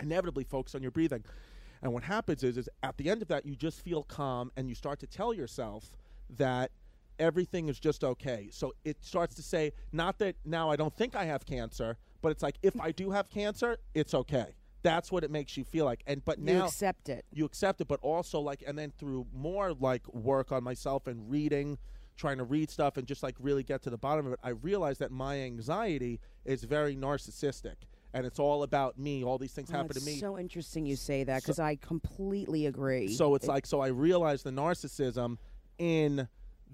inevitably 0.00 0.44
focus 0.44 0.74
on 0.74 0.82
your 0.82 0.90
breathing. 0.90 1.24
And 1.82 1.92
what 1.92 2.02
happens 2.02 2.42
is, 2.42 2.56
is 2.56 2.68
at 2.82 2.96
the 2.96 3.10
end 3.10 3.22
of 3.22 3.28
that, 3.28 3.44
you 3.44 3.54
just 3.54 3.82
feel 3.82 4.02
calm, 4.02 4.50
and 4.56 4.68
you 4.68 4.74
start 4.74 4.98
to 5.00 5.06
tell 5.06 5.34
yourself 5.34 5.92
that 6.30 6.70
everything 7.18 7.68
is 7.68 7.78
just 7.78 8.04
okay. 8.04 8.48
So 8.50 8.72
it 8.84 9.04
starts 9.04 9.34
to 9.36 9.42
say, 9.42 9.72
not 9.92 10.18
that 10.18 10.36
now 10.44 10.70
I 10.70 10.76
don't 10.76 10.94
think 10.96 11.14
I 11.14 11.24
have 11.24 11.46
cancer, 11.46 11.96
but 12.22 12.30
it's 12.30 12.42
like 12.42 12.56
if 12.62 12.78
I 12.80 12.92
do 12.92 13.10
have 13.10 13.28
cancer, 13.30 13.78
it's 13.94 14.14
okay. 14.14 14.56
That's 14.82 15.10
what 15.10 15.24
it 15.24 15.30
makes 15.30 15.56
you 15.56 15.64
feel 15.64 15.84
like. 15.84 16.02
And 16.06 16.24
but 16.24 16.38
now 16.38 16.52
You 16.52 16.64
accept 16.64 17.08
it. 17.08 17.24
you 17.32 17.44
accept 17.44 17.80
it, 17.80 17.88
but 17.88 17.98
also 18.02 18.40
like, 18.40 18.62
and 18.66 18.78
then 18.78 18.92
through 18.96 19.26
more 19.34 19.72
like 19.72 20.06
work 20.14 20.52
on 20.52 20.62
myself 20.62 21.06
and 21.06 21.30
reading, 21.30 21.78
trying 22.16 22.38
to 22.38 22.44
read 22.44 22.70
stuff 22.70 22.96
and 22.96 23.06
just 23.06 23.22
like 23.22 23.36
really 23.40 23.62
get 23.62 23.82
to 23.82 23.90
the 23.90 23.98
bottom 23.98 24.26
of 24.26 24.32
it, 24.32 24.40
I 24.42 24.50
realized 24.50 25.00
that 25.00 25.10
my 25.12 25.40
anxiety 25.40 26.20
is 26.44 26.64
very 26.64 26.96
narcissistic. 26.96 27.74
And 28.14 28.24
it's 28.24 28.38
all 28.38 28.62
about 28.62 28.98
me. 28.98 29.22
All 29.24 29.36
these 29.36 29.52
things 29.52 29.68
Oh, 29.70 29.76
happen 29.76 29.94
to 29.94 30.00
me. 30.02 30.16
so 30.18 30.38
interesting 30.38 30.86
you 30.86 30.96
say 30.96 31.24
that 31.24 31.42
because 31.42 31.58
I 31.58 31.76
completely 31.76 32.64
agree. 32.64 33.12
So 33.14 33.34
it's 33.34 33.44
It- 33.44 33.48
like, 33.48 33.66
so 33.66 33.80
I 33.80 33.88
realized 33.88 34.44
the 34.44 34.50
narcissism 34.52 35.36
in 35.76 36.26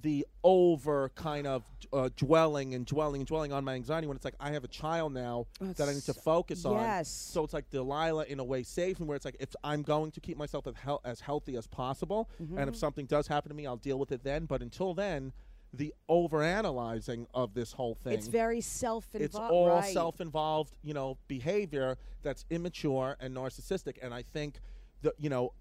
the 0.03 0.27
over 0.45 1.11
kind 1.15 1.47
of 1.47 1.63
uh, 1.93 2.09
dwelling 2.17 2.75
and 2.75 2.85
dwelling 2.85 3.21
and 3.21 3.27
dwelling 3.29 3.53
on 3.53 3.65
my 3.65 3.75
anxiety 3.75 4.07
when 4.07 4.17
it's 4.17 4.25
like 4.25 4.35
I 4.41 4.51
have 4.51 4.65
a 4.65 4.69
child 4.69 5.13
now 5.15 5.47
Oh, 5.61 5.73
that 5.75 5.89
I 5.89 5.93
need 5.93 6.03
to 6.05 6.15
focus 6.15 6.65
on. 6.65 6.75
yes. 6.81 7.09
So 7.09 7.45
it's 7.45 7.53
like 7.55 7.71
Delilah 7.71 8.25
in 8.27 8.41
a 8.41 8.45
way 8.45 8.63
saves 8.65 8.99
me 9.01 9.07
where 9.07 9.17
it's 9.17 9.25
like 9.25 9.37
if 9.41 9.51
I'm 9.63 9.83
going 9.83 10.11
to 10.13 10.21
keep 10.21 10.37
myself 10.37 10.67
as, 10.67 10.75
hel- 10.77 11.01
as 11.05 11.21
healthy 11.21 11.57
as 11.57 11.67
possible, 11.67 12.29
and 12.39 12.49
Mm-hmm. 12.51 12.69
if 12.69 12.77
something 12.77 13.07
does 13.07 13.27
happen 13.29 13.49
to 13.51 13.55
me, 13.55 13.67
I'll 13.67 13.77
deal 13.77 13.99
with 13.99 14.13
it 14.13 14.25
then. 14.25 14.45
But 14.47 14.61
until 14.63 14.93
then, 14.95 15.33
the 15.73 15.95
overanalyzing 16.11 17.27
of 17.35 17.55
this 17.55 17.73
whole 17.73 17.95
thing 17.95 18.13
it's 18.13 18.27
very 18.29 18.61
self-involved. 18.61 19.25
it's 19.25 19.37
all 19.37 19.69
right. 19.69 19.93
self-involved 19.93 20.75
you 20.83 20.93
know 20.93 21.17
behavior 21.29 21.97
that's 22.23 22.45
immature 22.51 23.17
and 23.21 23.35
narcissistic 23.35 23.97
and 24.03 24.13
i 24.13 24.21
think 24.21 24.61
the 25.01 25.15
you 25.19 25.31
know 25.31 25.53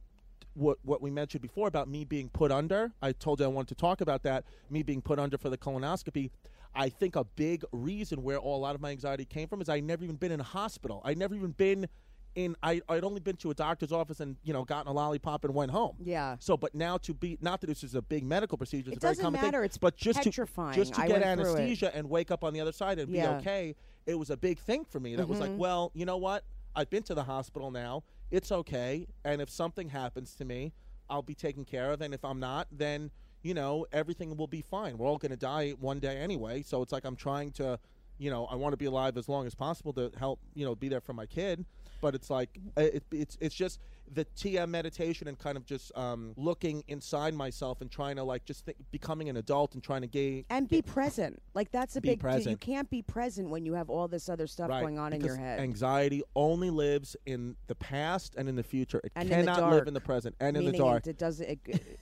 what 0.54 0.78
what 0.84 1.02
we 1.02 1.10
mentioned 1.12 1.42
before 1.42 1.68
about 1.68 1.88
me 1.88 2.04
being 2.04 2.30
put 2.30 2.52
under 2.52 2.92
i 3.02 3.12
told 3.12 3.40
you 3.40 3.46
i 3.46 3.48
wanted 3.50 3.70
to 3.70 3.76
talk 3.76 4.02
about 4.02 4.24
that 4.24 4.44
me 4.70 4.84
being 4.84 5.02
put 5.02 5.18
under 5.20 5.38
for 5.38 5.50
the 5.50 5.58
colonoscopy 5.58 6.30
i 6.76 6.90
think 6.90 7.16
a 7.16 7.24
big 7.24 7.64
reason 7.72 8.22
where 8.22 8.38
all, 8.38 8.58
a 8.58 8.62
lot 8.62 8.76
of 8.76 8.82
my 8.82 8.90
anxiety 8.92 9.24
came 9.26 9.48
from 9.48 9.62
is 9.62 9.70
i 9.70 9.80
never 9.80 10.04
even 10.04 10.16
been 10.18 10.32
in 10.32 10.40
a 10.40 10.44
hospital 10.44 11.02
i 11.06 11.14
never 11.14 11.36
even 11.36 11.52
been 11.52 11.88
in 12.36 12.56
I, 12.64 12.82
i'd 12.90 13.04
only 13.04 13.20
been 13.20 13.36
to 13.38 13.52
a 13.52 13.54
doctor's 13.54 13.92
office 13.92 14.20
and 14.20 14.36
you 14.44 14.52
know 14.54 14.64
gotten 14.66 14.90
a 14.90 14.94
lollipop 14.94 15.44
and 15.46 15.54
went 15.54 15.72
home 15.72 15.96
Yeah. 16.04 16.36
so, 16.40 16.56
but 16.58 16.74
now 16.76 16.98
to 17.00 17.14
be 17.14 17.38
not 17.42 17.60
that 17.62 17.68
this 17.68 17.84
is 17.84 17.94
a 17.96 18.02
big 18.02 18.24
medical 18.24 18.58
procedure, 18.58 18.90
it's 18.92 18.98
It 18.98 19.00
a 19.00 19.02
very 19.02 19.12
doesn't 19.16 19.24
common 19.26 19.42
matter, 19.42 19.58
thing. 19.60 19.66
it's 19.66 19.78
but 19.78 19.98
just 19.98 20.22
petrifying. 20.22 20.74
to 20.74 20.80
just 20.80 20.94
to 20.94 21.02
I 21.02 21.08
get 21.08 21.22
went 21.22 21.40
through 21.42 21.56
it. 21.56 21.60
anesthesia 21.60 21.94
and 21.96 22.10
wake 22.10 22.32
up 22.32 22.46
on 22.46 22.54
the 22.54 22.62
other 22.62 22.72
side 22.72 23.00
and 23.00 23.14
Yeah. 23.14 23.34
be 23.34 23.38
okay, 23.40 23.76
it 24.06 24.16
was 24.18 24.30
a 24.30 24.38
big 24.38 24.60
thing 24.60 24.86
for 24.86 25.00
me. 25.02 25.16
That 25.18 25.28
was 25.28 25.40
like, 25.42 25.52
Mhm. 25.52 25.58
well, 25.58 25.92
you 25.94 26.06
know 26.06 26.16
what? 26.18 26.46
I've 26.74 26.90
been 26.90 27.04
to 27.04 27.14
the 27.14 27.24
hospital 27.24 27.70
now. 27.70 28.04
It's 28.32 28.52
okay, 28.52 29.08
and 29.26 29.42
if 29.42 29.50
something 29.50 29.90
happens 29.90 30.36
to 30.36 30.46
me, 30.46 30.74
I'll 31.10 31.22
be 31.22 31.36
taken 31.36 31.66
care 31.66 31.92
of. 31.92 32.02
And 32.02 32.14
if 32.14 32.24
I'm 32.24 32.40
not, 32.40 32.68
then 32.72 33.12
you 33.44 33.54
know 33.54 33.86
everything 33.92 34.36
will 34.38 34.48
be 34.48 34.62
fine. 34.62 34.98
We're 34.98 35.08
all 35.08 35.18
going 35.18 35.32
to 35.32 35.38
die 35.38 35.72
one 35.72 36.00
day 36.00 36.18
anyway. 36.18 36.64
So 36.64 36.82
it's 36.82 36.94
like 36.94 37.04
I'm 37.04 37.18
trying 37.18 37.52
to, 37.54 37.78
you 38.18 38.32
know, 38.32 38.46
I 38.46 38.56
want 38.56 38.74
to 38.74 38.78
be 38.78 38.86
alive 38.86 39.18
as 39.18 39.28
long 39.28 39.46
as 39.46 39.54
possible 39.54 39.92
to 39.94 40.12
help, 40.18 40.40
you 40.54 40.66
know, 40.66 40.76
be 40.76 40.88
there 40.88 41.02
for 41.02 41.14
my 41.14 41.26
kid. 41.26 41.66
But 42.00 42.16
it's 42.16 42.30
like 42.30 42.58
it, 42.78 43.04
it's 43.12 43.38
it's 43.42 43.54
just 43.54 43.80
the 44.14 44.26
TM 44.36 44.70
meditation 44.70 45.28
and 45.28 45.38
kind 45.40 45.58
of 45.58 45.66
just 45.66 45.92
um, 45.98 46.34
looking 46.36 46.84
inside 46.88 47.34
myself 47.34 47.82
and 47.82 47.90
trying 47.90 48.18
to 48.18 48.24
like 48.24 48.46
just 48.46 48.66
think, 48.66 48.78
becoming 48.92 49.30
an 49.30 49.38
adult 49.38 49.74
and 49.74 49.84
trying 49.84 50.02
to 50.02 50.08
gain 50.08 50.46
and 50.50 50.68
be 50.68 50.82
present. 50.82 51.42
Like 51.54 51.72
that's 51.72 51.96
a 51.96 52.02
big. 52.02 52.22
You 52.46 52.58
can't 52.58 52.90
be 52.90 53.02
present 53.02 53.50
when 53.50 53.66
you 53.66 53.74
have 53.74 53.90
all 53.90 54.08
this 54.08 54.30
other 54.30 54.48
stuff 54.48 54.70
right, 54.70 54.82
going 54.82 55.00
on 55.00 55.14
in 55.14 55.22
your 55.22 55.36
because 55.36 55.38
head. 55.38 55.60
Anxiety 55.60 56.24
only 56.36 56.70
lives 56.70 57.16
in 57.26 57.56
the 57.68 57.76
past 57.76 58.36
and 58.36 58.50
in 58.50 58.56
the 58.56 58.64
future. 58.64 59.00
It 59.04 59.12
And 59.16 59.30
in 59.30 59.46
cannot 59.46 59.72
live 59.72 59.88
in 59.88 59.94
the 59.94 60.02
present 60.02 60.36
and 60.40 60.58
in 60.58 60.66
the 60.66 60.72
dark 60.74 61.08
It, 61.08 61.12
it 61.12 61.18
doesn't. 61.18 61.50
It, 61.50 61.60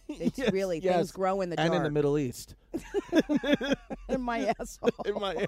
it's 0.08 0.38
Yes, 0.40 0.52
really 0.52 0.80
yes. 0.80 0.96
things 0.96 1.12
grow 1.12 1.42
in 1.42 1.50
the 1.50 1.60
and 1.60 1.70
dark. 1.72 1.78
in 1.78 1.84
the 1.84 1.92
Middle 1.92 2.18
East. 2.18 2.56
in 4.10 4.22
my 4.22 4.54
asshole. 4.60 4.90
in 5.06 5.14
my 5.16 5.46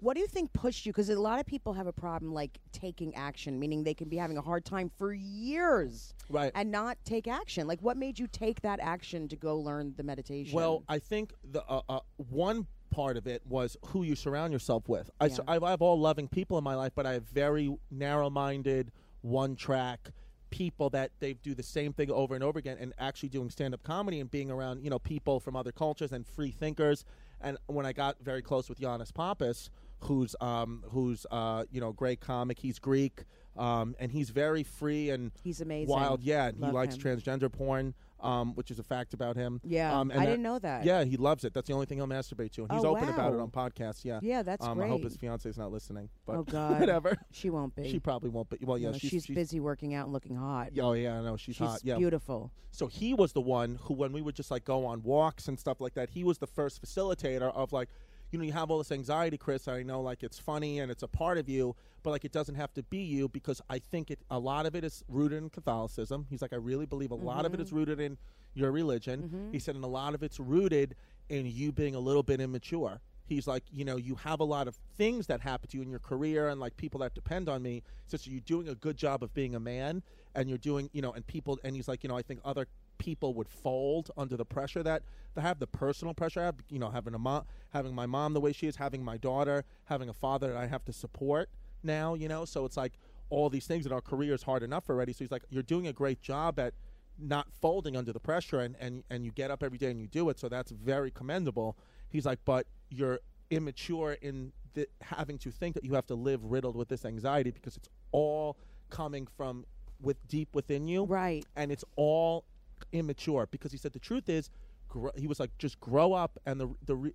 What 0.00 0.14
do 0.14 0.20
you 0.20 0.26
think 0.26 0.52
pushed 0.52 0.86
you? 0.86 0.92
Because 0.92 1.08
a 1.08 1.18
lot 1.18 1.40
of 1.40 1.46
people 1.46 1.72
have 1.72 1.86
a 1.86 1.92
problem 1.92 2.32
like 2.32 2.58
taking 2.72 3.14
action, 3.14 3.58
meaning 3.58 3.82
they 3.82 3.94
can 3.94 4.08
be 4.08 4.16
having 4.16 4.38
a 4.38 4.42
hard 4.42 4.64
time 4.64 4.90
for 4.96 5.12
years 5.12 6.14
right. 6.28 6.52
and 6.54 6.70
not 6.70 6.98
take 7.04 7.26
action. 7.26 7.66
Like, 7.66 7.80
what 7.80 7.96
made 7.96 8.18
you 8.18 8.26
take 8.26 8.60
that 8.62 8.80
action 8.80 9.28
to 9.28 9.36
go 9.36 9.58
learn 9.58 9.94
the 9.96 10.02
meditation? 10.02 10.54
Well, 10.54 10.84
I 10.88 10.98
think 10.98 11.32
the 11.50 11.64
uh, 11.64 11.82
uh, 11.88 12.00
one 12.16 12.66
part 12.90 13.16
of 13.16 13.26
it 13.26 13.42
was 13.46 13.76
who 13.86 14.02
you 14.02 14.14
surround 14.14 14.52
yourself 14.52 14.88
with. 14.88 15.10
I, 15.20 15.26
Yeah. 15.26 15.38
I 15.46 15.70
have 15.70 15.82
all 15.82 15.98
loving 15.98 16.28
people 16.28 16.58
in 16.58 16.64
my 16.64 16.74
life, 16.74 16.92
but 16.94 17.06
I 17.06 17.12
have 17.12 17.24
very 17.24 17.74
narrow-minded, 17.90 18.92
one-track 19.22 20.10
people 20.50 20.88
that 20.90 21.10
they 21.20 21.34
do 21.34 21.54
the 21.54 21.62
same 21.62 21.92
thing 21.92 22.10
over 22.10 22.34
and 22.34 22.42
over 22.42 22.58
again, 22.58 22.78
and 22.80 22.94
actually 22.98 23.28
doing 23.28 23.50
stand-up 23.50 23.82
comedy 23.82 24.20
and 24.20 24.30
being 24.30 24.50
around 24.50 24.82
you 24.82 24.88
know 24.88 24.98
people 24.98 25.40
from 25.40 25.56
other 25.56 25.72
cultures 25.72 26.12
and 26.12 26.26
free 26.26 26.50
thinkers. 26.50 27.04
And 27.40 27.58
when 27.66 27.86
I 27.86 27.92
got 27.92 28.16
very 28.20 28.42
close 28.42 28.68
with 28.68 28.80
Giannis 28.80 29.14
Pappas, 29.14 29.70
who's 30.00 30.34
um, 30.40 30.84
who's 30.90 31.26
uh, 31.30 31.64
you 31.70 31.80
know 31.80 31.92
great 31.92 32.20
comic, 32.20 32.58
he's 32.58 32.78
Greek. 32.78 33.24
Um, 33.56 33.96
and 33.98 34.12
he's 34.12 34.30
very 34.30 34.62
free 34.62 35.10
and 35.10 35.32
he's 35.42 35.60
amazing. 35.60 35.92
wild. 35.92 36.22
Yeah, 36.22 36.46
and 36.46 36.64
he 36.64 36.70
likes 36.70 36.94
him. 36.94 37.02
transgender 37.02 37.50
porn, 37.50 37.92
um, 38.20 38.54
which 38.54 38.70
is 38.70 38.78
a 38.78 38.84
fact 38.84 39.14
about 39.14 39.34
him. 39.34 39.60
Yeah, 39.64 39.98
um, 39.98 40.12
and 40.12 40.20
I 40.20 40.26
didn't 40.26 40.42
know 40.42 40.60
that. 40.60 40.84
Yeah, 40.84 41.02
he 41.02 41.16
loves 41.16 41.44
it. 41.44 41.54
That's 41.54 41.66
the 41.66 41.74
only 41.74 41.86
thing 41.86 41.98
he'll 41.98 42.06
masturbate 42.06 42.52
to. 42.52 42.62
And 42.62 42.72
he's 42.72 42.84
Oh, 42.84 42.96
open 42.96 43.08
about 43.08 43.34
it 43.34 43.40
on 43.40 43.50
podcasts. 43.50 44.04
Yeah. 44.04 44.20
yeah, 44.22 44.42
that's 44.44 44.64
um, 44.64 44.78
great. 44.78 44.86
I 44.86 44.90
hope 44.90 45.02
his 45.02 45.16
fiance's 45.16 45.58
not 45.58 45.72
listening. 45.72 46.08
But 46.24 46.36
oh 46.36 46.42
God, 46.48 46.78
whatever. 46.78 47.16
She 47.32 47.50
won't 47.50 47.74
be. 47.74 47.90
She 47.90 47.98
probably 47.98 48.30
won't. 48.30 48.48
But 48.48 48.62
well, 48.62 48.78
yeah, 48.78 48.90
No, 48.90 48.98
she's, 48.98 49.10
she's, 49.10 49.26
busy 49.26 49.58
working 49.58 49.92
out 49.92 50.04
and 50.04 50.12
looking 50.12 50.36
hot. 50.36 50.70
Oh 50.80 50.92
yeah, 50.92 51.18
I 51.18 51.22
know 51.22 51.36
she's, 51.36 51.56
she's 51.56 51.66
hot. 51.66 51.80
Yeah. 51.82 51.96
beautiful. 51.96 52.52
So 52.70 52.86
he 52.86 53.12
was 53.12 53.32
the 53.32 53.40
one 53.40 53.78
who, 53.82 53.94
when 53.94 54.12
we 54.12 54.22
would 54.22 54.36
just 54.36 54.52
like 54.52 54.64
go 54.64 54.86
on 54.86 55.02
walks 55.02 55.48
and 55.48 55.58
stuff 55.58 55.80
like 55.80 55.94
that, 55.94 56.10
he 56.10 56.22
was 56.22 56.38
the 56.38 56.46
first 56.46 56.80
facilitator 56.80 57.52
of 57.54 57.72
like, 57.72 57.88
you 58.30 58.38
know, 58.38 58.44
you 58.44 58.52
have 58.52 58.70
all 58.70 58.78
this 58.78 58.92
anxiety, 58.92 59.38
Chris. 59.38 59.68
I 59.68 59.82
know 59.82 60.00
like 60.00 60.22
it's 60.22 60.38
funny 60.38 60.80
and 60.80 60.90
it's 60.90 61.02
a 61.02 61.08
part 61.08 61.38
of 61.38 61.48
you, 61.48 61.74
but 62.02 62.10
like 62.10 62.24
it 62.24 62.32
doesn't 62.32 62.56
have 62.56 62.72
to 62.74 62.82
be 62.84 62.98
you 62.98 63.28
because 63.28 63.60
I 63.70 63.78
think 63.78 64.10
it 64.10 64.20
a 64.30 64.38
lot 64.38 64.66
of 64.66 64.74
it 64.74 64.84
is 64.84 65.02
rooted 65.08 65.38
in 65.38 65.50
Catholicism. 65.50 66.26
He's 66.28 66.42
like, 66.42 66.52
I 66.52 66.56
really 66.56 66.86
believe 66.86 67.10
a 67.10 67.16
lot 67.16 67.46
of 67.46 67.54
it 67.54 67.60
is 67.60 67.68
mm-hmm. 67.68 67.76
rooted 67.76 68.00
in 68.00 68.18
your 68.54 68.70
religion. 68.70 69.22
Mm-hmm. 69.22 69.52
He 69.52 69.58
said, 69.58 69.74
and 69.74 69.84
a 69.84 69.88
lot 69.88 70.14
of 70.14 70.22
it's 70.22 70.38
rooted 70.38 70.94
in 71.28 71.46
you 71.46 71.72
being 71.72 71.94
a 71.94 72.00
little 72.00 72.22
bit 72.22 72.40
immature. 72.40 73.00
He's 73.24 73.46
like, 73.46 73.62
you 73.70 73.84
know, 73.84 73.96
you 73.96 74.14
have 74.16 74.40
a 74.40 74.44
lot 74.44 74.68
of 74.68 74.76
things 74.96 75.26
that 75.26 75.42
happen 75.42 75.68
to 75.68 75.76
you 75.76 75.82
in 75.82 75.90
your 75.90 75.98
career 75.98 76.48
and 76.48 76.58
like 76.58 76.76
people 76.78 77.00
that 77.00 77.14
depend 77.14 77.48
on 77.48 77.62
me. 77.62 77.82
So, 78.06 78.16
so 78.16 78.30
you're 78.30 78.40
doing 78.40 78.68
a 78.68 78.74
good 78.74 78.96
job 78.96 79.22
of 79.22 79.34
being 79.34 79.54
a 79.54 79.60
man 79.60 80.02
and 80.34 80.48
you're 80.48 80.56
doing, 80.56 80.88
you 80.94 81.02
know, 81.02 81.12
and 81.12 81.26
people, 81.26 81.58
and 81.62 81.76
he's 81.76 81.88
like, 81.88 82.02
you 82.02 82.08
know, 82.08 82.16
I 82.16 82.22
think 82.22 82.40
other 82.42 82.66
people 82.98 83.34
would 83.34 83.48
fold 83.48 84.10
under 84.16 84.36
the 84.36 84.44
pressure 84.44 84.82
that 84.82 85.02
they 85.34 85.42
have, 85.42 85.58
the 85.58 85.66
personal 85.66 86.14
pressure 86.14 86.40
I 86.40 86.44
have, 86.46 86.56
you 86.68 86.78
know, 86.78 86.90
having 86.90 87.14
a 87.14 87.18
mom, 87.18 87.44
having 87.70 87.94
my 87.94 88.06
mom 88.06 88.34
the 88.34 88.40
way 88.40 88.52
she 88.52 88.66
is, 88.66 88.76
having 88.76 89.04
my 89.04 89.16
daughter, 89.16 89.64
having 89.84 90.08
a 90.08 90.12
father 90.14 90.48
that 90.48 90.56
I 90.56 90.66
have 90.66 90.84
to 90.86 90.92
support 90.92 91.48
now, 91.82 92.14
you 92.14 92.28
know. 92.28 92.44
So 92.44 92.64
it's 92.64 92.76
like 92.76 92.92
all 93.30 93.48
these 93.48 93.66
things 93.66 93.86
in 93.86 93.92
our 93.92 94.00
career 94.00 94.34
is 94.34 94.42
hard 94.42 94.62
enough 94.62 94.88
already. 94.90 95.12
So 95.12 95.20
he's 95.20 95.30
like, 95.30 95.44
you're 95.50 95.62
doing 95.62 95.86
a 95.86 95.92
great 95.92 96.20
job 96.20 96.58
at 96.58 96.74
not 97.18 97.48
folding 97.60 97.96
under 97.96 98.12
the 98.12 98.20
pressure, 98.20 98.60
and 98.60 98.76
and 98.78 99.02
and 99.10 99.24
you 99.24 99.32
get 99.32 99.50
up 99.50 99.62
every 99.62 99.78
day 99.78 99.90
and 99.90 100.00
you 100.00 100.06
do 100.06 100.28
it. 100.30 100.38
So 100.38 100.48
that's 100.48 100.70
very 100.70 101.10
commendable. 101.10 101.76
He's 102.10 102.24
like, 102.26 102.38
but 102.44 102.66
you're 102.90 103.20
immature 103.50 104.12
in 104.22 104.52
the, 104.74 104.86
having 105.02 105.38
to 105.38 105.50
think 105.50 105.74
that 105.74 105.84
you 105.84 105.94
have 105.94 106.06
to 106.06 106.14
live 106.14 106.44
riddled 106.44 106.76
with 106.76 106.88
this 106.88 107.04
anxiety 107.04 107.50
because 107.50 107.76
it's 107.76 107.88
all 108.12 108.56
coming 108.90 109.26
from 109.36 109.64
with 110.00 110.16
deep 110.28 110.48
within 110.54 110.86
you 110.86 111.04
Right. 111.04 111.44
and 111.56 111.72
it's 111.72 111.84
all 111.96 112.44
immature 112.92 113.48
because 113.50 113.72
he 113.72 113.78
said 113.78 113.92
the 113.92 113.98
truth 113.98 114.28
is 114.28 114.50
gr- 114.88 115.08
he 115.16 115.26
was 115.26 115.40
like 115.40 115.56
just 115.58 115.78
grow 115.80 116.12
up 116.12 116.38
and 116.46 116.60
the 116.60 116.68
the 116.84 116.96
re- 116.96 117.14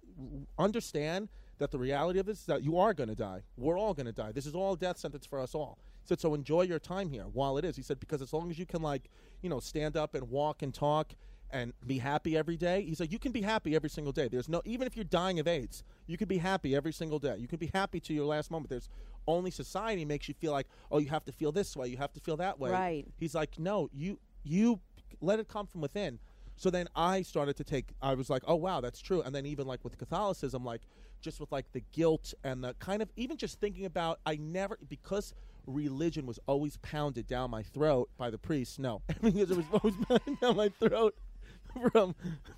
understand 0.57 1.29
that 1.59 1.71
the 1.71 1.77
reality 1.77 2.19
of 2.19 2.25
this 2.25 2.39
is 2.39 2.45
that 2.45 2.63
you 2.63 2.77
are 2.77 2.93
going 2.93 3.09
to 3.09 3.15
die 3.15 3.41
we're 3.57 3.77
all 3.77 3.93
going 3.93 4.05
to 4.05 4.11
die 4.11 4.31
this 4.31 4.45
is 4.45 4.55
all 4.55 4.75
death 4.75 4.97
sentence 4.97 5.25
for 5.25 5.39
us 5.39 5.53
all 5.53 5.77
he 6.01 6.07
said 6.07 6.19
so 6.19 6.33
enjoy 6.33 6.61
your 6.61 6.79
time 6.79 7.09
here 7.09 7.25
while 7.33 7.57
it 7.57 7.65
is 7.65 7.75
he 7.75 7.81
said 7.81 7.99
because 7.99 8.21
as 8.21 8.33
long 8.33 8.49
as 8.49 8.57
you 8.57 8.65
can 8.65 8.81
like 8.81 9.09
you 9.41 9.49
know 9.49 9.59
stand 9.59 9.95
up 9.95 10.15
and 10.15 10.29
walk 10.29 10.61
and 10.61 10.73
talk 10.73 11.13
and 11.53 11.71
be 11.85 11.99
happy 11.99 12.35
every 12.35 12.57
day. 12.57 12.81
He's 12.81 12.99
like, 12.99 13.11
you 13.11 13.19
can 13.19 13.31
be 13.31 13.41
happy 13.41 13.75
every 13.75 13.89
single 13.89 14.11
day. 14.11 14.27
There's 14.27 14.49
no, 14.49 14.61
even 14.65 14.87
if 14.87 14.97
you're 14.97 15.05
dying 15.05 15.39
of 15.39 15.47
AIDS, 15.47 15.83
you 16.07 16.17
can 16.17 16.27
be 16.27 16.39
happy 16.39 16.75
every 16.75 16.91
single 16.91 17.19
day. 17.19 17.37
You 17.37 17.47
can 17.47 17.59
be 17.59 17.69
happy 17.71 17.99
to 18.01 18.13
your 18.13 18.25
last 18.25 18.49
moment. 18.49 18.71
There's 18.71 18.89
only 19.27 19.51
society 19.51 20.03
makes 20.03 20.27
you 20.27 20.33
feel 20.33 20.51
like, 20.51 20.67
oh, 20.91 20.97
you 20.97 21.09
have 21.09 21.23
to 21.25 21.31
feel 21.31 21.51
this 21.51 21.77
way, 21.77 21.87
you 21.87 21.97
have 21.97 22.11
to 22.13 22.19
feel 22.19 22.37
that 22.37 22.59
way. 22.59 22.71
Right. 22.71 23.05
He's 23.19 23.35
like, 23.35 23.59
no, 23.59 23.87
you 23.93 24.19
you 24.43 24.81
let 25.23 25.39
it 25.39 25.47
come 25.47 25.65
from 25.65 25.81
within. 25.81 26.19
So 26.55 26.69
then 26.69 26.87
I 26.95 27.23
started 27.23 27.55
to 27.57 27.63
take. 27.63 27.87
I 28.01 28.13
was 28.13 28.29
like, 28.29 28.43
oh 28.47 28.55
wow, 28.55 28.79
that's 28.81 29.01
true. 29.01 29.21
And 29.21 29.33
then 29.33 29.45
even 29.45 29.65
like 29.65 29.83
with 29.83 29.97
Catholicism, 29.97 30.63
like 30.63 30.81
just 31.21 31.39
with 31.39 31.51
like 31.51 31.71
the 31.71 31.81
guilt 31.91 32.33
and 32.43 32.63
the 32.63 32.75
kind 32.75 33.01
of 33.01 33.09
even 33.15 33.37
just 33.37 33.59
thinking 33.59 33.85
about, 33.85 34.19
I 34.25 34.35
never 34.35 34.77
because 34.87 35.33
religion 35.65 36.25
was 36.25 36.39
always 36.45 36.77
pounded 36.77 37.25
down 37.25 37.49
my 37.49 37.63
throat 37.63 38.09
by 38.17 38.29
the 38.29 38.37
priests. 38.37 38.77
No, 38.77 39.01
because 39.21 39.49
it 39.49 39.57
was 39.57 39.65
always 39.71 39.95
pounded 40.07 40.39
down 40.39 40.55
my 40.57 40.69
throat 40.69 41.15
from 41.91 42.13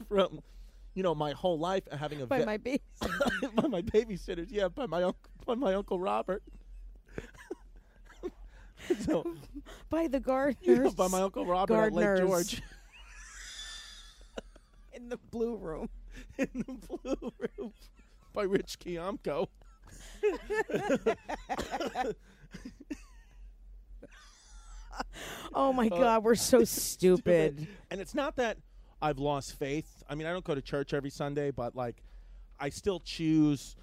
from 0.09 0.41
you 0.93 1.03
know 1.03 1.15
my 1.15 1.31
whole 1.31 1.57
life 1.59 1.83
having 1.91 2.21
a 2.21 2.25
By 2.27 2.39
ve- 2.39 2.45
my 2.45 2.57
baby. 2.57 2.81
by 3.55 3.67
my 3.67 3.81
babysitters. 3.81 4.47
Yeah, 4.49 4.67
by 4.67 4.87
my 4.87 5.03
uncle 5.03 5.31
by 5.45 5.55
my 5.55 5.73
uncle 5.73 5.99
Robert. 5.99 6.43
so 9.01 9.25
by 9.89 10.07
the 10.07 10.19
gardeners. 10.19 10.85
yeah, 10.85 10.89
by 10.95 11.07
my 11.07 11.21
uncle 11.21 11.45
Robert 11.45 11.75
at 11.75 11.93
Lake 11.93 12.17
George 12.17 12.61
in 14.93 15.09
the 15.09 15.17
blue 15.31 15.55
room. 15.55 15.89
in 16.37 16.47
the 16.53 16.97
blue 17.03 17.31
room 17.57 17.73
by 18.33 18.43
Rich 18.43 18.79
Kiamko. 18.79 19.47
Oh 25.53 25.73
my 25.73 25.87
Uh, 25.87 25.97
God, 25.97 26.23
we're 26.23 26.35
so 26.35 26.63
stupid. 26.63 27.67
And 27.91 27.99
it's 28.01 28.15
not 28.15 28.35
that 28.37 28.57
I've 29.01 29.19
lost 29.19 29.57
faith. 29.57 30.03
I 30.09 30.15
mean, 30.15 30.27
I 30.27 30.31
don't 30.31 30.43
go 30.43 30.55
to 30.55 30.61
church 30.61 30.93
every 30.93 31.09
Sunday, 31.09 31.51
but 31.51 31.75
like, 31.75 32.03
I 32.59 32.69
still 32.69 32.99
choose. 32.99 33.75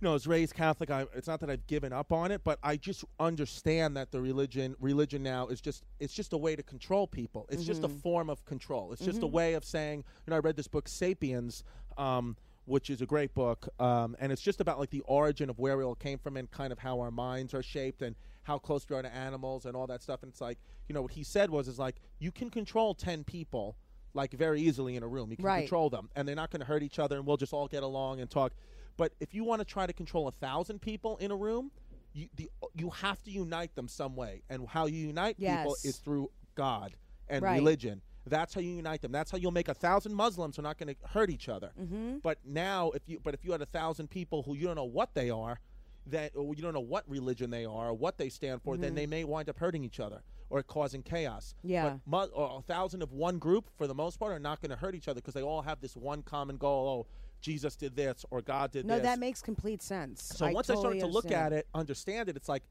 You 0.00 0.06
know, 0.06 0.12
I 0.12 0.14
was 0.14 0.26
raised 0.26 0.54
Catholic. 0.54 0.90
I, 0.90 1.04
it's 1.14 1.28
not 1.28 1.40
that 1.40 1.50
I've 1.50 1.66
given 1.66 1.92
up 1.92 2.10
on 2.10 2.30
it, 2.32 2.40
but 2.42 2.58
I 2.62 2.76
just 2.76 3.04
understand 3.18 3.98
that 3.98 4.10
the 4.10 4.20
religion, 4.20 4.74
religion 4.80 5.22
now 5.22 5.48
is 5.48 5.60
just, 5.60 5.84
it's 5.98 6.14
just 6.14 6.32
a 6.32 6.38
way 6.38 6.56
to 6.56 6.62
control 6.62 7.06
people. 7.06 7.44
It's 7.50 7.64
just 7.64 7.84
a 7.84 7.88
form 7.88 8.30
of 8.30 8.42
control. 8.46 8.92
It's 8.92 9.04
just 9.04 9.22
a 9.22 9.26
way 9.26 9.52
of 9.54 9.64
saying, 9.64 9.98
you 10.26 10.30
know, 10.30 10.36
I 10.36 10.38
read 10.38 10.56
this 10.56 10.68
book, 10.68 10.88
*Sapiens*, 10.88 11.64
um, 11.98 12.34
which 12.64 12.88
is 12.88 13.02
a 13.02 13.06
great 13.06 13.34
book, 13.34 13.68
um, 13.78 14.16
and 14.20 14.32
it's 14.32 14.40
just 14.40 14.60
about 14.60 14.78
like 14.78 14.90
the 14.90 15.00
origin 15.00 15.50
of 15.50 15.58
where 15.58 15.76
we 15.76 15.84
all 15.84 15.94
came 15.96 16.18
from 16.18 16.36
and 16.38 16.50
kind 16.50 16.72
of 16.72 16.78
how 16.78 17.00
our 17.00 17.10
minds 17.10 17.52
are 17.52 17.62
shaped 17.62 18.00
and 18.00 18.14
how 18.44 18.58
close 18.58 18.86
we 18.88 18.96
are 18.96 19.02
to 19.02 19.12
animals 19.14 19.66
and 19.66 19.76
all 19.76 19.86
that 19.88 20.02
stuff. 20.02 20.22
And 20.22 20.30
it's 20.30 20.40
like, 20.40 20.58
you 20.88 20.94
know, 20.94 21.02
what 21.02 21.10
he 21.12 21.24
said 21.24 21.50
was, 21.50 21.68
is 21.68 21.78
like 21.78 21.96
you 22.20 22.30
can 22.32 22.48
control 22.48 22.94
ten 22.94 23.22
people 23.24 23.76
like 24.14 24.32
very 24.32 24.60
easily 24.62 24.96
in 24.96 25.02
a 25.02 25.08
room. 25.08 25.30
You 25.30 25.36
can 25.36 25.44
Right. 25.46 25.60
control 25.60 25.90
them, 25.90 26.08
and 26.16 26.26
they're 26.26 26.36
not 26.36 26.50
going 26.50 26.60
to 26.60 26.66
hurt 26.66 26.82
each 26.82 26.98
other, 26.98 27.16
and 27.16 27.26
we'll 27.26 27.36
just 27.36 27.52
all 27.52 27.68
get 27.68 27.82
along 27.82 28.20
and 28.20 28.30
talk. 28.30 28.52
But 28.96 29.12
if 29.20 29.34
you 29.34 29.44
want 29.44 29.60
to 29.60 29.64
try 29.64 29.86
to 29.86 29.92
control 29.92 30.28
a 30.28 30.32
thousand 30.32 30.80
people 30.80 31.16
in 31.18 31.30
a 31.30 31.36
room, 31.36 31.70
you 32.12 32.28
the, 32.36 32.50
you 32.74 32.90
have 32.90 33.22
to 33.24 33.30
unite 33.30 33.74
them 33.74 33.88
some 33.88 34.16
way, 34.16 34.42
and 34.50 34.66
how 34.68 34.86
you 34.86 35.06
unite 35.06 35.38
people 35.62 35.76
is 35.84 35.96
through 35.98 36.30
God 36.54 36.94
and 37.28 37.42
Right. 37.42 37.56
religion. 37.58 38.02
That's 38.26 38.52
how 38.52 38.60
you 38.60 38.72
unite 38.76 39.00
them. 39.00 39.12
That's 39.12 39.30
how 39.30 39.38
you'll 39.38 39.50
make 39.52 39.68
a 39.68 39.74
thousand 39.74 40.14
Muslims 40.14 40.56
who 40.56 40.60
are 40.60 40.64
not 40.64 40.76
going 40.78 40.94
to 40.94 41.08
hurt 41.08 41.30
each 41.30 41.48
other. 41.48 41.72
Mm-hmm. 41.80 42.18
But 42.22 42.38
now, 42.44 42.90
if 42.90 43.02
you 43.08 43.18
but 43.22 43.32
if 43.34 43.44
you 43.44 43.52
had 43.52 43.62
a 43.62 43.66
thousand 43.66 44.10
people 44.10 44.42
who 44.42 44.54
you 44.54 44.66
don't 44.66 44.76
know 44.76 44.84
what 44.84 45.14
they 45.14 45.30
are, 45.30 45.58
that 46.06 46.32
or 46.36 46.54
you 46.54 46.62
don't 46.62 46.74
know 46.74 46.80
what 46.80 47.08
religion 47.08 47.50
they 47.50 47.64
are 47.64 47.88
or 47.88 47.94
what 47.94 48.18
they 48.18 48.28
stand 48.28 48.62
for, 48.62 48.76
then 48.76 48.94
they 48.94 49.06
may 49.06 49.24
wind 49.24 49.48
up 49.48 49.58
hurting 49.58 49.84
each 49.84 50.00
other 50.00 50.22
or 50.50 50.62
causing 50.62 51.02
chaos. 51.02 51.54
Mm-hmm. 51.58 51.68
Yeah. 51.70 51.96
But 52.06 52.30
mu- 52.30 52.34
or 52.34 52.58
a 52.58 52.62
thousand 52.62 53.02
of 53.02 53.12
one 53.12 53.38
group, 53.38 53.70
for 53.78 53.86
the 53.86 53.94
most 53.94 54.18
part, 54.18 54.32
are 54.32 54.38
not 54.38 54.60
going 54.60 54.70
to 54.70 54.76
hurt 54.76 54.94
each 54.94 55.08
other 55.08 55.20
because 55.20 55.34
they 55.34 55.42
all 55.42 55.62
have 55.62 55.80
this 55.80 55.96
one 55.96 56.22
common 56.22 56.56
goal. 56.56 57.06
Oh, 57.08 57.12
Jesus 57.40 57.76
did 57.76 57.96
this 57.96 58.24
or 58.30 58.42
God 58.42 58.72
did 58.72 58.86
No, 58.86 58.94
this. 58.94 59.02
No, 59.02 59.10
that 59.10 59.18
makes 59.18 59.40
complete 59.42 59.82
sense. 59.82 60.22
So 60.22 60.46
I 60.46 60.52
once 60.52 60.66
totally 60.66 60.96
I 60.96 60.98
started 60.98 61.00
to 61.00 61.06
look 61.06 61.24
understand. 61.24 61.54
at 61.54 61.58
it, 61.58 61.66
understand 61.74 62.28
it, 62.28 62.36
it's 62.36 62.48
like 62.48 62.62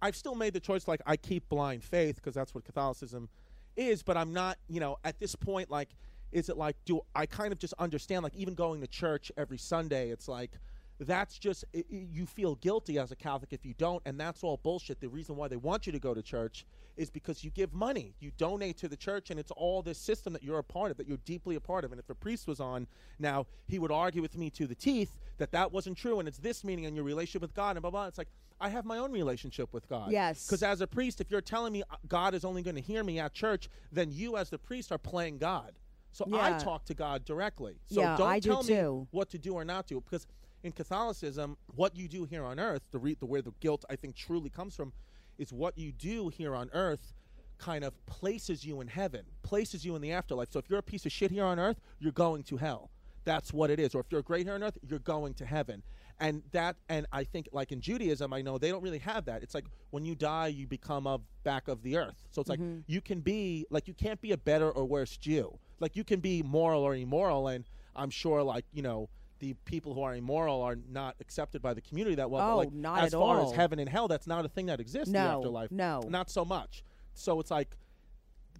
I've 0.00 0.16
still 0.16 0.34
made 0.34 0.52
the 0.52 0.60
choice. 0.60 0.86
Like 0.86 1.00
I 1.06 1.16
keep 1.16 1.48
blind 1.48 1.82
faith 1.82 2.16
because 2.16 2.34
that's 2.34 2.54
what 2.54 2.64
Catholicism 2.64 3.28
is, 3.76 4.02
but 4.02 4.16
I'm 4.16 4.32
not. 4.32 4.58
You 4.68 4.80
know, 4.80 4.96
at 5.04 5.18
this 5.18 5.34
point, 5.34 5.70
like, 5.70 5.88
is 6.30 6.48
it 6.48 6.56
like 6.56 6.76
do 6.84 7.00
I 7.14 7.26
kind 7.26 7.52
of 7.52 7.58
just 7.58 7.74
understand? 7.78 8.22
Like 8.22 8.34
even 8.34 8.54
going 8.54 8.80
to 8.80 8.86
church 8.86 9.32
every 9.36 9.58
Sunday, 9.58 10.10
it's 10.10 10.28
like 10.28 10.52
that's 11.00 11.38
just 11.38 11.64
you 11.88 12.26
feel 12.26 12.56
guilty 12.56 12.98
as 12.98 13.12
a 13.12 13.16
Catholic 13.16 13.52
if 13.52 13.64
you 13.64 13.74
don't, 13.78 14.02
and 14.04 14.18
that's 14.18 14.42
all 14.42 14.56
bullshit. 14.56 15.00
The 15.00 15.08
reason 15.08 15.36
why 15.36 15.48
they 15.48 15.56
want 15.56 15.86
you 15.86 15.92
to 15.92 15.98
go 15.98 16.12
to 16.14 16.22
church 16.22 16.66
is 16.96 17.08
because 17.10 17.44
you 17.44 17.50
give 17.50 17.72
money, 17.72 18.14
you 18.18 18.32
donate 18.36 18.76
to 18.78 18.88
the 18.88 18.96
church, 18.96 19.30
and 19.30 19.38
it's 19.38 19.52
all 19.52 19.82
this 19.82 19.98
system 19.98 20.32
that 20.32 20.42
you're 20.42 20.58
a 20.58 20.64
part 20.64 20.90
of, 20.90 20.96
that 20.96 21.06
you're 21.06 21.20
deeply 21.24 21.54
a 21.54 21.60
part 21.60 21.84
of. 21.84 21.92
And 21.92 22.00
if 22.00 22.10
a 22.10 22.14
priest 22.14 22.48
was 22.48 22.58
on 22.58 22.88
now, 23.20 23.46
he 23.68 23.78
would 23.78 23.92
argue 23.92 24.20
with 24.20 24.36
me 24.36 24.50
to 24.50 24.66
the 24.66 24.74
teeth 24.74 25.16
that 25.38 25.52
that 25.52 25.72
wasn't 25.72 25.96
true, 25.96 26.18
and 26.18 26.26
it's 26.26 26.38
this 26.38 26.64
meaning 26.64 26.86
and 26.86 26.96
your 26.96 27.04
relationship 27.04 27.42
with 27.42 27.54
God 27.54 27.76
and 27.76 27.82
blah 27.82 27.90
blah. 27.90 28.06
It's 28.06 28.18
like 28.18 28.28
I 28.60 28.68
have 28.68 28.84
my 28.84 28.98
own 28.98 29.12
relationship 29.12 29.72
with 29.72 29.88
God. 29.88 30.10
Yes. 30.10 30.46
Because 30.46 30.64
as 30.64 30.80
a 30.80 30.86
priest, 30.88 31.20
if 31.20 31.30
you're 31.30 31.40
telling 31.40 31.72
me 31.72 31.84
uh, 31.88 31.96
God 32.08 32.34
is 32.34 32.44
only 32.44 32.62
going 32.62 32.74
to 32.74 32.82
hear 32.82 33.04
me 33.04 33.20
at 33.20 33.32
church, 33.32 33.68
then 33.92 34.10
you 34.10 34.36
as 34.36 34.50
the 34.50 34.58
priest 34.58 34.90
are 34.90 34.98
playing 34.98 35.38
God. 35.38 35.74
So 36.10 36.26
I 36.34 36.58
talk 36.58 36.84
to 36.86 36.94
God 36.94 37.24
directly. 37.24 37.78
So 37.86 38.00
Yeah, 38.00 38.16
don't 38.16 38.26
I 38.28 38.40
do 38.40 38.48
tell 38.48 38.62
me 38.64 38.68
too. 38.74 39.06
what 39.12 39.30
to 39.30 39.38
do 39.38 39.54
or 39.54 39.64
not 39.64 39.86
do 39.86 40.00
because 40.00 40.26
in 40.62 40.72
Catholicism, 40.72 41.56
what 41.74 41.96
you 41.96 42.08
do 42.08 42.24
here 42.24 42.44
on 42.44 42.58
earth, 42.58 42.82
the, 42.90 42.98
re- 42.98 43.16
the 43.18 43.26
where 43.26 43.42
the 43.42 43.52
guilt 43.60 43.84
I 43.88 43.96
think 43.96 44.16
truly 44.16 44.50
comes 44.50 44.74
from, 44.74 44.92
is 45.38 45.52
what 45.52 45.78
you 45.78 45.92
do 45.92 46.28
here 46.28 46.54
on 46.54 46.70
earth 46.72 47.14
kind 47.58 47.84
of 47.84 47.94
places 48.06 48.64
you 48.64 48.80
in 48.80 48.88
heaven, 48.88 49.22
places 49.42 49.84
you 49.84 49.96
in 49.96 50.02
the 50.02 50.12
afterlife. 50.12 50.48
So 50.50 50.58
if 50.58 50.68
you're 50.68 50.78
a 50.78 50.82
piece 50.82 51.06
of 51.06 51.12
shit 51.12 51.30
here 51.30 51.44
on 51.44 51.58
earth, 51.58 51.80
you're 51.98 52.12
going 52.12 52.42
to 52.44 52.56
hell. 52.56 52.90
That's 53.24 53.52
what 53.52 53.70
it 53.70 53.78
is. 53.78 53.94
Or 53.94 54.00
if 54.00 54.06
you're 54.10 54.22
great 54.22 54.46
here 54.46 54.54
on 54.54 54.62
earth, 54.62 54.78
you're 54.88 55.00
going 55.00 55.34
to 55.34 55.44
heaven. 55.44 55.82
And 56.20 56.42
that, 56.52 56.76
and 56.88 57.06
I 57.12 57.24
think 57.24 57.48
like 57.52 57.70
in 57.70 57.80
Judaism, 57.80 58.32
I 58.32 58.42
know 58.42 58.58
they 58.58 58.70
don't 58.70 58.82
really 58.82 58.98
have 58.98 59.26
that. 59.26 59.42
It's 59.42 59.54
like 59.54 59.66
when 59.90 60.04
you 60.04 60.14
die, 60.14 60.48
you 60.48 60.66
become 60.66 61.06
of 61.06 61.20
back 61.44 61.68
of 61.68 61.82
the 61.82 61.96
earth. 61.96 62.16
So 62.30 62.40
it's 62.40 62.48
like 62.48 62.58
mm-hmm. 62.58 62.80
you 62.86 63.00
can 63.00 63.20
be 63.20 63.66
like 63.70 63.86
you 63.86 63.94
can't 63.94 64.20
be 64.20 64.32
a 64.32 64.36
better 64.36 64.70
or 64.70 64.84
worse 64.84 65.16
Jew. 65.16 65.56
Like 65.78 65.94
you 65.94 66.02
can 66.02 66.18
be 66.18 66.42
moral 66.42 66.82
or 66.82 66.96
immoral, 66.96 67.46
and 67.48 67.64
I'm 67.94 68.10
sure 68.10 68.42
like 68.42 68.64
you 68.72 68.82
know 68.82 69.08
the 69.40 69.54
people 69.64 69.94
who 69.94 70.02
are 70.02 70.14
immoral 70.14 70.62
are 70.62 70.76
not 70.90 71.16
accepted 71.20 71.62
by 71.62 71.74
the 71.74 71.80
community 71.80 72.16
that 72.16 72.30
well. 72.30 72.52
Oh, 72.52 72.56
like, 72.58 72.72
not 72.72 73.04
as 73.04 73.14
at 73.14 73.18
far 73.20 73.38
all. 73.40 73.50
as 73.50 73.56
heaven 73.56 73.78
and 73.78 73.88
hell, 73.88 74.08
that's 74.08 74.26
not 74.26 74.44
a 74.44 74.48
thing 74.48 74.66
that 74.66 74.80
exists 74.80 75.08
in 75.08 75.12
the 75.14 75.18
No, 75.22 75.38
afterlife. 75.38 75.70
no. 75.70 76.00
not 76.08 76.30
so 76.30 76.44
much. 76.44 76.82
So 77.14 77.38
it's 77.40 77.50
like 77.50 77.76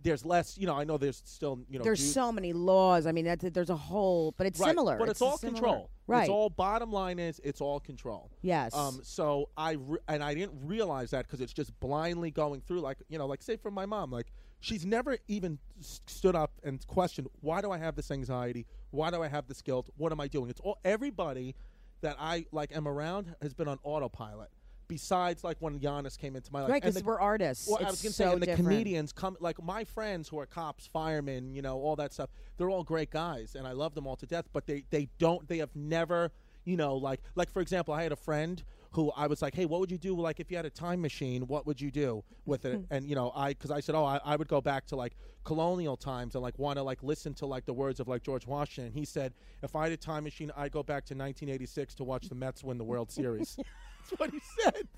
there's 0.05 0.25
less. 0.25 0.57
You 0.57 0.67
know, 0.69 0.77
I 0.77 0.85
know 0.85 0.97
there's 0.97 1.23
still 1.25 1.59
you 1.69 1.79
know 1.79 1.85
There's 1.85 1.99
Jews- 1.99 2.15
so 2.15 2.31
many 2.31 2.53
laws. 2.53 3.07
I 3.07 3.13
mean, 3.13 3.25
that's, 3.25 3.45
there's 3.51 3.71
a 3.71 3.77
whole, 3.77 4.33
but 4.37 4.47
it's 4.47 4.61
Right, 4.61 4.69
similar. 4.69 4.97
but 4.97 5.09
it's, 5.09 5.21
a 5.21 5.25
all 5.25 5.37
similar- 5.39 5.55
control. 5.61 5.91
Right. 6.07 6.21
It's 6.23 6.31
all 6.31 6.49
bottom 6.51 6.91
line 6.93 7.19
is 7.19 7.41
it's 7.45 7.61
all 7.61 7.81
control. 7.81 8.31
yes. 8.41 8.73
Um, 8.75 9.01
so 9.03 9.51
I 9.57 9.73
re- 9.73 9.99
and 10.09 10.23
I 10.23 10.35
didn't 10.35 10.53
realize 10.67 11.11
that 11.11 11.27
because 11.27 11.41
it's 11.41 11.53
just 11.53 11.79
blindly 11.81 12.31
going 12.31 12.61
through, 12.61 12.81
like 12.81 12.99
you 13.09 13.19
know, 13.19 13.27
like 13.27 13.43
say 13.43 13.57
for 13.57 13.71
my 13.71 13.85
mom, 13.87 14.11
like 14.13 14.33
she's 14.61 14.87
never 14.87 15.19
even 15.27 15.59
s- 15.81 16.01
stood 16.07 16.35
up 16.37 16.53
and 16.63 16.85
questioned 16.87 17.29
why 17.41 17.61
do 17.61 17.71
I 17.73 17.79
have 17.79 17.95
this 17.97 18.11
anxiety? 18.11 18.67
Why 18.91 19.11
do 19.11 19.23
I 19.23 19.29
have 19.29 19.47
this 19.47 19.63
guilt? 19.63 19.91
What 19.97 20.13
am 20.13 20.21
I 20.21 20.29
doing? 20.29 20.51
It's 20.51 20.61
all 20.61 20.79
everybody 20.85 21.55
that 22.01 22.17
I 22.19 22.47
like 22.53 22.75
am 22.75 22.87
around 22.87 23.35
has 23.43 23.55
been 23.55 23.69
on 23.69 23.79
autopilot. 23.83 24.51
Besides, 24.87 25.45
like 25.45 25.59
when 25.61 25.79
Giannis 25.81 26.17
came 26.19 26.35
into 26.35 26.51
my 26.51 26.61
life, 26.63 26.71
right, 26.71 26.83
And 26.83 26.95
because 26.95 27.05
we're 27.05 27.21
artists. 27.21 27.69
well, 27.69 27.77
it's 27.77 27.87
I 27.87 27.91
was 27.91 28.03
gonna 28.03 28.13
so 28.15 28.25
say, 28.25 28.33
and 28.33 28.41
the 28.41 28.47
different. 28.47 28.69
comedians 28.71 29.13
come, 29.13 29.37
like 29.39 29.63
my 29.63 29.85
friends 29.85 30.29
who 30.31 30.39
are 30.39 30.47
cops, 30.47 30.87
firemen, 30.87 31.55
you 31.55 31.61
know, 31.61 31.79
all 31.79 31.95
that 31.97 32.15
stuff. 32.15 32.31
They're 32.57 32.71
all 32.71 32.85
great 32.85 33.11
guys, 33.11 33.55
and 33.55 33.67
I 33.67 33.73
love 33.73 33.95
them 33.95 34.07
all 34.07 34.17
to 34.17 34.25
death. 34.25 34.47
But 34.51 34.67
they, 34.67 34.85
they 34.89 35.09
don't, 35.19 35.47
they 35.47 35.59
have 35.59 35.77
never, 35.77 36.31
you 36.65 36.79
know, 36.79 36.97
like, 36.97 37.21
like 37.35 37.51
for 37.51 37.61
example, 37.61 37.93
I 37.93 38.03
had 38.03 38.13
a 38.13 38.17
friend 38.17 38.63
who 38.91 39.11
I 39.17 39.27
was 39.27 39.43
like, 39.43 39.55
hey, 39.55 39.67
what 39.67 39.81
would 39.81 39.91
you 39.91 39.99
do, 39.99 40.17
like, 40.17 40.41
if 40.41 40.51
you 40.51 40.57
had 40.57 40.67
a 40.67 40.71
time 40.71 41.01
machine? 41.01 41.47
What 41.47 41.67
would 41.67 41.81
you 41.81 41.91
do 41.91 42.25
with 42.47 42.65
it? 42.65 42.77
Hmm. 42.77 42.85
and 42.91 43.09
you 43.09 43.15
know, 43.15 43.33
I, 43.35 43.51
because 43.51 43.71
I 43.71 43.81
said, 43.81 43.95
oh, 43.95 44.05
I, 44.05 44.21
I 44.25 44.37
would 44.37 44.49
go 44.49 44.61
back 44.61 44.87
to 44.87 44.97
like 44.97 45.15
colonial 45.45 45.97
times 45.97 46.35
and 46.35 46.43
like 46.43 46.59
want 46.59 46.79
to 46.79 46.83
like 46.83 47.03
listen 47.03 47.35
to 47.35 47.47
like 47.47 47.65
the 47.65 47.73
words 47.73 48.01
of 48.01 48.09
like 48.09 48.23
George 48.23 48.47
Washington. 48.47 48.93
He 48.93 49.05
said, 49.05 49.33
if 49.63 49.77
I 49.77 49.85
had 49.85 49.93
a 49.93 49.97
time 49.97 50.25
machine, 50.25 50.51
I'd 50.57 50.73
go 50.73 50.83
back 50.83 51.05
to 51.07 51.15
1986 51.15 51.95
to 51.97 52.05
watch 52.05 52.29
the 52.29 52.35
Mets 52.35 52.65
win 52.65 52.79
the 52.79 52.85
World 52.85 53.11
Series. 53.11 53.57
That's 54.11 54.21
what 54.21 54.31
he 54.31 54.41
said. 54.63 54.89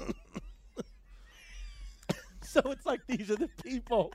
so 2.42 2.60
it's 2.66 2.86
like 2.86 3.00
these 3.06 3.30
are 3.30 3.36
the 3.36 3.50
people 3.64 4.12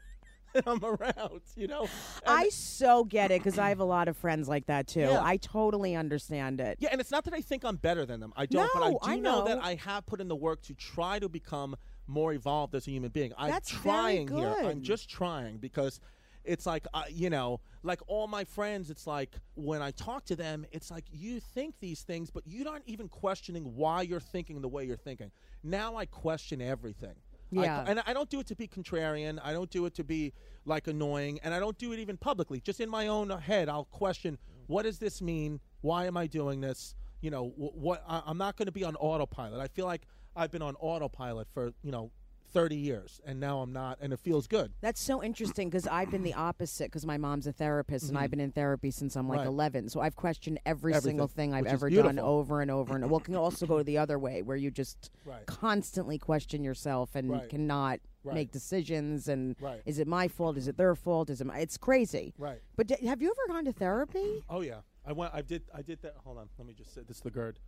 that 0.65 0.67
I'm 0.67 0.83
around, 0.83 1.41
you 1.55 1.67
know. 1.67 1.81
And- 1.81 1.89
I 2.25 2.49
so 2.49 3.03
get 3.03 3.31
it 3.31 3.43
because 3.43 3.57
I 3.57 3.69
have 3.69 3.79
a 3.79 3.85
lot 3.85 4.07
of 4.07 4.15
friends 4.17 4.47
like 4.47 4.67
that 4.67 4.87
too. 4.87 5.01
Yeah. 5.01 5.21
I 5.23 5.37
totally 5.37 5.95
understand 5.95 6.61
it. 6.61 6.77
yeah, 6.79 6.89
and 6.91 7.01
it's 7.01 7.11
not 7.11 7.23
that 7.25 7.33
I 7.33 7.41
think 7.41 7.65
I'm 7.65 7.77
better 7.77 8.05
than 8.05 8.19
them. 8.19 8.33
I 8.35 8.45
don't, 8.45 8.69
but 8.73 8.83
I 8.83 8.91
do 8.91 8.97
I 9.01 9.15
know. 9.17 9.45
that. 9.45 9.63
I 9.63 9.75
have 9.75 10.05
put 10.05 10.21
in 10.21 10.27
the 10.27 10.35
work 10.35 10.61
to 10.63 10.73
try 10.73 11.19
to 11.19 11.27
become 11.27 11.75
more 12.07 12.33
evolved 12.33 12.75
as 12.75 12.87
a 12.87 12.91
human 12.91 13.09
being. 13.09 13.33
I'm 13.37 13.49
That's 13.49 13.69
trying 13.69 14.27
here. 14.27 14.55
I'm 14.61 14.81
just 14.81 15.09
trying 15.09 15.57
because 15.57 15.99
it's 16.43 16.65
like 16.65 16.85
uh, 16.93 17.03
you 17.09 17.29
know, 17.29 17.61
like 17.83 18.01
all 18.07 18.27
my 18.27 18.43
friends. 18.43 18.89
It's 18.89 19.07
like 19.07 19.35
when 19.55 19.81
I 19.81 19.91
talk 19.91 20.25
to 20.25 20.35
them, 20.35 20.65
it's 20.71 20.91
like 20.91 21.05
you 21.11 21.39
think 21.39 21.75
these 21.79 22.01
things, 22.01 22.29
but 22.29 22.45
you 22.45 22.67
aren't 22.67 22.87
even 22.87 23.07
questioning 23.07 23.75
why 23.75 24.01
you're 24.01 24.19
thinking 24.19 24.61
the 24.61 24.67
way 24.67 24.85
you're 24.85 24.97
thinking. 24.97 25.31
Now 25.63 25.95
I 25.95 26.05
question 26.05 26.61
everything. 26.61 27.15
I- 27.61 27.63
Yeah. 27.65 27.85
and 27.87 28.01
I 28.05 28.13
don't 28.13 28.29
do 28.29 28.39
it 28.39 28.47
to 28.47 28.55
be 28.55 28.67
contrarian. 28.67 29.39
I 29.43 29.53
don't 29.53 29.69
do 29.69 29.85
it 29.85 29.93
to 29.95 30.03
be 30.03 30.33
like 30.65 30.87
annoying, 30.87 31.39
and 31.43 31.53
I 31.53 31.59
don't 31.59 31.77
do 31.77 31.91
it 31.93 31.99
even 31.99 32.17
publicly. 32.17 32.59
Just 32.61 32.79
in 32.79 32.89
my 32.89 33.07
own 33.07 33.29
head, 33.29 33.69
I'll 33.69 33.85
question: 33.85 34.37
What 34.67 34.83
does 34.83 34.99
this 34.99 35.21
mean? 35.21 35.59
Why 35.81 36.05
am 36.05 36.15
I 36.17 36.27
doing 36.27 36.61
this? 36.61 36.95
You 37.21 37.31
know, 37.31 37.49
wh- 37.49 37.75
what? 37.77 38.03
I, 38.07 38.21
I'm 38.25 38.37
not 38.37 38.55
going 38.57 38.65
to 38.67 38.71
be 38.71 38.83
on 38.83 38.95
autopilot. 38.95 39.59
I 39.59 39.67
feel 39.67 39.85
like 39.85 40.07
I've 40.35 40.51
been 40.51 40.61
on 40.61 40.75
autopilot 40.75 41.47
for 41.53 41.73
you 41.83 41.91
know 41.91 42.11
30 42.53 42.75
years, 42.75 43.19
and 43.25 43.39
now 43.39 43.59
I'm 43.61 43.73
not, 43.73 43.97
and 43.99 44.13
it 44.13 44.19
feels 44.19 44.45
good. 44.47 44.71
That's 44.81 45.01
so 45.01 45.23
interesting 45.23 45.69
because 45.69 45.87
I've 45.87 46.11
been 46.11 46.21
the 46.23 46.35
opposite 46.35 46.85
because 46.85 47.05
my 47.05 47.17
mom's 47.17 47.47
a 47.47 47.51
therapist 47.51 48.09
and 48.09 48.17
I've 48.17 48.29
been 48.29 48.39
in 48.39 48.51
therapy 48.51 48.91
since 48.91 49.15
I'm 49.15 49.27
like 49.27 49.39
Mm-hmm. 49.39 49.47
Right. 49.47 49.53
11. 49.53 49.89
So 49.89 49.99
I've 50.01 50.15
questioned 50.15 50.59
every 50.65 50.93
Everything, 50.93 51.09
single 51.11 51.27
thing 51.27 51.53
I've 51.53 51.63
which 51.63 51.73
is 51.73 51.73
ever 51.73 51.89
done 51.89 52.01
beautiful. 52.03 52.29
over 52.29 52.61
and 52.61 52.69
over 52.71 52.95
and 52.95 53.09
well, 53.09 53.19
it 53.19 53.23
can 53.25 53.35
also 53.35 53.65
go 53.65 53.81
the 53.81 53.97
other 53.97 54.19
way 54.19 54.41
where 54.43 54.55
you 54.55 54.69
just 54.71 55.09
Right. 55.25 55.45
constantly 55.47 56.17
question 56.19 56.63
yourself 56.63 57.15
and 57.15 57.31
Right. 57.31 57.49
cannot 57.49 57.99
Right. 58.23 58.35
make 58.35 58.51
decisions 58.51 59.27
and 59.27 59.55
Right. 59.59 59.81
is 59.85 59.97
it 59.99 60.07
my 60.07 60.27
fault? 60.27 60.55
Is 60.57 60.67
it 60.67 60.77
their 60.77 60.95
fault? 60.95 61.29
Is 61.31 61.41
it 61.41 61.47
my, 61.47 61.57
it's 61.57 61.77
crazy. 61.77 62.33
Right. 62.37 62.61
But 62.77 62.87
d- 62.87 63.05
have 63.07 63.21
you 63.21 63.29
ever 63.31 63.53
gone 63.53 63.65
to 63.65 63.73
therapy? 63.73 64.43
Oh 64.49 64.61
yeah, 64.61 64.81
I 65.05 65.11
went. 65.11 65.33
I 65.33 65.41
did. 65.41 65.63
I 65.73 65.81
did 65.81 66.01
that. 66.03 66.15
Hold 66.23 66.37
on. 66.37 66.47
Let 66.57 66.65
me 66.67 66.73
just 66.73 66.93
say 66.93 67.01
this. 67.05 67.17
Is 67.17 67.23
the 67.23 67.31
GERD. 67.31 67.59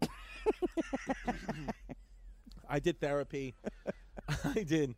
I 2.68 2.78
did 2.78 2.98
therapy. 3.00 3.54
I 4.56 4.62
did. 4.62 4.94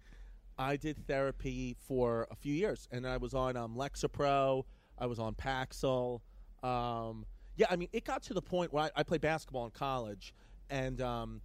I 0.58 0.76
did 0.76 1.06
therapy 1.06 1.76
for 1.86 2.26
a 2.30 2.34
few 2.36 2.54
years, 2.54 2.88
and 2.90 3.06
I 3.06 3.18
was 3.18 3.34
on 3.34 3.56
um, 3.56 3.76
Lexapro. 3.76 4.64
I 4.98 5.06
was 5.06 5.18
on 5.18 5.34
Paxil. 5.34 6.20
Um, 6.62 7.26
yeah, 7.56 7.66
I 7.70 7.76
mean, 7.76 7.88
it 7.92 8.04
got 8.04 8.22
to 8.24 8.34
the 8.34 8.42
point 8.42 8.72
where 8.72 8.84
I, 8.84 8.90
I 8.96 9.02
played 9.02 9.20
basketball 9.20 9.66
in 9.66 9.70
college, 9.72 10.34
and 10.70 11.00
um, 11.02 11.42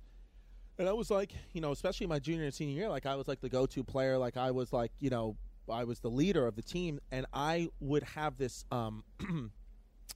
and 0.77 0.87
I 0.87 0.93
was 0.93 1.11
like, 1.11 1.33
you 1.53 1.61
know, 1.61 1.71
especially 1.71 2.07
my 2.07 2.19
junior 2.19 2.45
and 2.45 2.53
senior 2.53 2.75
year, 2.75 2.89
like 2.89 3.05
I 3.05 3.15
was 3.15 3.27
like 3.27 3.41
the 3.41 3.49
go-to 3.49 3.83
player. 3.83 4.17
Like 4.17 4.37
I 4.37 4.51
was 4.51 4.71
like, 4.71 4.91
you 4.99 5.09
know, 5.09 5.35
I 5.69 5.83
was 5.83 5.99
the 5.99 6.09
leader 6.09 6.47
of 6.47 6.55
the 6.55 6.61
team, 6.61 6.99
and 7.11 7.25
I 7.33 7.67
would 7.79 8.03
have 8.03 8.37
this 8.37 8.65
um, 8.71 9.03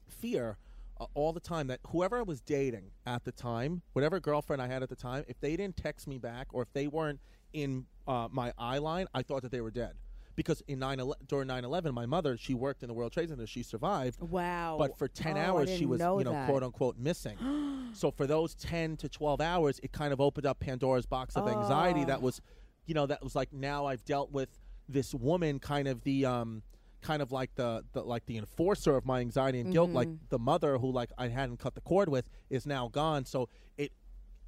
fear 0.08 0.58
uh, 1.00 1.06
all 1.14 1.34
the 1.34 1.40
time 1.40 1.68
that 1.68 1.80
whoever 1.88 2.18
I 2.18 2.22
was 2.22 2.42
dating 2.42 2.92
at 3.06 3.24
the 3.24 3.32
time, 3.32 3.82
whatever 3.94 4.20
girlfriend 4.20 4.62
I 4.62 4.68
had 4.68 4.84
at 4.84 4.90
the 4.90 4.96
time, 4.96 5.24
if 5.28 5.40
they 5.40 5.56
didn't 5.58 5.78
text 5.78 6.08
me 6.08 6.18
back 6.18 6.48
or 6.54 6.62
if 6.62 6.72
they 6.74 6.88
weren't 6.88 7.20
in 7.54 7.86
uh, 8.08 8.28
my 8.32 8.54
eye 8.58 8.78
line, 8.78 9.08
I 9.14 9.22
thought 9.22 9.42
that 9.44 9.52
they 9.52 9.62
were 9.62 9.72
dead. 9.72 9.94
Because 10.36 10.62
in 10.68 10.80
9 10.80 11.00
during 11.28 11.48
9/11, 11.48 11.94
my 11.94 12.06
mother 12.06 12.36
she 12.36 12.54
worked 12.54 12.84
in 12.84 12.90
the 12.90 12.94
World 12.94 13.14
Trade 13.14 13.30
Center. 13.30 13.48
She 13.48 13.64
survived, 13.64 14.20
Wow. 14.20 14.76
but 14.78 14.98
for 14.98 15.08
10 15.08 15.38
Oh, 15.38 15.40
hours 15.42 15.70
she 15.70 15.86
was 15.86 15.98
know 16.00 16.20
you 16.20 16.26
know 16.26 16.34
that. 16.34 16.50
quote 16.50 16.62
unquote 16.62 16.98
missing 16.98 17.38
so 17.94 18.12
for 18.12 18.28
those 18.28 18.54
10 18.56 18.98
to 18.98 19.08
12 19.08 19.40
hours 19.40 19.80
it 19.82 19.94
kind 19.94 20.12
of 20.12 20.20
opened 20.20 20.46
up 20.46 20.60
pandora's 20.60 21.06
box 21.06 21.38
of 21.38 21.48
anxiety 21.48 22.02
Oh. 22.02 22.06
that 22.08 22.22
was 22.22 22.42
you 22.86 22.94
know 22.94 23.06
that 23.06 23.24
was 23.24 23.34
like 23.34 23.54
now 23.54 23.86
i've 23.86 24.04
dealt 24.04 24.30
with 24.34 24.50
this 24.90 25.14
woman 25.16 25.58
kind 25.60 25.88
of 25.88 26.04
the 26.04 26.26
um 26.26 26.64
kind 27.06 27.22
of 27.22 27.32
like 27.32 27.54
the, 27.56 27.84
the 27.94 28.02
like 28.02 28.26
the 28.26 28.38
enforcer 28.38 28.96
of 28.98 29.06
my 29.06 29.20
anxiety 29.20 29.60
and 29.60 29.72
guilt 29.72 29.92
like 29.92 30.08
Mm-hmm. 30.08 30.26
the 30.30 30.40
mother 30.40 30.78
who 30.80 30.92
like 30.92 31.12
i 31.20 31.28
hadn't 31.28 31.60
cut 31.60 31.76
the 31.76 31.82
cord 31.82 32.10
with 32.10 32.28
is 32.50 32.66
now 32.66 32.88
gone 32.88 33.26
so 33.26 33.48
it 33.78 33.92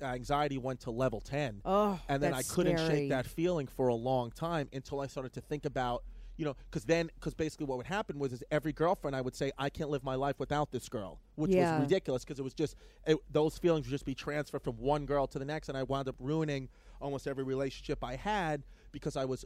anxiety 0.02 0.58
went 0.58 0.80
to 0.82 0.92
level 0.92 1.22
10 1.22 1.62
Oh, 1.66 2.00
and 2.10 2.22
then 2.22 2.34
I 2.34 2.42
couldn't 2.44 2.78
scary. 2.78 3.00
shake 3.02 3.10
that 3.10 3.26
feeling 3.28 3.68
for 3.68 3.88
a 3.90 3.96
long 3.96 4.32
time 4.32 4.70
until 4.74 5.02
I 5.02 5.08
started 5.08 5.34
to 5.34 5.42
think 5.42 5.66
about, 5.66 6.04
you 6.38 6.46
know, 6.46 6.56
because 6.70 6.86
then, 6.86 7.10
because 7.16 7.34
basically 7.34 7.66
what 7.66 7.78
would 7.78 7.88
happen 7.88 8.18
was, 8.20 8.32
is 8.32 8.44
every 8.52 8.72
girlfriend 8.74 9.16
I 9.16 9.22
would 9.22 9.36
say, 9.36 9.52
I 9.58 9.70
can't 9.70 9.90
live 9.90 10.04
my 10.04 10.16
life 10.16 10.36
without 10.40 10.72
this 10.72 10.88
girl, 10.88 11.20
which 11.36 11.52
Yeah. 11.52 11.62
was 11.76 11.82
ridiculous 11.84 12.24
because 12.24 12.40
it 12.40 12.44
was 12.44 12.54
just 12.54 12.76
it, 13.06 13.18
those 13.32 13.58
feelings 13.58 13.86
would 13.88 13.92
just 13.92 14.06
be 14.06 14.16
transferred 14.16 14.62
from 14.64 14.78
one 14.78 15.06
girl 15.06 15.26
to 15.28 15.38
the 15.40 15.46
next, 15.46 15.68
and 15.70 15.78
I 15.78 15.84
wound 15.84 16.08
up 16.08 16.16
ruining 16.20 16.70
almost 17.02 17.28
every 17.28 17.44
relationship 17.44 18.04
I 18.04 18.16
had 18.16 18.64
because 18.92 19.16
I 19.18 19.26
was. 19.26 19.44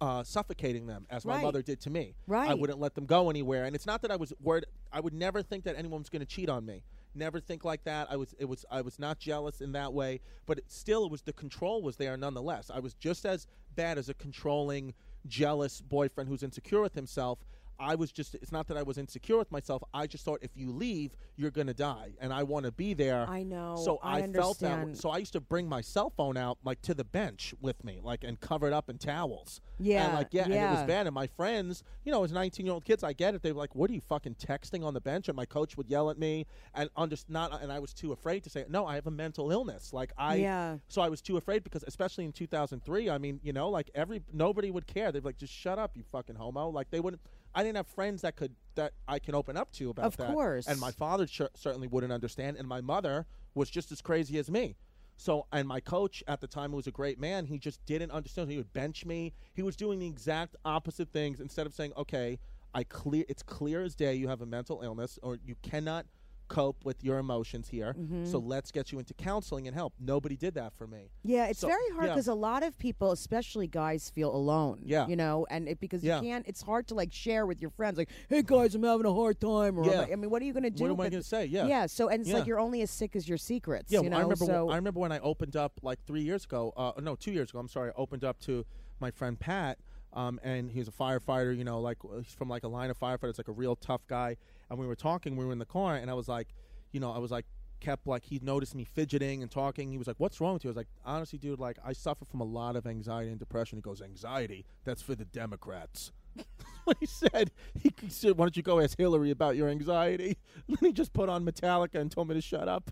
Uh, 0.00 0.22
suffocating 0.22 0.86
them 0.86 1.06
as 1.10 1.24
my 1.24 1.36
Right. 1.36 1.42
mother 1.44 1.62
did 1.62 1.80
to 1.82 1.90
me. 1.90 2.14
Right. 2.26 2.50
I 2.50 2.54
wouldn't 2.54 2.78
let 2.78 2.94
them 2.94 3.06
go 3.06 3.30
anywhere, 3.30 3.64
and 3.64 3.74
it's 3.74 3.86
not 3.86 4.02
that 4.02 4.10
I 4.10 4.16
was 4.16 4.32
worried. 4.40 4.66
I 4.92 5.00
would 5.00 5.14
never 5.14 5.42
think 5.42 5.64
that 5.64 5.76
anyone 5.76 6.00
was 6.00 6.08
going 6.08 6.20
to 6.20 6.26
cheat 6.26 6.48
on 6.48 6.64
me. 6.66 6.82
Never 7.14 7.40
think 7.40 7.64
like 7.64 7.82
that. 7.84 8.06
I 8.10 8.16
was. 8.16 8.34
It 8.38 8.44
was. 8.44 8.64
I 8.70 8.82
was 8.82 8.98
not 8.98 9.18
jealous 9.18 9.60
in 9.60 9.72
that 9.72 9.92
way, 9.92 10.20
but 10.46 10.58
it, 10.58 10.64
still, 10.68 11.04
it 11.06 11.10
was 11.10 11.22
the 11.22 11.32
control 11.32 11.82
was 11.82 11.96
there 11.96 12.16
nonetheless. 12.16 12.70
I 12.70 12.78
was 12.78 12.94
just 12.94 13.26
as 13.26 13.46
bad 13.74 13.98
as 13.98 14.08
a 14.08 14.14
controlling, 14.14 14.94
jealous 15.26 15.80
boyfriend 15.80 16.28
who's 16.28 16.42
insecure 16.42 16.80
with 16.80 16.94
himself. 16.94 17.40
I 17.80 17.94
was 17.94 18.12
just. 18.12 18.34
It's 18.36 18.52
not 18.52 18.68
that 18.68 18.76
I 18.76 18.82
was 18.82 18.98
insecure 18.98 19.38
with 19.38 19.50
myself. 19.50 19.82
I 19.94 20.06
just 20.06 20.24
thought 20.24 20.38
if 20.42 20.50
you 20.54 20.70
leave, 20.70 21.16
you're 21.36 21.50
going 21.50 21.66
to 21.66 21.74
die, 21.74 22.12
and 22.20 22.32
I 22.32 22.42
want 22.42 22.66
to 22.66 22.72
be 22.72 22.94
there. 22.94 23.26
I 23.28 23.42
know. 23.42 23.76
So 23.82 23.98
I 24.02 24.20
felt 24.40 24.58
that. 24.60 24.96
So 24.98 25.10
I 25.10 25.18
used 25.18 25.32
to 25.32 25.40
bring 25.40 25.68
my 25.68 25.80
cell 25.80 26.10
phone 26.10 26.36
out 26.36 26.58
like 26.62 26.82
to 26.82 26.94
the 26.94 27.04
bench 27.04 27.54
with 27.60 27.82
me, 27.82 28.00
like 28.02 28.22
and 28.22 28.38
cover 28.38 28.66
it 28.66 28.72
up 28.72 28.90
in 28.90 28.98
towels. 28.98 29.60
Yeah, 29.78 30.04
And 30.06 30.14
like 30.14 30.28
yeah, 30.32 30.44
and 30.44 30.52
it 30.52 30.70
was 30.70 30.86
bad. 30.86 31.06
And 31.06 31.14
my 31.14 31.26
friends, 31.26 31.82
you 32.04 32.12
know, 32.12 32.22
as 32.22 32.32
19 32.32 32.66
year 32.66 32.74
old 32.74 32.84
kids, 32.84 33.02
I 33.02 33.14
get 33.14 33.34
it. 33.34 33.42
They 33.42 33.52
were 33.52 33.58
like, 33.58 33.74
"What 33.74 33.90
are 33.90 33.94
you 33.94 34.02
fucking 34.02 34.34
texting 34.34 34.84
on 34.84 34.92
the 34.92 35.00
bench?" 35.00 35.28
And 35.28 35.36
my 35.36 35.46
coach 35.46 35.76
would 35.76 35.88
yell 35.88 36.10
at 36.10 36.18
me, 36.18 36.46
and 36.74 36.90
under 36.96 37.16
not, 37.28 37.62
and 37.62 37.72
I 37.72 37.78
was 37.78 37.94
too 37.94 38.12
afraid 38.12 38.44
to 38.44 38.50
say, 38.50 38.66
"No, 38.68 38.86
I 38.86 38.94
have 38.96 39.06
a 39.06 39.10
mental 39.10 39.50
illness." 39.50 39.92
Like 39.92 40.12
I, 40.18 40.36
Yeah. 40.36 40.76
So 40.88 41.00
I 41.00 41.08
was 41.08 41.22
too 41.22 41.38
afraid 41.38 41.64
because, 41.64 41.82
especially 41.86 42.24
in 42.26 42.32
2003, 42.32 43.08
I 43.08 43.18
mean, 43.18 43.40
you 43.42 43.52
know, 43.52 43.70
like 43.70 43.90
every 43.94 44.22
nobody 44.32 44.70
would 44.70 44.86
care. 44.86 45.10
They'd 45.12 45.20
be 45.20 45.28
like, 45.28 45.38
"Just 45.38 45.52
shut 45.54 45.78
up, 45.78 45.96
you 45.96 46.02
fucking 46.02 46.36
homo." 46.36 46.68
Like 46.68 46.90
they 46.90 47.00
wouldn't. 47.00 47.22
I 47.54 47.62
didn't 47.62 47.76
have 47.76 47.86
friends 47.88 48.22
that 48.22 48.36
could 48.36 48.54
that 48.76 48.92
I 49.08 49.18
can 49.18 49.34
open 49.34 49.56
up 49.56 49.72
to 49.72 49.90
about 49.90 50.06
Of 50.06 50.16
that. 50.18 50.32
course. 50.32 50.66
And 50.66 50.78
my 50.80 50.92
father 50.92 51.26
cer- 51.26 51.50
certainly 51.54 51.88
wouldn't 51.88 52.12
understand, 52.12 52.56
and 52.56 52.66
my 52.68 52.80
mother 52.80 53.26
was 53.54 53.68
just 53.68 53.90
as 53.92 54.00
crazy 54.00 54.38
as 54.38 54.50
me. 54.50 54.76
So, 55.16 55.46
and 55.52 55.68
my 55.68 55.80
coach 55.80 56.22
at 56.28 56.40
the 56.40 56.46
time, 56.46 56.70
who 56.70 56.76
was 56.76 56.86
a 56.86 56.92
great 56.92 57.18
man, 57.18 57.44
he 57.46 57.58
just 57.58 57.84
didn't 57.84 58.10
understand. 58.10 58.50
He 58.50 58.56
would 58.56 58.72
bench 58.72 59.04
me. 59.04 59.34
He 59.54 59.62
was 59.62 59.76
doing 59.76 59.98
the 59.98 60.06
exact 60.06 60.56
opposite 60.64 61.12
things. 61.12 61.40
Instead 61.40 61.66
of 61.66 61.74
saying, 61.74 61.92
"Okay, 61.96 62.38
I 62.72 62.84
clear, 62.84 63.24
it's 63.28 63.42
clear 63.42 63.82
as 63.82 63.94
day 63.94 64.14
you 64.14 64.28
have 64.28 64.40
a 64.40 64.46
mental 64.46 64.80
illness, 64.82 65.18
or 65.22 65.38
you 65.44 65.56
cannot 65.62 66.06
cope 66.50 66.84
with 66.84 67.02
your 67.02 67.18
emotions 67.18 67.68
here. 67.68 67.94
Mm-hmm. 67.98 68.26
So 68.26 68.38
let's 68.38 68.70
get 68.70 68.92
you 68.92 68.98
into 68.98 69.14
counseling 69.14 69.66
and 69.66 69.74
help." 69.74 69.94
Nobody 69.98 70.36
did 70.36 70.54
that 70.54 70.74
for 70.74 70.86
me. 70.86 71.08
Yeah, 71.22 71.46
it's 71.46 71.60
So- 71.60 71.68
very 71.68 71.88
hard 71.94 72.06
yeah. 72.08 72.14
because 72.14 72.28
a 72.28 72.34
lot 72.34 72.62
of 72.62 72.76
people, 72.76 73.12
especially 73.12 73.66
guys, 73.68 74.10
feel 74.10 74.34
alone. 74.34 74.80
Yeah. 74.84 75.06
you 75.06 75.16
know, 75.16 75.46
and 75.48 75.68
it, 75.68 75.80
because 75.80 76.02
Yeah. 76.04 76.20
you 76.20 76.28
can't. 76.28 76.46
It's 76.46 76.60
hard 76.62 76.88
to 76.88 76.94
like 76.94 77.12
share 77.12 77.46
with 77.46 77.60
your 77.62 77.70
friends, 77.70 77.96
like, 77.96 78.10
"Hey 78.28 78.42
guys, 78.42 78.74
I'm 78.74 78.82
having 78.82 79.06
a 79.06 79.14
hard 79.14 79.40
time." 79.40 79.78
Or 79.78 79.86
Yeah. 79.86 80.06
I 80.12 80.16
mean, 80.16 80.28
what 80.30 80.42
are 80.42 80.44
you 80.44 80.52
going 80.52 80.64
to 80.64 80.70
do? 80.70 80.84
What 80.84 80.90
am 80.90 81.00
I 81.00 81.08
going 81.08 81.22
to 81.22 81.28
say? 81.28 81.46
Yeah. 81.46 81.66
yeah. 81.66 81.86
So 81.86 82.08
and 82.08 82.20
it's 82.20 82.28
Yeah. 82.28 82.38
like 82.38 82.46
you're 82.46 82.60
only 82.60 82.82
as 82.82 82.90
sick 82.90 83.16
as 83.16 83.28
your 83.28 83.38
secrets. 83.38 83.90
Yeah, 83.92 84.00
you 84.02 84.10
know. 84.10 84.16
I 84.18 84.22
remember. 84.22 84.44
so 84.44 84.68
I 84.70 84.76
remember 84.76 85.00
when 85.00 85.12
I 85.12 85.20
opened 85.20 85.56
up 85.56 85.80
like 85.82 86.04
three 86.04 86.22
years 86.22 86.44
ago. 86.44 86.72
Uh, 86.76 86.92
no, 87.00 87.14
two 87.16 87.32
years 87.32 87.50
ago. 87.50 87.58
I'm 87.60 87.68
sorry. 87.68 87.90
I 87.90 87.92
opened 87.96 88.24
up 88.24 88.38
to 88.40 88.66
my 88.98 89.10
friend 89.10 89.38
Pat, 89.38 89.78
um, 90.12 90.38
and 90.42 90.70
he's 90.70 90.88
a 90.88 90.92
firefighter. 90.92 91.56
You 91.56 91.64
know, 91.64 91.80
like 91.80 91.98
he's 92.18 92.32
from 92.34 92.48
like 92.48 92.64
a 92.64 92.68
line 92.68 92.90
of 92.90 92.98
firefighters, 92.98 93.38
like 93.38 93.48
a 93.48 93.52
real 93.52 93.76
tough 93.76 94.06
guy. 94.06 94.36
And 94.70 94.78
we 94.78 94.86
were 94.86 94.94
talking. 94.96 95.36
We 95.36 95.44
were 95.44 95.52
in 95.52 95.58
the 95.58 95.66
car, 95.66 95.96
and 95.96 96.10
I 96.10 96.14
was 96.14 96.28
like, 96.28 96.48
you 96.92 97.00
know, 97.00 97.12
I 97.12 97.18
was 97.18 97.30
like, 97.30 97.44
kept 97.80 98.06
like 98.06 98.24
he 98.24 98.38
noticed 98.42 98.74
me 98.74 98.84
fidgeting 98.84 99.42
and 99.42 99.50
talking. 99.50 99.90
He 99.90 99.98
was 99.98 100.06
like, 100.06 100.16
"What's 100.18 100.40
wrong 100.40 100.54
with 100.54 100.64
you?" 100.64 100.68
I 100.68 100.72
was 100.72 100.76
like, 100.76 100.88
"Honestly, 101.04 101.38
dude, 101.38 101.58
like 101.58 101.78
I 101.84 101.92
suffer 101.92 102.24
from 102.24 102.40
a 102.40 102.44
lot 102.44 102.76
of 102.76 102.86
anxiety 102.86 103.30
and 103.30 103.38
depression." 103.38 103.78
He 103.78 103.82
goes, 103.82 104.00
"Anxiety? 104.02 104.64
That's 104.84 105.02
for 105.02 105.14
the 105.14 105.24
Democrats." 105.24 106.12
what 106.84 106.96
he 107.00 107.06
said. 107.06 107.50
He 107.82 107.92
said, 108.08 108.36
"Why 108.36 108.44
don't 108.44 108.56
you 108.56 108.62
go 108.62 108.80
ask 108.80 108.96
Hillary 108.98 109.30
about 109.30 109.56
your 109.56 109.68
anxiety?" 109.68 110.36
And 110.68 110.76
then 110.80 110.88
he 110.90 110.92
just 110.92 111.12
put 111.12 111.28
on 111.28 111.44
Metallica 111.44 111.96
and 111.96 112.10
told 112.10 112.28
me 112.28 112.34
to 112.34 112.40
shut 112.40 112.68
up. 112.68 112.90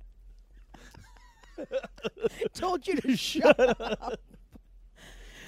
told 2.55 2.87
you 2.87 2.97
to 2.97 3.17
shut 3.17 3.59
up. 3.81 4.21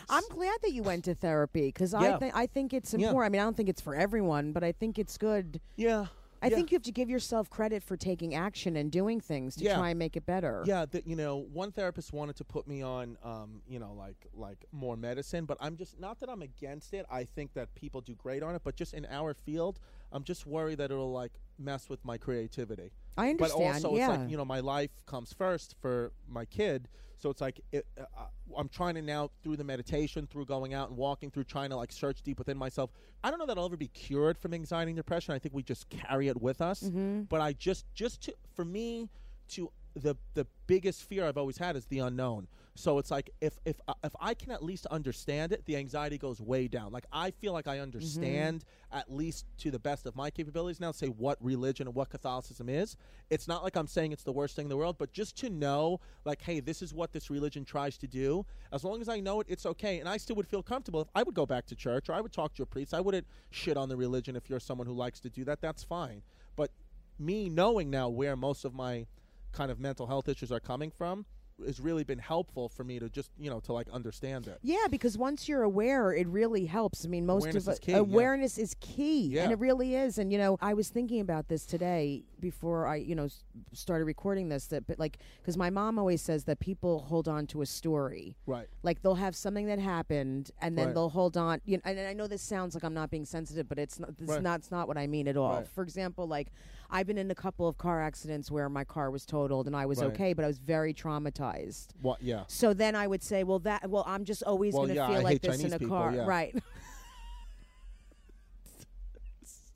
I'm 0.09 0.29
glad 0.29 0.59
that 0.63 0.73
you 0.73 0.83
went 0.83 1.05
to 1.05 1.15
therapy 1.15 1.67
because 1.69 1.95
I 1.95 2.03
Yeah. 2.09 2.19
think 2.19 2.35
I 2.37 2.47
think 2.47 2.73
it's 2.75 2.93
Yeah. 2.93 3.07
important. 3.09 3.31
I 3.31 3.33
mean, 3.33 3.41
I 3.41 3.45
don't 3.45 3.57
think 3.57 3.69
it's 3.69 3.81
for 3.81 3.95
everyone, 3.95 4.53
but 4.53 4.65
I 4.65 4.73
think 4.73 4.99
it's 4.99 5.17
good. 5.17 5.61
Yeah. 5.77 6.07
I 6.43 6.47
yeah. 6.49 6.57
think 6.57 6.71
you 6.71 6.77
have 6.77 6.83
to 6.85 6.93
give 6.93 7.11
yourself 7.11 7.51
credit 7.51 7.83
for 7.83 7.97
taking 7.97 8.35
action 8.35 8.77
and 8.77 8.91
doing 8.91 9.21
things 9.21 9.57
to 9.57 9.65
Yeah. 9.65 9.77
try 9.77 9.91
and 9.91 9.99
make 9.99 10.17
it 10.17 10.25
better. 10.25 10.63
Yeah, 10.67 10.87
that 10.87 11.07
you 11.07 11.15
know, 11.15 11.37
one 11.53 11.71
therapist 11.71 12.13
wanted 12.13 12.37
to 12.37 12.45
put 12.45 12.67
me 12.67 12.81
on, 12.83 13.19
um, 13.23 13.61
you 13.69 13.79
know, 13.79 13.93
like 13.93 14.27
like 14.35 14.65
more 14.73 14.97
medicine, 14.97 15.45
but 15.45 15.59
I'm 15.61 15.77
just 15.77 16.01
not 16.01 16.19
that 16.21 16.31
I'm 16.31 16.43
against 16.43 16.95
it. 16.95 17.05
I 17.11 17.25
think 17.25 17.53
that 17.55 17.75
people 17.75 18.01
do 18.01 18.15
great 18.15 18.43
on 18.43 18.55
it, 18.55 18.63
but 18.65 18.75
just 18.75 18.95
in 18.95 19.07
our 19.11 19.35
field, 19.35 19.81
I'm 20.13 20.25
just 20.25 20.47
worried 20.47 20.79
that 20.79 20.91
it'll 20.91 21.13
like 21.13 21.33
mess 21.59 21.89
with 21.89 22.05
my 22.05 22.17
creativity. 22.17 22.91
I 23.19 23.31
understand. 23.31 23.61
But 23.83 23.87
also, 23.87 23.97
yeah. 23.97 24.11
it's 24.11 24.19
like 24.21 24.31
you 24.31 24.37
know, 24.39 24.45
my 24.47 24.61
life 24.61 25.05
comes 25.05 25.33
first 25.35 25.75
for 25.81 26.13
my 26.27 26.47
kid, 26.47 26.89
so 27.21 27.31
it's 27.31 27.41
like 27.41 27.61
it, 27.71 27.87
uh, 27.99 28.05
uh, 28.19 28.25
I'm 28.57 28.69
trying 28.69 28.95
to 28.95 29.03
now 29.03 29.31
through 29.43 29.57
the 29.57 29.65
meditation, 29.65 30.27
through 30.27 30.47
going 30.47 30.75
out 30.75 30.89
and 30.89 30.97
walking, 30.97 31.31
through 31.31 31.45
trying 31.45 31.71
to 31.71 31.77
like 31.77 31.93
search 31.93 32.23
deep 32.23 32.39
within 32.39 32.57
myself. 32.57 32.91
I 33.23 33.31
don't 33.31 33.39
know 33.39 33.47
that 33.47 33.59
I'll 33.59 33.67
ever 33.67 33.77
be 33.77 33.89
cured 33.89 34.39
from 34.39 34.55
anxiety 34.55 34.91
and 34.91 34.97
depression. 34.97 35.35
I 35.35 35.39
think 35.39 35.55
we 35.55 35.63
just 35.63 35.89
carry 35.91 36.29
it 36.29 36.41
with 36.41 36.61
us. 36.61 36.83
Mm-hmm. 36.83 37.23
But 37.23 37.41
I 37.41 37.53
just 37.53 37.85
just 37.95 38.23
to 38.23 38.35
for 38.55 38.65
me 38.65 39.09
to 39.51 39.71
the 39.95 40.17
the 40.35 40.47
biggest 40.67 41.03
fear 41.05 41.27
I've 41.27 41.37
always 41.39 41.59
had 41.59 41.77
is 41.77 41.85
the 41.87 41.99
unknown. 41.99 42.49
So 42.77 42.99
it's 42.99 43.11
like 43.11 43.31
if 43.41 43.59
if 43.65 43.81
uh, 43.89 43.95
if 44.05 44.15
I 44.21 44.35
can 44.35 44.51
at 44.51 44.63
least 44.63 44.87
understand 44.87 45.53
it, 45.53 45.65
the 45.67 45.77
anxiety 45.77 46.19
goes 46.19 46.41
way 46.41 46.69
down. 46.69 46.93
Like 46.93 47.05
I 47.13 47.31
feel 47.31 47.53
like 47.53 47.67
I 47.67 47.81
understand 47.81 48.65
at 48.93 49.13
least 49.13 49.47
to 49.59 49.71
the 49.71 49.79
best 49.79 50.07
of 50.07 50.17
my 50.17 50.31
capabilities 50.31 50.81
now. 50.81 50.93
Say 50.93 51.09
what 51.09 51.37
religion 51.43 51.89
and 51.89 51.95
what 51.95 52.11
Catholicism 52.11 52.69
is. 52.69 52.97
It's 53.29 53.49
not 53.49 53.63
like 53.63 53.77
I'm 53.77 53.87
saying 53.87 54.13
it's 54.13 54.23
the 54.23 54.33
worst 54.33 54.57
thing 54.57 54.67
in 54.67 54.69
the 54.69 54.77
world, 54.77 54.97
but 54.99 55.13
just 55.13 55.37
to 55.39 55.51
know, 55.51 56.01
like, 56.25 56.43
hey, 56.43 56.61
this 56.61 56.81
is 56.81 56.95
what 56.95 57.13
this 57.13 57.29
religion 57.29 57.65
tries 57.65 57.99
to 57.99 58.07
do. 58.07 58.47
As 58.73 58.85
long 58.85 59.01
as 59.01 59.09
I 59.09 59.21
know 59.21 59.41
it, 59.41 59.47
it's 59.49 59.67
okay, 59.67 59.99
and 59.99 60.09
I 60.09 60.17
still 60.17 60.37
would 60.37 60.49
feel 60.49 60.63
comfortable 60.63 61.01
if 61.01 61.09
I 61.15 61.23
would 61.23 61.35
go 61.35 61.47
back 61.47 61.67
to 61.67 61.75
church 61.75 62.09
or 62.09 62.15
I 62.15 62.21
would 62.21 62.33
talk 62.33 62.55
to 62.55 62.63
a 62.63 62.67
priest. 62.67 62.95
I 62.95 63.01
wouldn't 63.01 63.27
shit 63.51 63.77
on 63.77 63.89
the 63.89 63.97
religion 63.97 64.37
if 64.37 64.49
you're 64.49 64.61
someone 64.61 64.87
who 64.87 64.95
likes 64.95 65.21
to 65.21 65.31
do 65.31 65.45
that. 65.45 65.61
That's 65.61 65.83
fine. 65.83 66.23
But 66.57 66.71
me 67.19 67.49
knowing 67.49 67.91
now 67.91 68.09
where 68.09 68.37
most 68.37 68.65
of 68.65 68.75
my 68.75 69.07
kind 69.53 69.71
of 69.71 69.81
mental 69.81 70.07
health 70.07 70.29
issues 70.29 70.53
are 70.53 70.61
coming 70.61 70.91
from 70.91 71.27
has 71.67 71.81
really 71.81 72.05
been 72.05 72.19
helpful 72.19 72.69
for 72.69 72.85
me 72.85 72.99
to 72.99 73.09
just 73.09 73.31
you 73.39 73.51
know 73.51 73.61
to 73.61 73.73
like 73.73 73.89
understand 73.91 74.47
it. 74.47 74.59
Yeah, 74.63 74.87
because 74.91 75.17
once 75.19 75.49
you're 75.49 75.63
aware, 75.63 76.13
it 76.13 76.27
really 76.29 76.67
helps. 76.67 77.05
I 77.05 77.09
mean, 77.09 77.27
most 77.27 77.43
Awareness 77.45 77.67
of 77.67 77.73
is 77.75 77.79
key, 77.79 77.93
yeah. 77.93 77.99
awareness 77.99 78.59
is 78.59 78.77
key, 78.81 79.21
Yeah. 79.29 79.45
and 79.45 79.53
it 79.53 79.59
really 79.59 79.95
is. 79.95 80.19
And 80.19 80.33
you 80.33 80.39
know, 80.39 80.57
I 80.61 80.75
was 80.75 80.89
thinking 80.89 81.21
about 81.21 81.49
this 81.49 81.67
today 81.67 82.25
before 82.41 82.87
I, 82.87 82.97
you 82.97 83.15
know, 83.15 83.29
started 83.73 84.05
recording 84.05 84.49
this. 84.49 84.67
That, 84.67 84.87
but 84.87 84.99
like, 84.99 85.19
because 85.41 85.57
my 85.57 85.71
mom 85.71 85.99
always 85.99 86.23
says 86.23 86.45
that 86.45 86.61
people 86.61 87.01
hold 87.01 87.29
on 87.29 87.47
to 87.49 87.63
a 87.63 87.67
story. 87.67 88.37
Right. 88.47 88.67
Like 88.83 89.03
they'll 89.03 89.15
have 89.17 89.35
something 89.37 89.67
that 89.67 89.79
happened, 89.79 90.51
and 90.61 90.77
then 90.77 90.87
Right. 90.87 90.95
they'll 90.95 91.11
hold 91.11 91.37
on. 91.37 91.61
You 91.65 91.77
know, 91.79 91.83
and 91.85 91.99
I 92.01 92.13
know 92.13 92.27
this 92.27 92.43
sounds 92.43 92.75
like 92.75 92.85
I'm 92.85 92.95
not 92.95 93.11
being 93.11 93.25
sensitive, 93.25 93.69
but 93.69 93.79
it's 93.79 93.99
not. 94.01 94.17
This 94.17 94.29
Right. 94.29 94.43
not. 94.43 94.61
It's 94.61 94.71
not 94.71 94.89
what 94.89 94.97
I 94.99 95.07
mean 95.07 95.29
at 95.29 95.37
all. 95.37 95.57
Right. 95.57 95.69
For 95.69 95.83
example, 95.83 96.27
like 96.27 96.51
I've 96.91 97.07
been 97.07 97.19
in 97.19 97.31
a 97.31 97.35
couple 97.35 97.69
of 97.69 97.79
car 97.79 98.03
accidents 98.03 98.51
where 98.51 98.69
my 98.69 98.85
car 98.85 99.11
was 99.11 99.25
totaled, 99.25 99.67
and 99.67 99.77
I 99.77 99.87
was 99.87 99.99
Right. 100.01 100.09
okay, 100.13 100.33
but 100.33 100.45
I 100.45 100.49
was 100.49 100.59
very 100.59 100.93
traumatized. 100.93 101.89
What? 102.03 102.21
Yeah. 102.23 102.45
So 102.49 102.75
then 102.75 102.95
I 102.97 103.07
would 103.07 103.23
say, 103.23 103.45
well, 103.45 103.61
that 103.61 103.89
well, 103.89 104.05
I'm 104.07 104.25
just 104.25 104.43
always 104.43 104.75
Well, 104.75 104.83
going 104.83 104.91
to 104.91 104.95
yeah, 104.97 105.07
feel 105.09 105.17
I 105.17 105.23
like 105.23 105.33
hate 105.35 105.43
this 105.43 105.51
Chinese 105.57 105.67
in 105.67 105.73
a 105.75 105.79
people, 105.79 105.97
car, 105.97 106.13
yeah. 106.15 106.27
right? 106.27 106.55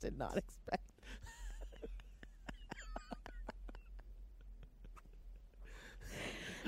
Did 0.01 0.17
not 0.19 0.37
expect. 0.37 0.83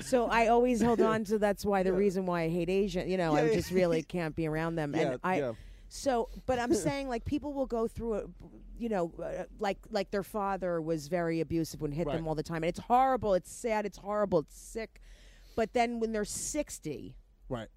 so 0.00 0.26
I 0.26 0.46
always 0.48 0.80
hold 0.82 1.00
on 1.00 1.24
to. 1.24 1.38
That's 1.38 1.64
why 1.64 1.82
the 1.82 1.92
reason 1.92 2.26
why 2.26 2.42
I 2.42 2.48
hate 2.48 2.70
Asian. 2.70 3.08
You 3.08 3.16
know, 3.16 3.34
Yeah, 3.34 3.42
I 3.42 3.44
yeah. 3.46 3.54
just 3.54 3.70
really 3.70 4.02
can't 4.02 4.34
be 4.34 4.46
around 4.46 4.76
them. 4.76 4.94
Yeah. 4.98 5.02
and 5.12 5.20
I 5.24 5.38
yeah. 5.38 5.52
So, 5.98 6.28
but 6.46 6.58
I'm 6.58 6.72
saying 6.86 7.08
like 7.08 7.24
people 7.24 7.52
will 7.52 7.66
go 7.66 7.86
through 7.88 8.14
it. 8.14 8.26
You 8.78 8.88
know, 8.88 9.12
uh, 9.22 9.44
like 9.58 9.78
like 9.90 10.10
their 10.10 10.22
father 10.22 10.80
was 10.80 11.08
very 11.08 11.40
abusive 11.40 11.82
and 11.82 11.92
hit 11.92 12.06
Right. 12.06 12.16
them 12.16 12.28
all 12.28 12.34
the 12.36 12.42
time, 12.44 12.62
and 12.62 12.68
it's 12.68 12.78
horrible. 12.78 13.34
It's 13.34 13.50
sad. 13.52 13.84
It's 13.86 13.98
horrible. 13.98 14.40
It's 14.40 14.56
sick. 14.56 15.00
But 15.56 15.72
then 15.72 15.98
when 15.98 16.12
they're 16.12 16.24
60, 16.24 17.16
Right. 17.48 17.68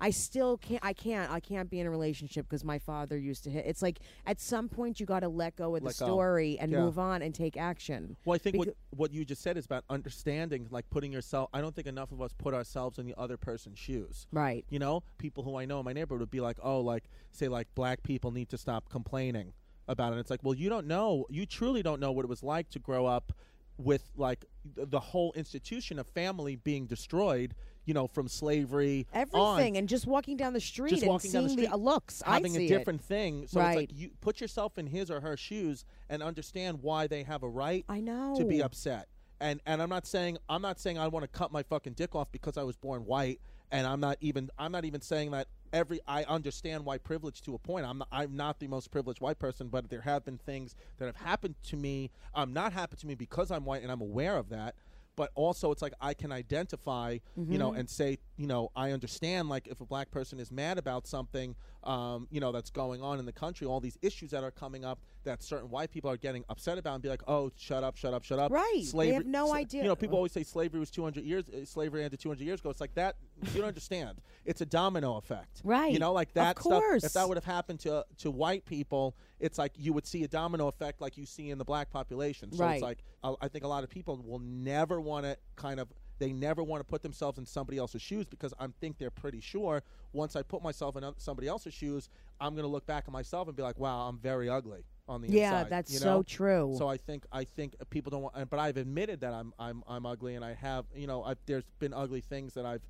I 0.00 0.10
still 0.10 0.58
can't. 0.58 0.84
I 0.84 0.92
can't. 0.92 1.30
I 1.30 1.40
can't 1.40 1.70
be 1.70 1.80
in 1.80 1.86
a 1.86 1.90
relationship 1.90 2.46
because 2.48 2.64
my 2.64 2.78
father 2.78 3.16
used 3.16 3.44
to 3.44 3.50
hit. 3.50 3.64
It's 3.66 3.80
like 3.80 4.00
at 4.26 4.40
some 4.40 4.68
point 4.68 5.00
you 5.00 5.06
got 5.06 5.20
to 5.20 5.28
let 5.28 5.56
go 5.56 5.74
of 5.76 5.82
the 5.82 5.86
Let 5.86 5.98
go. 5.98 6.06
story 6.06 6.58
and 6.58 6.70
Yeah. 6.72 6.80
move 6.80 6.98
on 6.98 7.22
and 7.22 7.34
take 7.34 7.56
action. 7.56 8.16
Well, 8.24 8.34
I 8.34 8.38
think 8.38 8.56
what 8.56 8.68
Becau- 8.68 8.74
what 8.90 9.12
you 9.14 9.24
just 9.24 9.40
said 9.42 9.56
is 9.56 9.64
about 9.64 9.84
understanding, 9.88 10.66
like 10.70 10.88
putting 10.90 11.12
yourself. 11.12 11.48
I 11.54 11.60
don't 11.60 11.74
think 11.74 11.86
enough 11.86 12.12
of 12.12 12.20
us 12.20 12.32
put 12.36 12.54
ourselves 12.54 12.98
in 12.98 13.06
the 13.06 13.14
other 13.16 13.36
person's 13.36 13.78
shoes. 13.78 14.26
Right. 14.32 14.64
You 14.68 14.78
know, 14.78 15.02
people 15.18 15.42
who 15.44 15.56
I 15.56 15.64
know 15.64 15.78
in 15.78 15.84
my 15.84 15.92
neighborhood 15.92 16.20
would 16.20 16.30
be 16.30 16.40
like, 16.40 16.58
"Oh, 16.62 16.80
like 16.80 17.04
say 17.30 17.48
like 17.48 17.72
black 17.74 18.02
people 18.02 18.30
need 18.32 18.48
to 18.50 18.58
stop 18.58 18.88
complaining 18.88 19.52
about 19.88 20.12
it." 20.12 20.18
It's 20.18 20.30
like, 20.30 20.42
well, 20.42 20.54
you 20.54 20.68
don't 20.68 20.86
know. 20.86 21.24
You 21.30 21.46
truly 21.46 21.82
don't 21.82 22.00
know 22.00 22.12
what 22.12 22.24
it 22.24 22.28
was 22.28 22.42
like 22.42 22.68
to 22.70 22.78
grow 22.78 23.06
up 23.06 23.32
with 23.78 24.10
like 24.16 24.44
th- 24.74 24.88
the 24.90 25.00
whole 25.00 25.32
institution 25.34 25.98
of 25.98 26.06
family 26.08 26.56
being 26.56 26.86
destroyed. 26.86 27.54
You 27.84 27.94
know, 27.94 28.06
from 28.06 28.28
slavery 28.28 29.06
on. 29.12 29.20
Everything 29.20 29.76
and 29.76 29.88
just 29.88 30.06
walking 30.06 30.36
down 30.36 30.52
the 30.52 30.60
street 30.60 30.90
Just 30.90 31.02
and 31.02 31.20
seeing 31.20 31.34
the 31.34 31.42
the, 31.42 31.48
street, 31.50 31.72
uh, 31.72 31.76
looks. 31.76 32.22
having 32.24 32.56
a 32.56 32.66
different 32.66 33.02
thing. 33.02 33.46
So 33.46 33.60
it's 33.60 33.76
like 33.76 33.90
you 33.94 34.10
put 34.20 34.40
yourself 34.40 34.78
in 34.78 34.86
his 34.86 35.10
or 35.10 35.20
her 35.20 35.36
shoes 35.36 35.84
and 36.08 36.22
understand 36.22 36.82
why 36.82 37.06
they 37.06 37.22
have 37.24 37.42
a 37.42 37.48
right 37.48 37.84
I 37.88 38.00
know 38.00 38.34
to 38.38 38.44
be 38.44 38.62
upset. 38.62 39.08
And 39.40 39.60
and 39.66 39.82
I'm 39.82 39.90
not 39.90 40.06
saying 40.06 40.38
I'm 40.48 40.62
not 40.62 40.80
saying 40.80 40.98
I 40.98 41.08
want 41.08 41.24
to 41.24 41.28
cut 41.28 41.52
my 41.52 41.62
fucking 41.62 41.94
dick 41.94 42.14
off 42.14 42.32
because 42.32 42.56
I 42.56 42.62
was 42.62 42.76
born 42.76 43.04
white. 43.04 43.40
And 43.70 43.86
I'm 43.86 44.00
not 44.00 44.18
even 44.20 44.50
I'm 44.58 44.72
not 44.72 44.84
even 44.84 45.00
saying 45.00 45.32
that 45.32 45.48
every 45.72 46.00
I 46.06 46.22
understand 46.24 46.84
white 46.84 47.02
privilege 47.02 47.42
to 47.42 47.54
a 47.54 47.58
point. 47.58 47.84
I'm 47.84 47.98
not, 47.98 48.08
I'm 48.12 48.36
not 48.36 48.60
the 48.60 48.68
most 48.68 48.90
privileged 48.90 49.20
white 49.20 49.38
person, 49.38 49.68
but 49.68 49.90
there 49.90 50.02
have 50.02 50.24
been 50.24 50.38
things 50.38 50.76
that 50.98 51.06
have 51.06 51.16
happened 51.16 51.56
to 51.64 51.76
me. 51.76 52.10
Um, 52.34 52.52
not 52.52 52.72
happened 52.72 53.00
to 53.00 53.06
me 53.06 53.14
because 53.16 53.50
I'm 53.50 53.64
white 53.64 53.82
and 53.82 53.90
I'm 53.90 54.00
aware 54.00 54.36
of 54.36 54.48
that. 54.50 54.76
But 55.16 55.30
also, 55.34 55.70
it's 55.70 55.82
like 55.82 55.94
I 56.00 56.14
can 56.14 56.32
identify, 56.32 57.18
you 57.36 57.58
know, 57.58 57.70
mm-hmm. 57.70 57.80
and 57.80 57.90
say, 57.90 58.18
you 58.36 58.46
know, 58.46 58.70
I 58.74 58.90
understand. 58.90 59.48
Like, 59.48 59.68
if 59.68 59.80
a 59.80 59.86
black 59.86 60.10
person 60.10 60.40
is 60.40 60.50
mad 60.50 60.76
about 60.78 61.06
something, 61.06 61.54
um, 61.84 62.26
you 62.30 62.40
know, 62.40 62.50
that's 62.52 62.70
going 62.70 63.02
on 63.02 63.18
in 63.18 63.26
the 63.26 63.32
country, 63.32 63.66
all 63.66 63.78
these 63.80 63.98
issues 64.02 64.30
that 64.32 64.42
are 64.42 64.50
coming 64.50 64.84
up 64.84 64.98
that 65.24 65.42
certain 65.42 65.70
white 65.70 65.90
people 65.90 66.10
are 66.10 66.16
getting 66.18 66.44
upset 66.50 66.76
about, 66.76 66.94
and 66.94 67.02
be 67.02 67.08
like, 67.08 67.22
oh, 67.26 67.50
shut 67.56 67.82
up, 67.82 67.96
shut 67.96 68.12
up, 68.12 68.24
shut 68.24 68.38
up. 68.38 68.52
Right. 68.52 68.84
They 68.94 69.12
have 69.12 69.24
no 69.24 69.46
sla- 69.48 69.54
idea. 69.54 69.82
You 69.82 69.88
know, 69.88 69.96
people 69.96 70.16
always 70.16 70.32
say 70.32 70.42
slavery 70.42 70.80
was 70.80 70.90
200 70.90 71.24
years. 71.24 71.44
Uh, 71.48 71.64
slavery 71.64 72.04
ended 72.04 72.20
200 72.20 72.44
years 72.44 72.60
ago. 72.60 72.68
It's 72.70 72.80
like 72.80 72.94
that. 72.96 73.16
You 73.52 73.60
don't 73.60 73.68
understand. 73.68 74.20
It's 74.44 74.60
a 74.60 74.66
domino 74.66 75.16
effect. 75.16 75.62
Right. 75.64 75.92
You 75.92 75.98
know, 75.98 76.12
like 76.12 76.28
Of 76.28 76.34
that 76.34 76.58
stuff. 76.58 76.72
course. 76.80 77.04
If 77.04 77.14
that 77.14 77.26
would 77.26 77.36
have 77.38 77.44
happened 77.44 77.80
to 77.80 78.04
to 78.18 78.30
white 78.30 78.66
people, 78.66 79.16
it's 79.40 79.56
like 79.58 79.72
you 79.78 79.92
would 79.94 80.06
see 80.06 80.24
a 80.24 80.28
domino 80.28 80.68
effect 80.68 81.00
like 81.00 81.16
you 81.16 81.24
see 81.24 81.48
in 81.50 81.56
the 81.58 81.64
black 81.64 81.90
population. 81.90 82.52
So 82.52 82.62
Right. 82.64 82.74
it's 82.74 82.82
like 82.82 82.98
I 83.22 83.34
I 83.40 83.48
think 83.48 83.64
a 83.64 83.68
lot 83.68 83.82
of 83.84 83.90
people 83.90 84.20
will 84.22 84.40
never 84.40 85.00
want 85.00 85.24
to 85.24 85.38
kind 85.56 85.80
of 85.80 85.88
they 86.18 86.32
never 86.32 86.62
want 86.62 86.80
to 86.80 86.84
put 86.84 87.02
themselves 87.02 87.38
in 87.38 87.46
somebody 87.46 87.78
else's 87.78 88.02
shoes 88.02 88.26
because 88.26 88.54
I 88.58 88.66
think 88.80 88.98
they're 88.98 89.10
pretty 89.10 89.40
sure 89.40 89.82
once 90.12 90.36
I 90.36 90.42
put 90.42 90.62
myself 90.62 90.96
in 90.96 91.04
somebody 91.18 91.48
else's 91.48 91.74
shoes, 91.74 92.08
I'm 92.40 92.54
going 92.54 92.64
to 92.64 92.70
look 92.70 92.86
back 92.86 93.04
at 93.06 93.12
myself 93.12 93.48
and 93.48 93.56
be 93.56 93.62
like, 93.62 93.78
wow, 93.78 94.08
I'm 94.08 94.18
very 94.18 94.48
ugly 94.48 94.84
on 95.08 95.20
the 95.20 95.26
inside. 95.26 95.38
Yeah, 95.38 95.58
inside. 95.58 95.70
that's 95.70 95.92
you 95.92 95.98
so 95.98 96.22
true. 96.22 96.74
So 96.78 96.88
I 96.88 96.96
think 96.96 97.24
I 97.32 97.44
think 97.44 97.74
people 97.90 98.10
don't 98.10 98.22
want, 98.22 98.50
but 98.50 98.58
I've 98.58 98.76
admitted 98.76 99.20
that 99.20 99.32
I'm 99.32 99.52
I'm 99.58 99.82
I'm 99.86 100.06
ugly, 100.06 100.34
and 100.34 100.44
I 100.44 100.54
have 100.54 100.86
you 100.94 101.06
know 101.06 101.22
I've, 101.22 101.38
there's 101.46 101.64
been 101.78 101.92
ugly 101.92 102.20
things 102.20 102.54
that 102.54 102.64
I've 102.64 102.82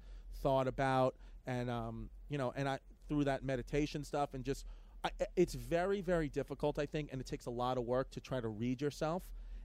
thought 0.43 0.69
about, 0.69 1.15
and 1.47 1.71
um 1.71 2.11
you 2.29 2.39
know, 2.39 2.53
and 2.57 2.69
I 2.69 2.79
through 3.09 3.25
that 3.25 3.45
meditation 3.45 4.05
stuff, 4.05 4.35
and 4.35 4.45
just 4.45 4.67
I, 5.03 5.11
it's 5.37 5.55
very 5.55 6.01
very 6.01 6.29
difficult 6.29 6.79
I 6.79 6.87
think, 6.87 7.11
and 7.13 7.21
it 7.21 7.27
takes 7.27 7.47
a 7.47 7.51
lot 7.51 7.79
of 7.79 7.85
work 7.85 8.11
to 8.13 8.21
try 8.21 8.41
to 8.41 8.49
read 8.49 8.81
yourself. 8.81 9.25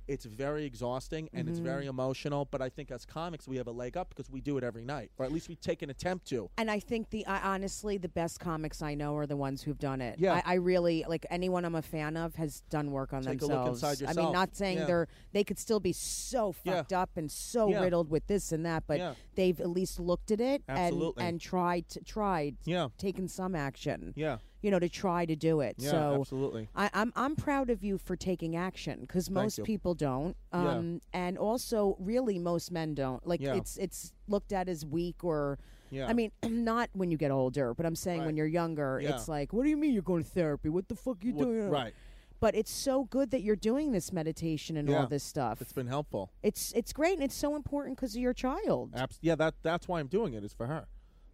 It's 0.10 0.26
very 0.26 0.66
exhausting 0.66 1.30
and 1.34 1.48
it's 1.48 1.60
Mm-hmm. 1.60 1.66
very 1.68 1.86
emotional, 1.88 2.46
but 2.50 2.62
I 2.62 2.70
think 2.70 2.90
as 2.90 3.06
comics 3.06 3.48
we 3.48 3.58
have 3.58 3.68
a 3.68 3.72
leg 3.72 3.96
up 3.98 4.10
because 4.10 4.30
we 4.30 4.42
do 4.42 4.58
it 4.58 4.64
every 4.64 4.84
night, 4.84 5.12
or 5.20 5.26
at 5.26 5.32
least 5.32 5.50
we 5.50 5.56
take 5.56 5.82
an 5.84 5.90
attempt 5.92 6.26
to. 6.30 6.50
And 6.58 6.72
I 6.72 6.80
think 6.80 7.10
the 7.12 7.26
I, 7.28 7.54
honestly 7.54 7.98
the 7.98 8.10
best 8.10 8.40
comics 8.40 8.82
I 8.82 8.96
know 8.96 9.16
are 9.18 9.28
the 9.28 9.36
ones 9.38 9.62
who've 9.62 9.78
done 9.78 10.02
it. 10.02 10.18
Yeah. 10.18 10.36
I, 10.36 10.44
I 10.46 10.54
really 10.56 11.06
like 11.08 11.26
anyone 11.30 11.64
I'm 11.64 11.76
a 11.76 11.82
fan 11.84 12.18
of 12.18 12.36
has 12.36 12.62
done 12.72 12.92
work 12.92 13.14
on 13.14 13.22
Take 13.24 13.42
a 13.42 13.46
look 13.46 13.66
themselves. 13.66 14.02
inside 14.02 14.18
I 14.20 14.22
mean, 14.24 14.32
not 14.34 14.56
saying 14.56 14.80
Yeah. 14.80 14.86
they're 14.86 15.08
they 15.32 15.44
could 15.44 15.60
still 15.60 15.80
be 15.80 15.94
so 15.94 16.56
Yeah. 16.64 16.78
fucked 16.78 16.94
up 16.94 17.12
and 17.16 17.30
so 17.32 17.70
Yeah. 17.70 17.82
riddled 17.82 18.10
with 18.10 18.26
this 18.28 18.52
and 18.52 18.66
that, 18.66 18.86
but 18.88 18.98
Yeah. 18.98 19.14
they've 19.36 19.60
at 19.60 19.70
least 19.70 20.00
looked 20.00 20.32
at 20.32 20.42
it 20.42 20.64
Absolutely. 20.68 21.22
and 21.24 21.30
and 21.30 21.40
tried 21.42 21.88
to, 21.90 22.02
tried 22.04 22.56
Yeah, 22.66 22.88
taken 22.98 23.28
some 23.28 23.54
action. 23.54 24.14
yeah, 24.16 24.40
You 24.62 24.72
know, 24.72 24.80
to 24.80 24.90
try 24.90 25.26
to 25.26 25.36
do 25.38 25.62
it. 25.62 25.76
yeah, 25.78 25.92
so 25.92 26.18
absolutely. 26.20 26.68
I, 26.76 26.90
I'm 26.94 27.14
I'm 27.16 27.36
proud 27.38 27.70
of 27.70 27.84
you 27.84 27.98
for 27.98 28.16
taking 28.18 28.56
action 28.58 29.00
because 29.02 29.30
most 29.30 29.64
people 29.64 29.94
don't, 29.96 30.36
Yeah. 30.54 30.60
um, 30.76 31.02
and 31.14 31.38
also 31.38 31.96
really 32.00 32.38
most 32.40 32.70
men 32.72 32.94
don't. 32.94 33.26
Like 33.26 33.40
Yeah. 33.42 33.56
it's 33.56 33.78
it's 33.78 34.12
looked 34.28 34.52
at 34.52 34.68
as 34.68 34.86
weak 34.86 35.24
or, 35.24 35.60
Yeah, 35.92 36.08
I 36.08 36.14
mean, 36.14 36.32
not 36.44 36.90
when 36.94 37.10
you 37.10 37.18
get 37.18 37.32
older, 37.32 37.74
but 37.74 37.86
I'm 37.86 37.96
saying 37.96 38.26
when 38.26 38.36
you're 38.36 38.48
younger, 38.48 39.00
Yeah. 39.02 39.12
it's 39.16 39.28
like, 39.30 39.54
what 39.54 39.64
do 39.64 39.70
you 39.70 39.78
mean 39.78 39.94
you're 39.94 40.02
going 40.04 40.24
to 40.24 40.30
therapy? 40.30 40.68
What 40.70 40.90
the 40.90 40.96
fuck 40.96 41.24
are 41.24 41.28
you 41.28 41.34
What- 41.34 41.46
doing? 41.46 41.70
right. 41.70 41.94
But 42.42 42.56
it's 42.56 42.72
so 42.72 43.04
good 43.06 43.32
that 43.32 43.42
you're 43.42 43.58
doing 43.58 43.92
this 43.92 44.14
meditation 44.14 44.78
and 44.78 44.88
Yeah. 44.90 45.00
all 45.02 45.08
this 45.08 45.24
stuff. 45.24 45.62
It's 45.62 45.74
been 45.74 45.88
helpful. 45.88 46.32
It's 46.44 46.74
it's 46.74 46.92
great 46.94 47.14
and 47.14 47.24
it's 47.24 47.36
so 47.36 47.56
important 47.56 47.96
because 47.98 48.14
of 48.16 48.22
your 48.22 48.34
child. 48.34 48.92
Abs- 48.94 49.20
yeah, 49.22 49.36
that 49.36 49.56
that's 49.62 49.88
why 49.88 50.00
I'm 50.02 50.08
doing 50.08 50.34
it 50.34 50.44
is 50.44 50.54
for 50.54 50.68
her, 50.68 50.88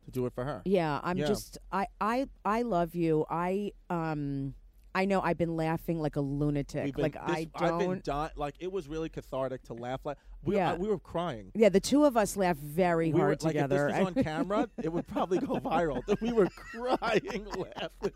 to 0.05 0.11
do 0.11 0.25
it 0.25 0.33
for 0.33 0.43
her. 0.45 0.61
Yeah, 0.65 0.99
I'm 1.03 1.17
Yeah. 1.17 1.27
just 1.27 1.57
I 1.71 1.87
I 1.99 2.27
I 2.43 2.61
love 2.63 2.95
you. 2.95 3.25
I 3.29 3.71
um 3.89 4.53
I 4.93 5.03
know 5.05 5.19
I've 5.21 5.37
been 5.37 5.57
laughing 5.57 5.99
like 5.99 6.15
a 6.15 6.21
lunatic. 6.21 6.95
Been- 6.95 7.03
like 7.03 7.13
this- 7.13 7.21
I 7.35 7.49
I've 7.55 7.77
been 7.79 7.87
don't. 7.89 8.03
di- 8.03 8.31
like 8.37 8.55
it 8.59 8.71
was 8.71 8.87
really 8.87 9.09
cathartic 9.09 9.63
to 9.63 9.73
laugh. 9.73 10.05
Like 10.05 10.17
we, 10.43 10.55
Yeah. 10.55 10.71
I- 10.73 10.77
we 10.77 10.87
were 10.87 10.99
crying. 10.99 11.51
Yeah, 11.53 11.69
the 11.69 11.81
two 11.81 12.05
of 12.05 12.15
us 12.15 12.37
laughed 12.37 12.61
very 12.61 13.07
we 13.11 13.19
were, 13.19 13.25
hard 13.25 13.43
like 13.43 13.53
together. 13.53 13.89
if 13.89 13.95
this 13.95 14.05
was 14.05 14.15
on 14.17 14.23
camera, 14.23 14.69
it 14.81 14.93
would 14.93 15.07
probably 15.07 15.39
go 15.39 15.55
viral. 15.59 16.01
we 16.21 16.31
were 16.31 16.47
crying, 16.47 17.45
laughing. 17.57 18.11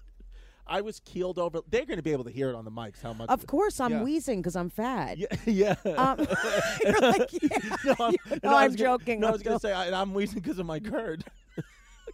I 0.72 0.82
was 0.82 1.00
keeled 1.00 1.40
over. 1.40 1.62
They're 1.68 1.86
going 1.86 1.98
to 1.98 2.04
be 2.04 2.12
able 2.12 2.26
to 2.26 2.30
hear 2.30 2.48
it 2.50 2.56
on 2.56 2.64
the 2.64 2.70
mics. 2.72 3.02
How 3.02 3.12
much? 3.12 3.28
of 3.30 3.48
course, 3.48 3.80
I'm 3.80 3.90
Yeah. 3.92 4.04
wheezing 4.04 4.40
because 4.40 4.56
I'm 4.56 4.70
fat. 4.70 5.18
Yeah, 5.18 5.26
yeah. 5.48 5.76
Um, 5.84 6.20
like, 7.02 7.34
yeah. 7.42 7.58
no, 7.86 7.96
I'm, 8.00 8.16
No, 8.30 8.38
no, 8.44 8.56
I'm 8.56 8.72
was 8.72 8.76
gonna- 8.76 8.78
joking. 8.78 9.20
No, 9.20 9.30
I 9.30 9.32
was 9.32 9.42
going 9.42 9.58
to 9.58 9.60
say 9.60 9.74
I, 9.74 10.00
I'm 10.00 10.14
wheezing 10.14 10.40
because 10.42 10.60
of 10.60 10.68
my 10.68 10.78
GERD. 10.78 11.26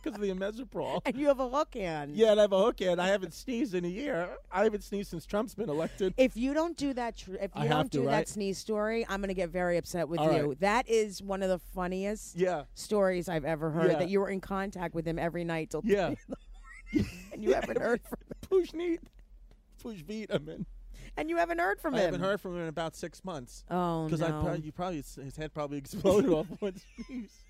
Because 0.05 0.15
of 0.17 0.21
the 0.21 0.29
immeasurable. 0.29 1.01
And 1.05 1.17
you 1.17 1.27
have 1.27 1.39
a 1.39 1.49
hook 1.49 1.73
hand. 1.73 2.15
Yeah, 2.15 2.31
and 2.31 2.39
I 2.39 2.43
have 2.43 2.53
a 2.53 2.59
hook 2.61 2.79
hand. 2.79 3.01
I 3.01 3.07
haven't 3.07 3.33
sneezed 3.33 3.73
in 3.73 3.83
a 3.85 3.89
year. 3.89 4.29
I 4.51 4.63
haven't 4.63 4.83
sneezed 4.83 5.09
since 5.09 5.25
Trump's 5.25 5.55
been 5.55 5.69
elected. 5.69 6.13
If 6.17 6.37
you 6.37 6.53
don't 6.53 6.77
do 6.77 6.93
that, 6.93 7.17
tr- 7.17 7.35
if 7.35 7.51
you 7.55 7.61
I 7.63 7.67
don't 7.67 7.91
to, 7.91 7.97
do 7.97 8.05
right? 8.05 8.11
that 8.11 8.29
sneeze 8.29 8.57
story, 8.57 9.05
I'm 9.09 9.19
gonna 9.21 9.33
get 9.33 9.49
very 9.49 9.77
upset 9.77 10.07
with 10.07 10.19
All 10.19 10.31
you. 10.31 10.49
right. 10.49 10.59
That 10.59 10.87
is 10.87 11.21
one 11.21 11.41
of 11.43 11.49
the 11.49 11.59
funniest 11.59 12.37
Yeah, 12.37 12.63
stories 12.75 13.27
I've 13.27 13.45
ever 13.45 13.71
heard. 13.71 13.91
Yeah. 13.91 13.99
That 13.99 14.09
you 14.09 14.19
were 14.19 14.29
in 14.29 14.41
contact 14.41 14.93
with 14.93 15.07
him 15.07 15.17
every 15.19 15.43
night 15.43 15.71
till 15.71 15.81
yeah. 15.83 16.13
and 17.33 17.43
you 17.43 17.53
haven't 17.53 17.79
heard 17.79 18.01
from 18.07 18.19
Push 18.41 18.73
neat. 18.73 19.01
Push 19.81 20.03
beat. 20.03 20.31
I 20.31 20.37
mean, 20.37 20.65
and 21.17 21.29
you 21.29 21.37
haven't 21.37 21.59
heard 21.59 21.79
from 21.81 21.95
I 21.95 21.99
him. 21.99 22.05
haven't 22.05 22.21
heard 22.21 22.39
from 22.41 22.55
him 22.55 22.61
in 22.63 22.67
about 22.67 22.95
six 22.95 23.23
months. 23.25 23.63
Oh 23.71 24.05
Because 24.05 24.19
no! 24.21 24.47
I 24.47 24.55
you 24.55 24.71
probably 24.71 24.97
his 24.97 25.35
head 25.35 25.53
probably 25.53 25.77
exploded 25.79 26.29
off 26.31 26.47
one 26.59 26.75
sneeze. 27.07 27.43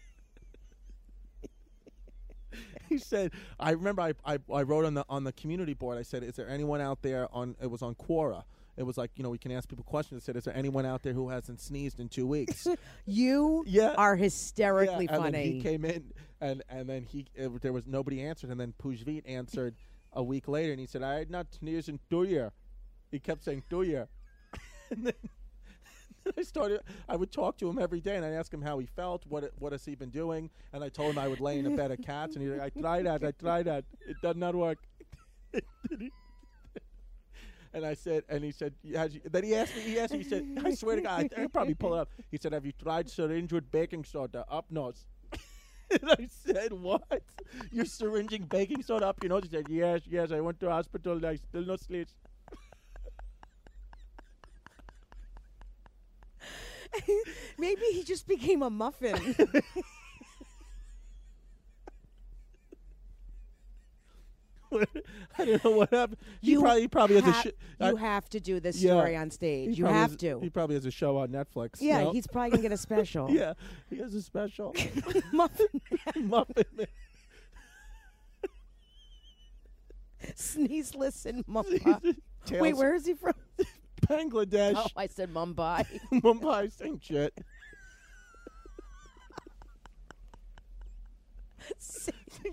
he 2.90 2.98
said, 2.98 3.32
"I 3.60 3.72
remember 3.72 4.02
I, 4.02 4.14
I 4.26 4.38
I 4.54 4.62
wrote 4.64 4.86
on 4.86 4.94
the 4.94 5.06
on 5.10 5.24
the 5.24 5.32
community 5.34 5.74
board. 5.74 5.98
I 5.98 6.04
said, 6.04 6.24
is 6.24 6.36
there 6.36 6.48
anyone 6.50 6.82
out 6.82 7.02
there 7.02 7.28
on? 7.34 7.56
It 7.62 7.70
was 7.70 7.82
on 7.82 7.96
Quora. 7.96 8.44
It 8.78 8.84
was 8.84 8.98
like 8.98 9.12
you 9.16 9.24
know 9.24 9.30
we 9.30 9.38
can 9.38 9.52
ask 9.52 9.70
people 9.70 9.84
questions. 9.86 10.24
I 10.24 10.26
said, 10.26 10.36
is 10.36 10.44
there 10.44 10.56
anyone 10.56 10.86
out 10.86 11.02
there 11.04 11.14
who 11.14 11.30
hasn't 11.30 11.62
sneezed 11.62 12.00
in 12.00 12.10
two 12.10 12.28
weeks? 12.28 12.68
you 13.06 13.64
Yeah. 13.68 13.94
are 13.98 14.16
hysterically 14.16 15.06
yeah, 15.06 15.16
and 15.16 15.34
then 15.34 15.44
he 15.44 15.62
came 15.62 15.86
in, 15.86 16.12
and 16.42 16.62
and 16.70 16.90
then 16.90 17.04
he 17.04 17.28
it, 17.36 17.62
there 17.62 17.72
was 17.74 17.86
nobody 17.88 18.22
answered, 18.22 18.50
and 18.50 18.60
then 18.60 18.74
Pujvit 18.82 19.24
answered 19.26 19.76
a 20.14 20.24
week 20.24 20.48
later, 20.48 20.72
and 20.72 20.80
he 20.80 20.86
said, 20.88 21.04
I 21.04 21.16
had 21.16 21.30
not 21.30 21.48
sneezed 21.54 21.90
in 21.90 22.00
two 22.10 22.24
year. 22.24 22.52
He 23.12 23.20
kept 23.20 23.44
saying 23.44 23.64
two 23.70 23.84
year, 23.84 24.08
and 24.90 25.06
then 25.08 25.14
I 26.38 26.42
started. 26.44 26.82
I 27.08 27.16
would 27.16 27.32
talk 27.32 27.58
to 27.60 27.70
him 27.70 27.80
every 27.80 28.02
day, 28.02 28.16
and 28.16 28.26
I'd 28.26 28.34
ask 28.34 28.54
him 28.54 28.62
how 28.62 28.80
he 28.80 28.86
felt, 28.86 29.24
what 29.28 29.52
what 29.60 29.72
has 29.72 29.86
he 29.86 29.96
been 29.96 30.10
doing, 30.10 30.50
and 30.74 30.84
I 30.84 30.90
told 30.90 31.12
him 31.12 31.18
I 31.20 31.28
would 31.28 31.40
lay 31.40 31.60
in 31.60 31.66
a 31.66 31.72
bed 31.72 31.92
of 31.92 32.02
cats, 32.02 32.36
and 32.36 32.44
he's 32.44 32.58
like, 32.58 32.76
I 32.76 32.80
tried 32.80 33.06
that, 33.06 33.24
I 33.24 33.32
tried 33.32 33.64
that, 33.64 33.86
it 34.08 34.18
does 34.22 34.36
not 34.36 34.56
work. 34.56 34.80
And 37.76 37.86
I 37.86 37.94
said, 37.94 38.24
and 38.30 38.42
he 38.42 38.54
said, 38.54 38.74
"Has 38.96 39.16
you-" 39.16 39.22
then 39.30 39.44
he 39.44 39.54
asked 39.54 39.76
me, 39.76 39.82
he 39.82 40.00
asked 40.00 40.14
me, 40.14 40.20
he 40.20 40.24
said, 40.24 40.46
I 40.64 40.74
swear 40.74 40.96
to 40.96 41.02
God, 41.02 41.30
I, 41.38 41.44
I 41.44 41.48
probably 41.48 41.74
pull 41.74 41.94
it 41.94 42.00
up. 42.00 42.10
He 42.32 42.38
said, 42.38 42.54
have 42.54 42.66
you 42.66 42.72
tried 42.72 43.10
syringe 43.10 43.52
with 43.52 43.70
baking 43.70 44.06
soda 44.06 44.46
up 44.50 44.72
nose? 44.72 45.06
and 45.92 46.10
I 46.10 46.26
said, 46.30 46.72
what? 46.72 47.04
You're 47.74 47.84
syringing 47.84 48.44
baking 48.44 48.82
soda 48.82 49.08
up 49.10 49.22
your 49.22 49.30
nose? 49.30 49.44
He 49.44 49.50
said, 49.50 49.68
yes, 49.68 50.04
yes, 50.10 50.32
I 50.32 50.40
went 50.40 50.62
to 50.62 50.70
hospital, 50.70 51.26
I 51.26 51.36
still 51.36 51.66
no 51.66 51.76
sleep. 51.76 52.08
Maybe 57.58 57.86
he 57.94 58.04
just 58.04 58.28
became 58.28 58.62
a 58.64 58.70
muffin. 58.70 59.36
I 65.38 65.46
don't 65.46 65.64
know 65.64 65.72
what 65.72 65.94
happened. 65.94 66.18
He 66.42 66.52
You 66.52 66.62
probably, 66.62 66.82
he 66.82 66.88
probably 66.88 67.22
has 67.22 67.28
a 67.28 67.42
sh- 67.50 67.54
I- 67.80 67.90
you 67.92 67.96
have 67.98 68.28
to 68.30 68.40
do 68.40 68.60
this 68.60 68.82
Yeah. 68.82 68.92
story 68.92 69.16
on 69.16 69.30
stage. 69.32 69.78
You 69.78 69.86
have 69.86 70.10
has- 70.12 70.16
to. 70.18 70.40
He 70.42 70.50
probably 70.50 70.76
has 70.76 70.86
a 70.86 70.92
show 70.92 71.18
on 71.18 71.30
Netflix. 71.30 71.78
yeah, 71.80 72.04
no? 72.06 72.12
he's 72.12 72.28
probably 72.28 72.52
gonna 72.52 72.62
get 72.64 72.72
a 72.72 72.78
special. 72.78 73.30
yeah, 73.32 73.54
he 73.90 73.98
has 73.98 74.14
a 74.14 74.22
special. 74.22 74.76
muffin 75.32 75.68
Muffin 76.18 76.66
Man. 76.76 76.88
sneeze. 80.36 80.96
Listen, 80.96 81.44
Mumbai. 81.44 82.16
Wait, 82.60 82.76
where 82.76 82.96
is 82.96 83.06
he 83.06 83.14
from? 83.14 83.34
Bangladesh, 84.08 84.74
Oh, 84.78 84.88
I 84.96 85.08
said 85.08 85.34
Mumbai. 85.34 85.86
Mumbai, 86.14 86.72
same 86.72 87.00
shit. 87.00 87.34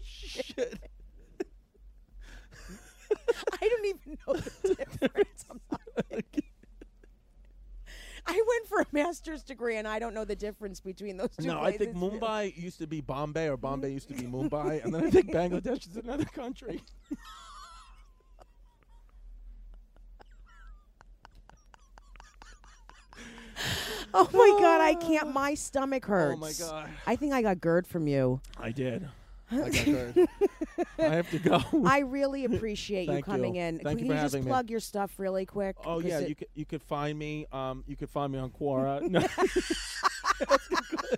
shit. 0.02 0.78
I 3.60 3.68
don't 3.68 3.86
even 3.86 4.18
know 4.26 4.34
the 4.34 4.74
difference. 4.74 5.44
I'm 5.50 5.60
not. 5.70 5.80
I 8.24 8.40
went 8.48 8.66
for 8.68 8.80
a 8.80 8.86
master's 8.92 9.42
degree 9.42 9.76
and 9.76 9.86
I 9.88 9.98
don't 9.98 10.14
know 10.14 10.24
the 10.24 10.36
difference 10.36 10.80
between 10.80 11.16
those 11.16 11.30
two. 11.38 11.48
No, 11.48 11.60
I 11.60 11.76
think 11.76 11.96
Mumbai 11.96 12.56
used 12.56 12.78
to 12.78 12.86
be 12.86 13.00
Bombay, 13.00 13.48
or 13.48 13.56
Bombay 13.56 13.92
used 13.92 14.08
to 14.08 14.14
be 14.14 14.22
Mumbai, 14.22 14.84
and 14.84 14.94
then 14.94 15.04
I 15.04 15.10
think 15.10 15.30
Bangladesh 15.32 15.88
is 15.90 15.96
another 15.96 16.24
country. 16.24 16.80
Oh 24.14 24.28
my 24.32 24.58
god, 24.60 24.80
I 24.80 24.94
can't. 24.94 25.32
My 25.32 25.54
stomach 25.54 26.04
hurts. 26.04 26.36
Oh 26.36 26.40
my 26.40 26.52
god, 26.58 26.90
I 27.06 27.16
think 27.16 27.32
I 27.32 27.40
got 27.42 27.60
GERD 27.60 27.86
from 27.86 28.06
you. 28.06 28.40
I 28.58 28.70
did. 28.70 29.08
I 29.50 29.56
got 29.56 29.74
hurt. 29.74 30.16
I 30.98 31.02
have 31.02 31.30
to 31.30 31.38
go. 31.38 31.60
I 31.86 32.00
really 32.00 32.44
appreciate 32.44 33.02
you 33.06 33.12
Thank 33.14 33.24
coming 33.26 33.56
you. 33.56 33.62
in. 33.62 33.78
Thank 33.80 33.98
Can 33.98 34.06
you 34.06 34.12
for 34.14 34.20
just 34.20 34.32
having 34.34 34.44
me. 34.44 34.50
plug 34.50 34.70
your 34.70 34.80
stuff 34.80 35.12
really 35.18 35.44
quick? 35.46 35.76
Oh 35.84 35.96
'Cause 36.00 36.04
yeah, 36.04 36.18
it- 36.20 36.28
you 36.30 36.34
could 36.34 36.48
you 36.54 36.64
could 36.64 36.82
find 36.82 37.18
me. 37.18 37.46
Um, 37.52 37.84
you 37.86 37.96
could 37.96 38.10
find 38.10 38.32
me 38.32 38.38
on 38.38 38.50
Quora. 38.50 39.02
No. 39.08 39.20
asking, 39.20 40.76
que- 40.88 41.08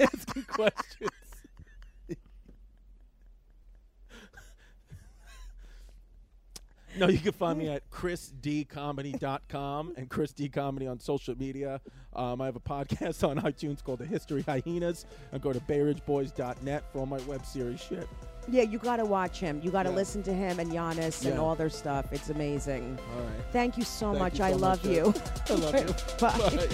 asking 0.00 0.42
questions. 0.44 1.10
no, 6.98 7.08
you 7.08 7.18
can 7.18 7.32
find 7.32 7.58
me 7.58 7.68
at 7.68 7.88
chrisdcomedy.com 7.90 9.94
and 9.96 10.08
Chris 10.08 10.32
D 10.32 10.48
Comedy 10.48 10.86
on 10.86 10.98
social 10.98 11.36
media. 11.36 11.80
Um, 12.14 12.40
I 12.40 12.46
have 12.46 12.56
a 12.56 12.60
podcast 12.60 13.26
on 13.28 13.38
iTunes 13.40 13.82
called 13.84 13.98
The 13.98 14.06
History 14.06 14.42
Hyenas. 14.42 15.04
And 15.32 15.42
go 15.42 15.52
to 15.52 15.60
BayRidgeBoys.net 15.60 16.84
for 16.92 16.98
all 17.00 17.06
my 17.06 17.18
web 17.20 17.44
series 17.44 17.80
shit. 17.80 18.08
yeah, 18.48 18.62
you 18.62 18.78
got 18.78 18.96
to 18.96 19.04
watch 19.04 19.38
him. 19.40 19.60
You 19.62 19.70
got 19.70 19.82
to 19.84 19.90
Yeah. 19.90 19.96
listen 19.96 20.22
to 20.24 20.32
him 20.32 20.58
and 20.60 20.70
Giannis 20.70 21.26
and 21.28 21.38
all 21.38 21.54
their 21.54 21.70
stuff. 21.70 22.06
It's 22.12 22.30
amazing. 22.30 22.98
All 23.16 23.22
right. 23.22 23.32
Thank 23.52 23.76
you 23.76 23.84
so 23.84 24.08
Thank 24.12 24.18
much. 24.20 24.38
you 24.38 24.44
I 24.44 24.52
so 24.52 24.58
love 24.58 24.84
much, 24.84 24.94
you. 24.94 25.14
I 25.50 25.54
love 25.54 25.74
you. 25.74 25.94
Bye. 26.20 26.38
Bye. 26.56 26.68